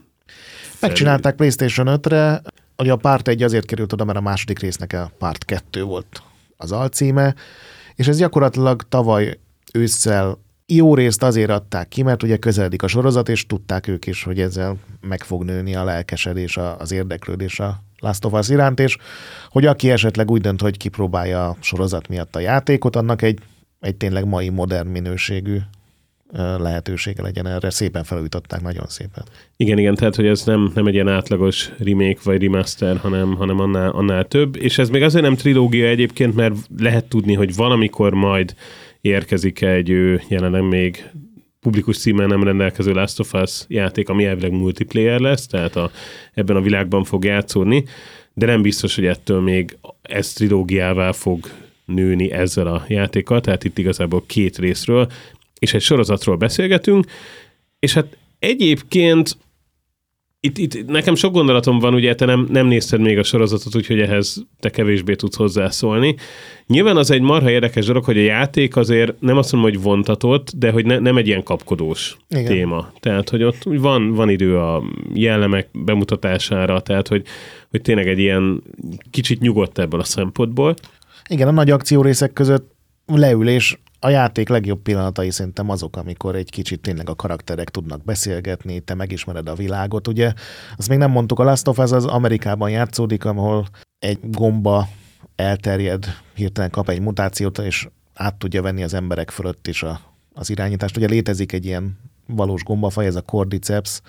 Megcsinálták 0.79 1.35
PlayStation 1.35 1.87
5-re, 1.89 2.41
hogy 2.75 2.89
a 2.89 2.95
Part 2.95 3.27
1 3.27 3.43
azért 3.43 3.65
került 3.65 3.93
oda, 3.93 4.03
mert 4.03 4.17
a 4.17 4.21
második 4.21 4.59
résznek 4.59 4.93
a 4.93 5.11
Part 5.17 5.45
2 5.45 5.83
volt 5.83 6.21
az 6.57 6.71
alcíme, 6.71 7.35
és 7.95 8.07
ez 8.07 8.17
gyakorlatilag 8.17 8.81
tavaly 8.89 9.39
ősszel 9.73 10.37
jó 10.65 10.95
részt 10.95 11.23
azért 11.23 11.49
adták 11.49 11.87
ki, 11.87 12.03
mert 12.03 12.23
ugye 12.23 12.37
közeledik 12.37 12.83
a 12.83 12.87
sorozat, 12.87 13.29
és 13.29 13.45
tudták 13.45 13.87
ők 13.87 14.05
is, 14.05 14.23
hogy 14.23 14.39
ezzel 14.39 14.77
meg 15.01 15.23
fog 15.23 15.43
nőni 15.43 15.75
a 15.75 15.83
lelkesedés, 15.83 16.57
az 16.77 16.91
érdeklődés 16.91 17.59
a 17.59 17.83
Last 17.99 18.25
of 18.25 18.33
Us 18.33 18.49
iránt, 18.49 18.79
és 18.79 18.97
hogy 19.49 19.65
aki 19.65 19.91
esetleg 19.91 20.31
úgy 20.31 20.41
dönt, 20.41 20.61
hogy 20.61 20.77
kipróbálja 20.77 21.49
a 21.49 21.57
sorozat 21.59 22.07
miatt 22.07 22.35
a 22.35 22.39
játékot, 22.39 22.95
annak 22.95 23.21
egy, 23.21 23.39
egy 23.79 23.95
tényleg 23.95 24.25
mai 24.25 24.49
modern 24.49 24.87
minőségű 24.87 25.57
lehetősége 26.57 27.21
legyen 27.21 27.47
erre. 27.47 27.69
Szépen 27.69 28.03
felújították, 28.03 28.61
nagyon 28.61 28.85
szépen. 28.87 29.23
Igen, 29.57 29.77
igen, 29.77 29.95
tehát 29.95 30.15
hogy 30.15 30.25
ez 30.25 30.43
nem, 30.45 30.71
nem 30.73 30.87
egy 30.87 30.93
ilyen 30.93 31.07
átlagos 31.07 31.71
remake 31.77 32.19
vagy 32.23 32.41
remaster, 32.41 32.97
hanem, 32.97 33.35
hanem 33.35 33.59
annál, 33.59 33.89
annál 33.89 34.25
több. 34.25 34.55
És 34.55 34.77
ez 34.77 34.89
még 34.89 35.01
azért 35.01 35.23
nem 35.23 35.35
trilógia 35.35 35.87
egyébként, 35.87 36.35
mert 36.35 36.55
lehet 36.77 37.05
tudni, 37.05 37.33
hogy 37.33 37.55
valamikor 37.55 38.13
majd 38.13 38.55
érkezik 39.01 39.61
egy 39.61 39.89
ő 39.89 40.21
jelenleg 40.27 40.67
még 40.67 41.09
publikus 41.59 41.97
címmel 41.97 42.27
nem 42.27 42.43
rendelkező 42.43 42.91
Last 42.91 43.19
of 43.19 43.33
Us 43.33 43.65
játék, 43.67 44.09
ami 44.09 44.25
elvileg 44.25 44.51
multiplayer 44.51 45.19
lesz, 45.19 45.47
tehát 45.47 45.75
a, 45.75 45.91
ebben 46.33 46.55
a 46.55 46.61
világban 46.61 47.03
fog 47.03 47.23
játszódni, 47.23 47.83
de 48.33 48.45
nem 48.45 48.61
biztos, 48.61 48.95
hogy 48.95 49.05
ettől 49.05 49.41
még 49.41 49.77
ez 50.01 50.33
trilógiává 50.33 51.11
fog 51.11 51.39
nőni 51.87 52.31
ezzel 52.31 52.67
a 52.67 52.85
játékkal, 52.87 53.41
tehát 53.41 53.63
itt 53.63 53.77
igazából 53.77 54.23
két 54.25 54.57
részről, 54.57 55.07
és 55.59 55.73
egy 55.73 55.81
sorozatról 55.81 56.35
beszélgetünk, 56.35 57.05
és 57.79 57.93
hát 57.93 58.17
egyébként 58.39 59.37
itt, 60.39 60.57
itt 60.57 60.85
nekem 60.87 61.15
sok 61.15 61.33
gondolatom 61.33 61.79
van, 61.79 61.93
ugye 61.93 62.15
te 62.15 62.25
nem, 62.25 62.47
nem 62.51 62.67
nézted 62.67 62.99
még 62.99 63.17
a 63.17 63.23
sorozatot, 63.23 63.75
úgyhogy 63.75 63.99
ehhez 63.99 64.45
te 64.59 64.69
kevésbé 64.69 65.15
tudsz 65.15 65.35
hozzászólni. 65.35 66.15
Nyilván 66.67 66.97
az 66.97 67.11
egy 67.11 67.21
marha 67.21 67.49
érdekes 67.49 67.85
dolog, 67.85 68.03
hogy 68.03 68.17
a 68.17 68.21
játék 68.21 68.75
azért 68.75 69.21
nem 69.21 69.37
azt 69.37 69.51
mondom, 69.51 69.71
hogy 69.71 69.81
vontatott, 69.81 70.51
de 70.55 70.71
hogy 70.71 70.85
ne, 70.85 70.99
nem 70.99 71.17
egy 71.17 71.27
ilyen 71.27 71.43
kapkodós 71.43 72.17
Igen. 72.29 72.45
téma. 72.45 72.91
Tehát, 72.99 73.29
hogy 73.29 73.43
ott 73.43 73.63
van, 73.63 74.13
van 74.13 74.29
idő 74.29 74.57
a 74.57 74.83
jellemek 75.13 75.69
bemutatására, 75.73 76.79
tehát, 76.79 77.07
hogy, 77.07 77.23
hogy 77.69 77.81
tényleg 77.81 78.07
egy 78.07 78.19
ilyen 78.19 78.63
kicsit 79.11 79.39
nyugodt 79.39 79.79
ebből 79.79 79.99
a 79.99 80.03
szempontból. 80.03 80.75
Igen, 81.27 81.47
a 81.47 81.51
nagy 81.51 81.69
akciórészek 81.69 82.33
között 82.33 82.75
leülés 83.05 83.79
a 83.99 84.09
játék 84.09 84.49
legjobb 84.49 84.81
pillanatai 84.81 85.31
szerintem 85.31 85.69
azok, 85.69 85.95
amikor 85.95 86.35
egy 86.35 86.49
kicsit 86.49 86.81
tényleg 86.81 87.09
a 87.09 87.15
karakterek 87.15 87.69
tudnak 87.69 88.03
beszélgetni, 88.03 88.79
te 88.79 88.93
megismered 88.93 89.49
a 89.49 89.55
világot. 89.55 90.07
Ugye 90.07 90.33
azt 90.77 90.89
még 90.89 90.97
nem 90.97 91.11
mondtuk, 91.11 91.39
a 91.39 91.43
Last 91.43 91.67
of 91.67 91.77
Us 91.77 91.91
az 91.91 92.05
Amerikában 92.05 92.69
játszódik, 92.69 93.25
ahol 93.25 93.65
egy 93.99 94.19
gomba 94.21 94.87
elterjed, 95.35 96.05
hirtelen 96.33 96.69
kap 96.69 96.89
egy 96.89 96.99
mutációt, 96.99 97.57
és 97.57 97.87
át 98.13 98.35
tudja 98.35 98.61
venni 98.61 98.83
az 98.83 98.93
emberek 98.93 99.29
fölött 99.29 99.67
is 99.67 99.83
a, 99.83 99.99
az 100.33 100.49
irányítást. 100.49 100.97
Ugye 100.97 101.07
létezik 101.07 101.51
egy 101.51 101.65
ilyen 101.65 101.97
valós 102.27 102.63
gombafaj, 102.63 103.05
ez 103.05 103.15
a 103.15 103.21
cordyceps, 103.21 104.01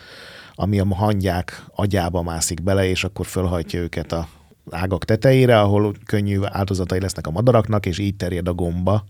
ami 0.55 0.79
a 0.81 0.95
hangyák 0.95 1.65
agyába 1.75 2.23
mászik 2.23 2.63
bele, 2.63 2.87
és 2.87 3.05
akkor 3.05 3.27
fölhajtja 3.27 3.81
őket 3.81 4.13
a 4.13 4.29
ágak 4.71 5.05
tetejére, 5.05 5.61
ahol 5.61 5.95
könnyű 6.07 6.39
áldozatai 6.43 7.01
lesznek 7.01 7.27
a 7.27 7.31
madaraknak, 7.31 7.87
és 7.87 7.99
így 7.99 8.17
terjed 8.17 8.49
a 8.49 8.53
gomba. 8.53 9.05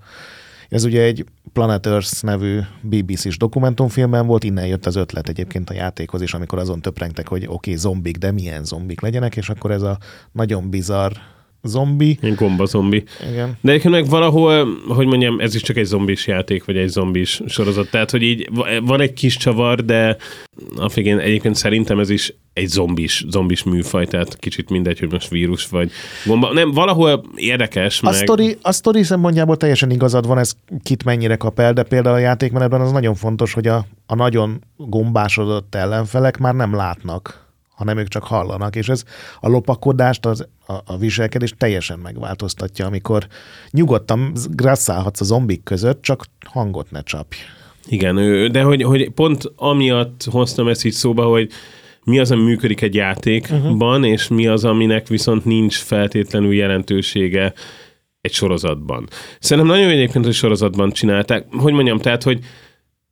Ez 0.69 0.85
ugye 0.85 1.03
egy 1.03 1.25
Planet 1.53 1.87
Earth 1.87 2.23
nevű 2.23 2.61
BBC-s 2.81 3.37
dokumentumfilmben 3.37 4.27
volt, 4.27 4.45
innen 4.45 4.67
jött 4.67 4.87
az 4.87 4.97
ötlet 4.97 5.29
egyébként 5.29 5.71
a 5.71 5.75
játékhoz 5.75 6.23
is, 6.23 6.35
amikor 6.35 6.59
azon 6.59 6.81
töprengtek, 6.81 7.29
hogy 7.29 7.43
oké, 7.43 7.53
okay, 7.55 7.77
zombik, 7.77 8.17
de 8.17 8.31
milyen 8.31 8.65
zombik 8.65 9.01
legyenek, 9.01 9.37
és 9.37 9.49
akkor 9.49 9.71
ez 9.71 9.83
a 9.83 9.99
nagyon 10.33 10.71
bizarr 10.71 11.13
zombi. 11.63 12.19
Egy 12.23 12.35
gomba 12.35 12.65
zombi. 12.65 13.05
Igen. 13.31 13.57
De 13.61 13.71
egyébként 13.71 13.95
meg 13.95 14.07
valahol, 14.09 14.69
hogy 14.89 15.07
mondjam, 15.07 15.41
ez 15.41 15.55
is 15.55 15.63
csak 15.63 15.77
egy 15.77 15.85
zombis 15.85 16.27
játék, 16.27 16.65
vagy 16.65 16.77
egy 16.77 16.89
zombis 16.89 17.41
sorozat. 17.47 17.91
Tehát, 17.91 18.11
hogy 18.11 18.23
így 18.23 18.49
van 18.83 19.01
egy 19.01 19.13
kis 19.13 19.37
csavar, 19.37 19.85
de 19.85 20.17
a 20.77 20.89
végén 20.95 21.19
egyébként 21.19 21.55
szerintem 21.55 21.99
ez 21.99 22.11
is 22.11 22.35
egy 22.53 22.69
zombis, 22.69 23.25
zombis 23.29 23.63
műfaj, 23.63 24.07
tehát 24.07 24.37
kicsit 24.37 24.71
mindegy, 24.71 24.99
hogy 24.99 25.13
most 25.13 25.29
vírus 25.29 25.67
vagy 25.67 25.91
gomba. 26.25 26.53
Nem, 26.53 26.71
valahol 26.71 27.25
érdekes. 27.35 28.03
A 28.03 28.11
meg... 28.11 28.15
Story, 28.15 28.57
a 28.63 28.73
sztori 28.73 29.03
szempontjából 29.03 29.57
teljesen 29.57 29.91
igazad 29.91 30.27
van, 30.27 30.39
ez 30.39 30.53
kit 30.83 31.05
mennyire 31.05 31.37
kap 31.37 31.59
el, 31.59 31.73
de 31.73 31.83
például 31.83 32.15
a 32.15 32.19
játékmenetben 32.19 32.81
az 32.81 32.93
nagyon 32.93 33.15
fontos, 33.15 33.53
hogy 33.53 33.67
a, 33.67 33.87
a 34.07 34.15
nagyon 34.15 34.65
gombásodott 34.77 35.75
ellenfelek 35.75 36.39
már 36.39 36.55
nem 36.55 36.75
látnak 36.75 37.48
hanem 37.79 37.99
ők 37.99 38.09
csak 38.09 38.25
hallanak, 38.25 38.77
és 38.77 38.89
ez 38.89 39.05
a 39.41 39.49
lopakodást, 39.49 40.27
az, 40.27 40.47
a, 40.67 40.73
a 40.73 40.97
viselkedést 40.99 41.57
teljesen 41.57 41.99
megváltoztatja, 41.99 42.87
amikor 42.87 43.27
nyugodtan 43.71 44.33
grasszálhatsz 44.51 45.21
a 45.21 45.25
zombik 45.25 45.63
között, 45.63 46.03
csak 46.03 46.25
hangot 46.47 46.91
ne 46.91 47.03
csapj. 47.03 47.37
Igen, 47.87 48.15
de 48.53 48.63
hogy, 48.63 48.83
hogy 48.83 49.11
pont 49.11 49.53
amiatt 49.57 50.25
hoztam 50.31 50.69
ezt 50.69 50.85
így 50.85 50.93
szóba, 50.93 51.25
hogy 51.25 51.51
mi 52.05 52.19
az, 52.19 52.31
ami 52.31 52.43
működik 52.43 52.81
egy 52.81 52.95
játékban, 52.95 53.99
uh-huh. 54.01 54.09
és 54.09 54.29
mi 54.29 54.47
az, 54.47 54.65
aminek 54.65 55.09
viszont 55.09 55.45
nincs 55.45 55.77
feltétlenül 55.77 56.55
jelentősége 56.55 57.53
egy 58.21 58.33
sorozatban. 58.33 59.09
Szerintem 59.41 59.75
nagyon 59.75 59.91
egyébként, 59.91 60.25
hogy 60.25 60.35
sorozatban 60.35 60.91
csinálták. 60.91 61.47
Hogy 61.51 61.73
mondjam, 61.73 61.99
tehát, 61.99 62.23
hogy 62.23 62.39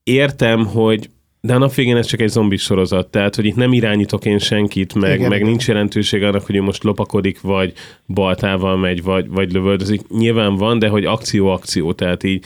értem, 0.03 0.67
hogy 0.67 1.11
de 1.41 1.55
a 1.55 1.59
nap 1.59 1.75
végén 1.75 1.97
ez 1.97 2.07
csak 2.07 2.21
egy 2.21 2.29
zombi 2.29 2.57
sorozat, 2.57 3.11
tehát 3.11 3.35
hogy 3.35 3.45
itt 3.45 3.57
nem 3.57 3.73
irányítok 3.73 4.25
én 4.25 4.39
senkit, 4.39 4.95
meg, 4.95 5.19
igen, 5.19 5.29
meg 5.29 5.43
nincs 5.43 5.69
jelentőség 5.69 6.23
annak, 6.23 6.47
hogy 6.47 6.57
ő 6.57 6.63
most 6.63 6.83
lopakodik, 6.83 7.41
vagy 7.41 7.73
baltával 8.07 8.77
megy, 8.77 9.03
vagy, 9.03 9.29
vagy 9.29 9.53
lövöldözik. 9.53 10.09
Nyilván 10.09 10.57
van, 10.57 10.79
de 10.79 10.89
hogy 10.89 11.05
akció-akció, 11.05 11.93
tehát 11.93 12.23
így 12.23 12.45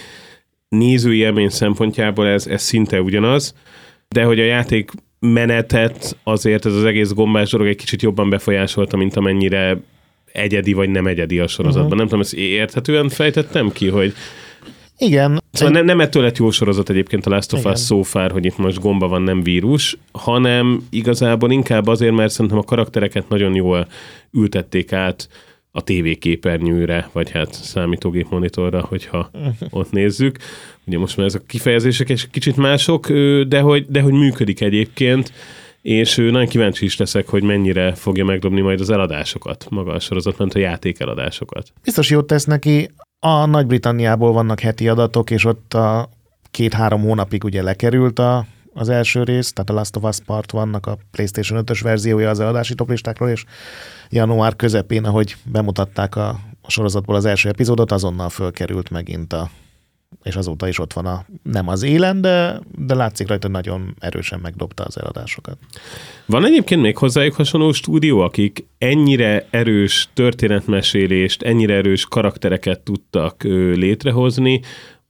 nézői 0.68 1.18
élmény 1.18 1.48
szempontjából 1.48 2.26
ez, 2.26 2.46
ez 2.46 2.62
szinte 2.62 3.02
ugyanaz, 3.02 3.54
de 4.08 4.24
hogy 4.24 4.40
a 4.40 4.44
játék 4.44 4.90
menetet 5.18 6.16
azért 6.22 6.66
ez 6.66 6.74
az 6.74 6.84
egész 6.84 7.12
gombás 7.12 7.50
dolog 7.50 7.66
egy 7.66 7.76
kicsit 7.76 8.02
jobban 8.02 8.30
befolyásolta, 8.30 8.96
mint 8.96 9.16
amennyire 9.16 9.80
egyedi 10.32 10.72
vagy 10.72 10.88
nem 10.88 11.06
egyedi 11.06 11.38
a 11.38 11.46
sorozatban. 11.46 11.82
Uh-huh. 11.84 11.98
Nem 11.98 12.06
tudom, 12.06 12.20
ezt 12.20 12.34
érthetően 12.34 13.08
fejtettem 13.08 13.72
ki, 13.72 13.88
hogy 13.88 14.14
igen. 14.98 15.39
Szóval 15.52 15.76
egy... 15.76 15.84
nem 15.84 16.00
ettől 16.00 16.22
lett 16.22 16.36
jó 16.36 16.50
sorozat 16.50 16.90
egyébként 16.90 17.26
a 17.26 17.30
Last 17.30 17.52
of 17.52 17.64
Us 17.64 17.84
so 17.84 18.02
far, 18.02 18.30
hogy 18.30 18.44
itt 18.44 18.56
most 18.56 18.80
gomba 18.80 19.08
van, 19.08 19.22
nem 19.22 19.42
vírus, 19.42 19.96
hanem 20.12 20.86
igazából 20.90 21.50
inkább 21.50 21.86
azért, 21.86 22.14
mert 22.14 22.32
szerintem 22.32 22.58
a 22.58 22.62
karaktereket 22.62 23.28
nagyon 23.28 23.54
jól 23.54 23.86
ültették 24.32 24.92
át 24.92 25.28
a 25.72 25.82
tévéképernyőre, 25.82 27.08
vagy 27.12 27.30
hát 27.30 27.52
számítógép 27.54 28.26
monitorra, 28.30 28.80
hogyha 28.80 29.30
ott 29.70 29.90
nézzük. 29.90 30.38
Ugye 30.86 30.98
most 30.98 31.16
már 31.16 31.26
ezek 31.26 31.40
a 31.40 31.46
kifejezések 31.46 32.10
egy 32.10 32.30
kicsit 32.30 32.56
mások, 32.56 33.10
de 33.48 33.60
hogy, 33.60 33.86
de 33.88 34.00
hogy 34.00 34.12
működik 34.12 34.60
egyébként, 34.60 35.32
és 35.82 36.16
nagyon 36.16 36.46
kíváncsi 36.46 36.84
is 36.84 36.96
leszek, 36.96 37.28
hogy 37.28 37.42
mennyire 37.42 37.94
fogja 37.94 38.24
megdobni 38.24 38.60
majd 38.60 38.80
az 38.80 38.90
eladásokat, 38.90 39.66
maga 39.70 39.92
a 39.92 40.00
sorozat, 40.00 40.38
ment 40.38 40.54
a 40.54 40.58
játék 40.58 41.00
eladásokat. 41.00 41.72
Biztos 41.84 42.10
jót 42.10 42.26
tesz 42.26 42.44
neki. 42.44 42.90
A 43.22 43.46
Nagy-Britanniából 43.46 44.32
vannak 44.32 44.60
heti 44.60 44.88
adatok, 44.88 45.30
és 45.30 45.44
ott 45.44 45.74
a 45.74 46.08
két-három 46.50 47.02
hónapig 47.02 47.44
ugye 47.44 47.62
lekerült 47.62 48.18
a, 48.18 48.46
az 48.74 48.88
első 48.88 49.22
rész, 49.22 49.52
tehát 49.52 49.70
a 49.70 49.72
Last 49.72 49.96
of 49.96 50.02
Us 50.02 50.18
Part 50.26 50.50
vannak 50.50 50.86
a 50.86 50.98
PlayStation 51.10 51.64
5-ös 51.66 51.80
verziója 51.82 52.30
az 52.30 52.40
eladási 52.40 52.74
toplistákról, 52.74 53.28
és 53.28 53.44
január 54.08 54.56
közepén, 54.56 55.04
ahogy 55.04 55.36
bemutatták 55.44 56.16
a, 56.16 56.28
a 56.62 56.70
sorozatból 56.70 57.14
az 57.14 57.24
első 57.24 57.48
epizódot, 57.48 57.92
azonnal 57.92 58.28
fölkerült 58.28 58.90
megint 58.90 59.32
a 59.32 59.50
és 60.22 60.34
azóta 60.36 60.68
is 60.68 60.78
ott 60.78 60.92
van 60.92 61.06
a, 61.06 61.24
nem 61.42 61.68
az 61.68 61.82
élen, 61.82 62.20
de, 62.20 62.60
de 62.78 62.94
látszik 62.94 63.28
rajta, 63.28 63.46
hogy 63.46 63.56
nagyon 63.56 63.94
erősen 63.98 64.40
megdobta 64.42 64.84
az 64.84 64.98
eladásokat. 64.98 65.58
Van 66.26 66.44
egyébként 66.44 66.80
még 66.80 66.96
hozzájuk 66.96 67.34
hasonló 67.34 67.72
stúdió, 67.72 68.20
akik 68.20 68.66
ennyire 68.78 69.46
erős 69.50 70.08
történetmesélést, 70.14 71.42
ennyire 71.42 71.74
erős 71.74 72.04
karaktereket 72.04 72.80
tudtak 72.80 73.44
ö, 73.44 73.72
létrehozni, 73.72 74.60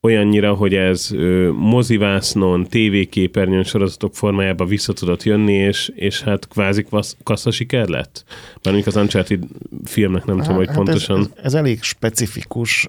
olyannyira, 0.03 0.55
hogy 0.55 0.75
ez 0.75 1.13
ö, 1.13 1.51
mozivásznon, 1.53 2.67
tévéképernyőn 2.67 3.63
sorozatok 3.63 4.15
formájában 4.15 4.67
vissza 4.67 4.93
tudott 4.93 5.23
jönni, 5.23 5.53
és, 5.53 5.91
és 5.95 6.23
hát 6.23 6.49
kvázi 6.49 6.87
kassza 7.23 7.51
siker 7.51 7.89
lett? 7.89 8.25
Bármink 8.63 8.87
az 8.87 8.97
Uncharted 8.97 9.43
filmnek 9.85 10.25
nem 10.25 10.37
hát, 10.37 10.45
tudom, 10.45 10.59
hogy 10.59 10.69
hát 10.69 10.77
pontosan... 10.77 11.19
Ez, 11.19 11.27
ez, 11.37 11.45
ez 11.45 11.55
elég 11.55 11.83
specifikus 11.83 12.89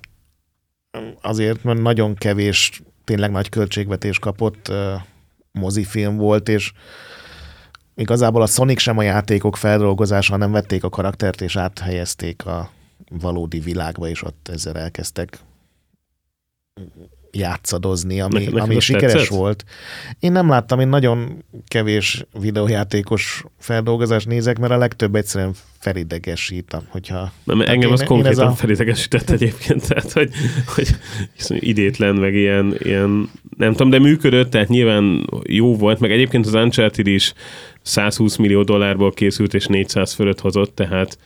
azért, 1.21 1.63
mert 1.63 1.81
nagyon 1.81 2.15
kevés, 2.15 2.81
tényleg 3.03 3.31
nagy 3.31 3.49
költségvetés 3.49 4.19
kapott 4.19 4.71
mozifilm 5.51 6.17
volt, 6.17 6.49
és 6.49 6.71
igazából 7.95 8.41
a 8.41 8.45
Sonic 8.45 8.79
sem 8.79 8.97
a 8.97 9.01
játékok 9.01 9.57
feldolgozása, 9.57 10.31
hanem 10.31 10.51
vették 10.51 10.83
a 10.83 10.89
karaktert 10.89 11.41
és 11.41 11.55
áthelyezték 11.55 12.45
a 12.45 12.71
valódi 13.09 13.59
világba, 13.59 14.07
és 14.07 14.23
ott 14.23 14.49
ezzel 14.51 14.77
elkezdtek 14.77 15.39
játszadozni, 17.31 18.21
ami, 18.21 18.39
Neked 18.43 18.57
ami 18.59 18.79
sikeres 18.79 19.11
tetszett? 19.11 19.27
volt. 19.27 19.63
Én 20.19 20.31
nem 20.31 20.49
láttam, 20.49 20.79
én 20.79 20.87
nagyon 20.87 21.43
kevés 21.67 22.25
videójátékos 22.39 23.43
feldolgozást 23.59 24.27
nézek, 24.27 24.59
mert 24.59 24.71
a 24.73 24.77
legtöbb 24.77 25.15
egyszerűen 25.15 25.53
felidegesítem, 25.79 26.81
hogyha... 26.89 27.31
Nem, 27.43 27.57
Tehát 27.57 27.73
engem 27.73 27.87
én- 27.87 27.93
az 27.93 28.03
konkrétan 28.03 28.47
a- 28.47 28.51
felidegesített 28.55 29.29
egyébként, 29.29 29.87
tehát 29.87 30.11
hogy, 30.11 30.29
hogy 30.75 30.87
idétlen, 31.49 32.15
meg 32.15 32.33
ilyen, 32.33 32.75
ilyen, 32.77 33.29
nem 33.57 33.71
tudom, 33.71 33.89
de 33.89 33.99
működött, 33.99 34.49
tehát 34.51 34.67
nyilván 34.67 35.29
jó 35.47 35.75
volt, 35.75 35.99
meg 35.99 36.11
egyébként 36.11 36.45
az 36.45 36.53
Uncharted 36.53 37.07
is 37.07 37.33
120 37.81 38.35
millió 38.35 38.63
dollárból 38.63 39.11
készült, 39.11 39.53
és 39.53 39.65
400 39.65 40.13
fölött 40.13 40.39
hozott, 40.39 40.75
tehát 40.75 41.17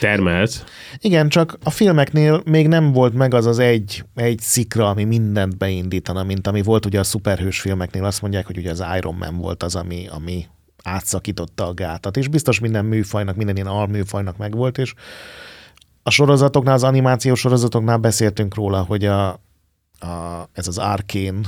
termelt. 0.00 0.64
Igen, 0.98 1.28
csak 1.28 1.58
a 1.62 1.70
filmeknél 1.70 2.42
még 2.44 2.68
nem 2.68 2.92
volt 2.92 3.14
meg 3.14 3.34
az 3.34 3.46
az 3.46 3.58
egy, 3.58 4.04
egy 4.14 4.38
szikra, 4.40 4.88
ami 4.88 5.04
mindent 5.04 5.58
beindítana, 5.58 6.22
mint 6.22 6.46
ami 6.46 6.62
volt 6.62 6.86
ugye 6.86 6.98
a 6.98 7.04
szuperhős 7.04 7.60
filmeknél. 7.60 8.04
Azt 8.04 8.22
mondják, 8.22 8.46
hogy 8.46 8.56
ugye 8.58 8.70
az 8.70 8.84
Iron 8.96 9.14
Man 9.14 9.36
volt 9.36 9.62
az, 9.62 9.74
ami, 9.74 10.06
ami 10.10 10.46
átszakította 10.82 11.66
a 11.66 11.74
gátat, 11.74 12.16
és 12.16 12.28
biztos 12.28 12.58
minden 12.58 12.84
műfajnak, 12.84 13.36
minden 13.36 13.56
ilyen 13.56 13.68
alműfajnak 13.68 14.36
megvolt, 14.36 14.78
és 14.78 14.94
a 16.02 16.10
sorozatoknál, 16.10 16.74
az 16.74 16.84
animációs 16.84 17.40
sorozatoknál 17.40 17.96
beszéltünk 17.96 18.54
róla, 18.54 18.82
hogy 18.82 19.04
a, 19.04 19.28
a, 19.98 20.48
ez 20.52 20.66
az 20.66 20.78
Arkane, 20.78 21.40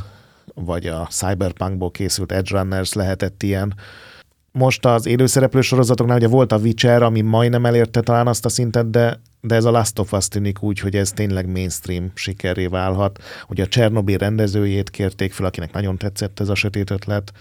vagy 0.55 0.87
a 0.87 1.07
Cyberpunkból 1.11 1.91
készült 1.91 2.33
Edge 2.33 2.59
Runners 2.59 2.93
lehetett 2.93 3.43
ilyen. 3.43 3.75
Most 4.53 4.87
az 4.87 5.07
élőszereplő 5.07 5.61
sorozatoknál 5.61 6.17
ugye 6.17 6.29
volt 6.29 6.53
a 6.53 6.57
Witcher, 6.57 7.03
ami 7.03 7.21
majdnem 7.21 7.67
elérte 7.67 8.01
talán 8.01 8.27
azt 8.27 8.45
a 8.45 8.49
szintet, 8.49 8.91
de, 8.91 9.21
de 9.41 9.55
ez 9.55 9.65
a 9.65 9.71
Last 9.71 9.99
of 9.99 10.13
Us 10.13 10.29
tűnik 10.29 10.63
úgy, 10.63 10.79
hogy 10.79 10.97
ez 10.97 11.11
tényleg 11.11 11.51
mainstream 11.51 12.11
sikerré 12.15 12.67
válhat. 12.67 13.23
Ugye 13.49 13.63
a 13.63 13.67
Csernobyl 13.67 14.19
rendezőjét 14.19 14.91
kérték 14.91 15.33
fel, 15.33 15.47
akinek 15.47 15.73
nagyon 15.73 15.97
tetszett 15.97 16.41
ez 16.41 16.49
a 16.49 16.55
sötét 16.55 16.91
ötlet. 16.91 17.33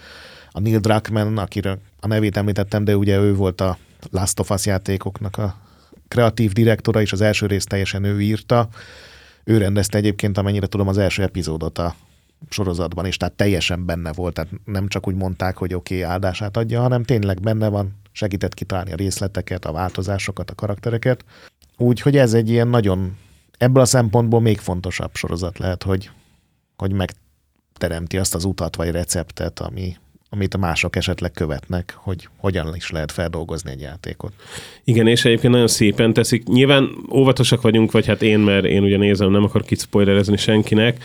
A 0.50 0.60
Neil 0.60 0.78
Druckmann, 0.78 1.38
akire 1.38 1.78
a 2.00 2.06
nevét 2.06 2.36
említettem, 2.36 2.84
de 2.84 2.96
ugye 2.96 3.18
ő 3.18 3.34
volt 3.34 3.60
a 3.60 3.78
Last 4.10 4.40
of 4.40 4.50
Us 4.50 4.66
játékoknak 4.66 5.38
a 5.38 5.56
kreatív 6.08 6.52
direktora, 6.52 7.00
és 7.00 7.12
az 7.12 7.20
első 7.20 7.46
részt 7.46 7.68
teljesen 7.68 8.04
ő 8.04 8.20
írta. 8.20 8.68
Ő 9.44 9.58
rendezte 9.58 9.98
egyébként, 9.98 10.38
amennyire 10.38 10.66
tudom, 10.66 10.88
az 10.88 10.98
első 10.98 11.22
epizódot 11.22 11.78
a 11.78 11.94
sorozatban 12.48 13.06
is, 13.06 13.16
tehát 13.16 13.34
teljesen 13.34 13.86
benne 13.86 14.12
volt, 14.12 14.34
tehát 14.34 14.50
nem 14.64 14.88
csak 14.88 15.08
úgy 15.08 15.14
mondták, 15.14 15.56
hogy 15.56 15.74
oké, 15.74 15.98
okay, 15.98 16.10
áldását 16.10 16.56
adja, 16.56 16.80
hanem 16.80 17.02
tényleg 17.02 17.40
benne 17.40 17.68
van, 17.68 18.00
segített 18.12 18.54
kitalálni 18.54 18.92
a 18.92 18.96
részleteket, 18.96 19.64
a 19.64 19.72
változásokat, 19.72 20.50
a 20.50 20.54
karaktereket. 20.54 21.24
Úgyhogy 21.76 22.16
ez 22.16 22.34
egy 22.34 22.50
ilyen 22.50 22.68
nagyon, 22.68 23.16
ebből 23.58 23.82
a 23.82 23.86
szempontból 23.86 24.40
még 24.40 24.58
fontosabb 24.58 25.14
sorozat 25.14 25.58
lehet, 25.58 25.82
hogy, 25.82 26.10
hogy 26.76 26.92
megteremti 26.92 28.18
azt 28.18 28.34
az 28.34 28.44
utat 28.44 28.76
vagy 28.76 28.90
receptet, 28.90 29.60
ami, 29.60 29.96
amit 30.30 30.54
a 30.54 30.58
mások 30.58 30.96
esetleg 30.96 31.32
követnek, 31.32 31.94
hogy 31.96 32.28
hogyan 32.36 32.74
is 32.74 32.90
lehet 32.90 33.12
feldolgozni 33.12 33.70
egy 33.70 33.80
játékot. 33.80 34.32
Igen, 34.84 35.06
és 35.06 35.24
egyébként 35.24 35.52
nagyon 35.52 35.68
szépen 35.68 36.12
teszik. 36.12 36.46
Nyilván 36.46 36.88
óvatosak 37.10 37.60
vagyunk, 37.60 37.92
vagy 37.92 38.06
hát 38.06 38.22
én, 38.22 38.38
mert 38.38 38.64
én 38.64 38.82
ugye 38.82 38.96
nézem, 38.96 39.30
nem 39.30 39.44
akarok 39.44 39.70
itt 39.70 39.80
spoilerezni 39.80 40.36
senkinek, 40.36 41.04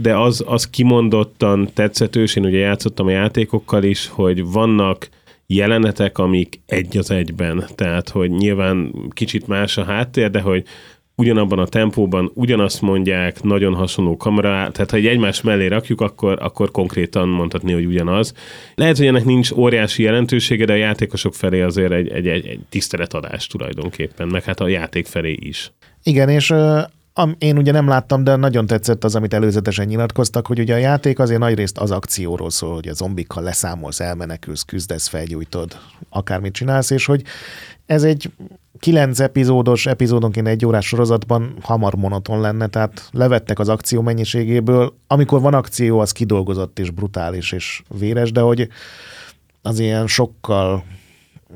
de 0.00 0.16
az, 0.16 0.44
az 0.46 0.70
kimondottan 0.70 1.70
tetszetős, 1.74 2.36
én 2.36 2.44
ugye 2.44 2.58
játszottam 2.58 3.06
a 3.06 3.10
játékokkal 3.10 3.82
is, 3.82 4.08
hogy 4.08 4.44
vannak 4.44 5.08
jelenetek, 5.46 6.18
amik 6.18 6.60
egy 6.66 6.96
az 6.96 7.10
egyben, 7.10 7.64
tehát 7.74 8.08
hogy 8.08 8.30
nyilván 8.30 8.92
kicsit 9.10 9.46
más 9.46 9.76
a 9.76 9.84
háttér, 9.84 10.30
de 10.30 10.40
hogy 10.40 10.64
ugyanabban 11.20 11.58
a 11.58 11.66
tempóban 11.66 12.30
ugyanazt 12.34 12.80
mondják, 12.80 13.42
nagyon 13.42 13.74
hasonló 13.74 14.16
kamera, 14.16 14.48
tehát 14.48 14.90
ha 14.90 14.96
egy 14.96 15.06
egymás 15.06 15.40
mellé 15.40 15.66
rakjuk, 15.66 16.00
akkor, 16.00 16.38
akkor 16.40 16.70
konkrétan 16.70 17.28
mondhatni, 17.28 17.72
hogy 17.72 17.84
ugyanaz. 17.84 18.34
Lehet, 18.74 18.96
hogy 18.96 19.06
ennek 19.06 19.24
nincs 19.24 19.50
óriási 19.50 20.02
jelentősége, 20.02 20.64
de 20.64 20.72
a 20.72 20.76
játékosok 20.76 21.34
felé 21.34 21.60
azért 21.60 21.92
egy, 21.92 22.08
egy, 22.08 22.26
egy, 22.26 22.46
egy 22.46 22.60
tiszteletadás 22.68 23.46
tulajdonképpen, 23.46 24.28
meg 24.28 24.44
hát 24.44 24.60
a 24.60 24.68
játék 24.68 25.06
felé 25.06 25.36
is. 25.40 25.72
Igen, 26.02 26.28
és 26.28 26.52
am, 27.12 27.34
én 27.38 27.58
ugye 27.58 27.72
nem 27.72 27.88
láttam, 27.88 28.24
de 28.24 28.36
nagyon 28.36 28.66
tetszett 28.66 29.04
az, 29.04 29.14
amit 29.14 29.34
előzetesen 29.34 29.86
nyilatkoztak, 29.86 30.46
hogy 30.46 30.58
ugye 30.58 30.74
a 30.74 30.78
játék 30.78 31.18
azért 31.18 31.40
nagyrészt 31.40 31.78
az 31.78 31.90
akcióról 31.90 32.50
szól, 32.50 32.74
hogy 32.74 32.88
a 32.88 32.94
zombikkal 32.94 33.42
leszámolsz, 33.42 34.00
elmenekülsz, 34.00 34.62
küzdesz, 34.62 35.08
felgyújtod, 35.08 35.78
akármit 36.08 36.52
csinálsz, 36.52 36.90
és 36.90 37.06
hogy 37.06 37.22
ez 37.86 38.02
egy 38.02 38.30
kilenc 38.78 39.20
epizódos, 39.20 39.86
epizódonként 39.86 40.46
egy 40.46 40.66
órás 40.66 40.86
sorozatban 40.86 41.54
hamar 41.62 41.94
monoton 41.94 42.40
lenne, 42.40 42.66
tehát 42.66 43.08
levettek 43.12 43.58
az 43.58 43.68
akció 43.68 44.02
mennyiségéből. 44.02 44.94
Amikor 45.06 45.40
van 45.40 45.54
akció, 45.54 45.98
az 45.98 46.12
kidolgozott 46.12 46.78
és 46.78 46.90
brutális 46.90 47.52
és 47.52 47.82
véres, 47.98 48.32
de 48.32 48.40
hogy 48.40 48.68
az 49.62 49.78
ilyen 49.78 50.06
sokkal 50.06 50.84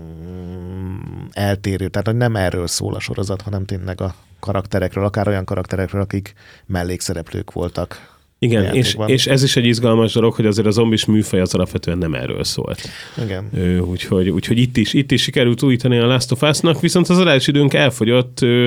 mm, 0.02 1.24
eltérő, 1.32 1.88
tehát 1.88 2.06
hogy 2.06 2.16
nem 2.16 2.36
erről 2.36 2.66
szól 2.66 2.94
a 2.94 3.00
sorozat, 3.00 3.42
hanem 3.42 3.64
tényleg 3.64 4.00
a 4.00 4.14
karakterekről, 4.40 5.04
akár 5.04 5.28
olyan 5.28 5.44
karakterekről, 5.44 6.00
akik 6.00 6.34
mellékszereplők 6.66 7.52
voltak. 7.52 8.12
Igen, 8.38 8.74
és, 8.74 8.96
és 9.06 9.26
ez 9.26 9.42
is 9.42 9.56
egy 9.56 9.64
izgalmas 9.64 10.12
dolog, 10.12 10.34
hogy 10.34 10.46
azért 10.46 10.66
a 10.66 10.70
zombis 10.70 11.04
műfaj 11.04 11.40
az 11.40 11.54
alapvetően 11.54 11.98
nem 11.98 12.14
erről 12.14 12.44
szólt. 12.44 12.80
Igen. 13.24 13.48
Ö, 13.54 13.78
Úgyhogy, 13.78 14.28
úgyhogy 14.28 14.58
itt, 14.58 14.76
is, 14.76 14.92
itt 14.92 15.10
is 15.10 15.22
sikerült 15.22 15.62
újítani 15.62 15.98
a 15.98 16.06
Last 16.06 16.32
of 16.32 16.42
Us-nak, 16.42 16.80
viszont 16.80 17.08
az 17.08 17.18
adásidőnk 17.18 17.74
elfogyott, 17.74 18.40
ö, 18.40 18.66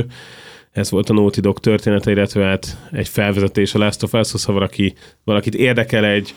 ez 0.71 0.91
volt 0.91 1.09
a 1.09 1.13
Naughty 1.13 1.39
Dog 1.39 1.59
története, 1.59 2.11
illetve 2.11 2.43
hát 2.43 2.78
egy 2.91 3.07
felvezetés 3.07 3.73
a 3.73 3.78
Last 3.78 4.03
of 4.03 4.13
Us-hoz, 4.13 4.43
ha 4.43 4.53
valaki, 4.53 4.93
valakit 5.23 5.55
érdekel 5.55 6.05
egy, 6.05 6.34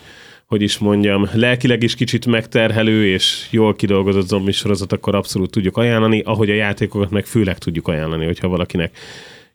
hogy 0.51 0.61
is 0.61 0.77
mondjam, 0.77 1.29
lelkileg 1.33 1.83
is 1.83 1.95
kicsit 1.95 2.25
megterhelő 2.25 3.07
és 3.07 3.47
jól 3.49 3.75
kidolgozott 3.75 4.27
zombi 4.27 4.51
sorozat, 4.51 4.91
akkor 4.91 5.15
abszolút 5.15 5.51
tudjuk 5.51 5.77
ajánlani, 5.77 6.21
ahogy 6.25 6.49
a 6.49 6.53
játékokat 6.53 7.09
meg 7.09 7.25
főleg 7.25 7.57
tudjuk 7.57 7.87
ajánlani, 7.87 8.25
hogyha 8.25 8.47
valakinek 8.47 8.97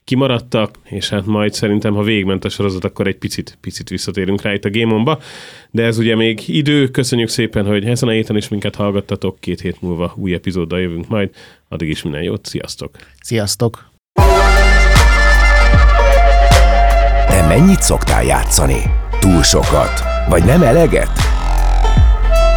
kimaradtak, 0.05 0.79
és 0.85 1.09
hát 1.09 1.27
majd 1.27 1.53
szerintem, 1.53 1.95
ha 1.95 2.03
végigment 2.03 2.45
a 2.45 2.49
sorozat, 2.49 2.85
akkor 2.85 3.07
egy 3.07 3.17
picit, 3.17 3.59
picit 3.61 3.89
visszatérünk 3.89 4.43
rá 4.43 4.53
itt 4.53 4.65
a 4.65 4.71
Game 4.71 4.95
On-ba. 4.95 5.19
De 5.71 5.83
ez 5.83 5.99
ugye 5.99 6.17
még 6.17 6.43
idő, 6.47 6.89
köszönjük 6.89 7.29
szépen, 7.29 7.67
hogy 7.67 7.85
ezen 7.85 8.09
a 8.09 8.13
héten 8.13 8.37
is 8.37 8.49
minket 8.49 8.75
hallgattatok, 8.75 9.41
két 9.41 9.61
hét 9.61 9.83
múlva 9.83 10.15
új 10.17 10.35
epizóddal 10.35 10.81
jövünk 10.81 11.09
majd, 11.09 11.31
addig 11.69 11.89
is 11.89 12.03
minden 12.03 12.23
jót, 12.23 12.47
sziasztok! 12.47 12.97
Sziasztok! 13.21 13.91
Te 17.27 17.47
mennyit 17.49 17.83
szoktál 17.83 18.25
játszani? 18.25 18.81
Túl 19.21 19.43
sokat? 19.43 20.16
Vagy 20.29 20.45
nem 20.45 20.63
eleget? 20.63 21.11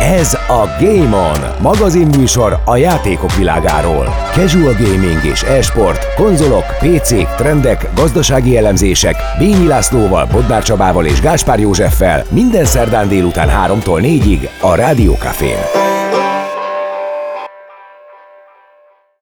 Ez 0.02 0.34
a 0.34 0.66
Game 0.80 1.16
On, 1.16 1.62
magazinműsor 1.62 2.60
a 2.66 2.76
játékok 2.76 3.36
világáról. 3.36 4.16
Casual 4.34 4.74
gaming 4.74 5.24
és 5.24 5.44
e-sport, 5.44 6.14
konzolok, 6.16 6.64
PC-k, 6.80 7.36
trendek, 7.36 7.90
gazdasági 7.96 8.58
elemzések, 8.58 9.16
Bényi 9.38 9.68
Lászlóval, 9.68 10.26
Bodnár 10.32 10.64
Csabával 10.64 11.06
és 11.06 11.22
Gáspár 11.22 11.60
Józseffel 11.60 12.26
minden 12.30 12.66
szerdán 12.66 13.08
délután 13.08 13.50
3-tól 13.50 14.02
4-ig 14.02 14.50
a 14.62 14.76
Rádió 14.76 15.14
Cafén. 15.14 15.99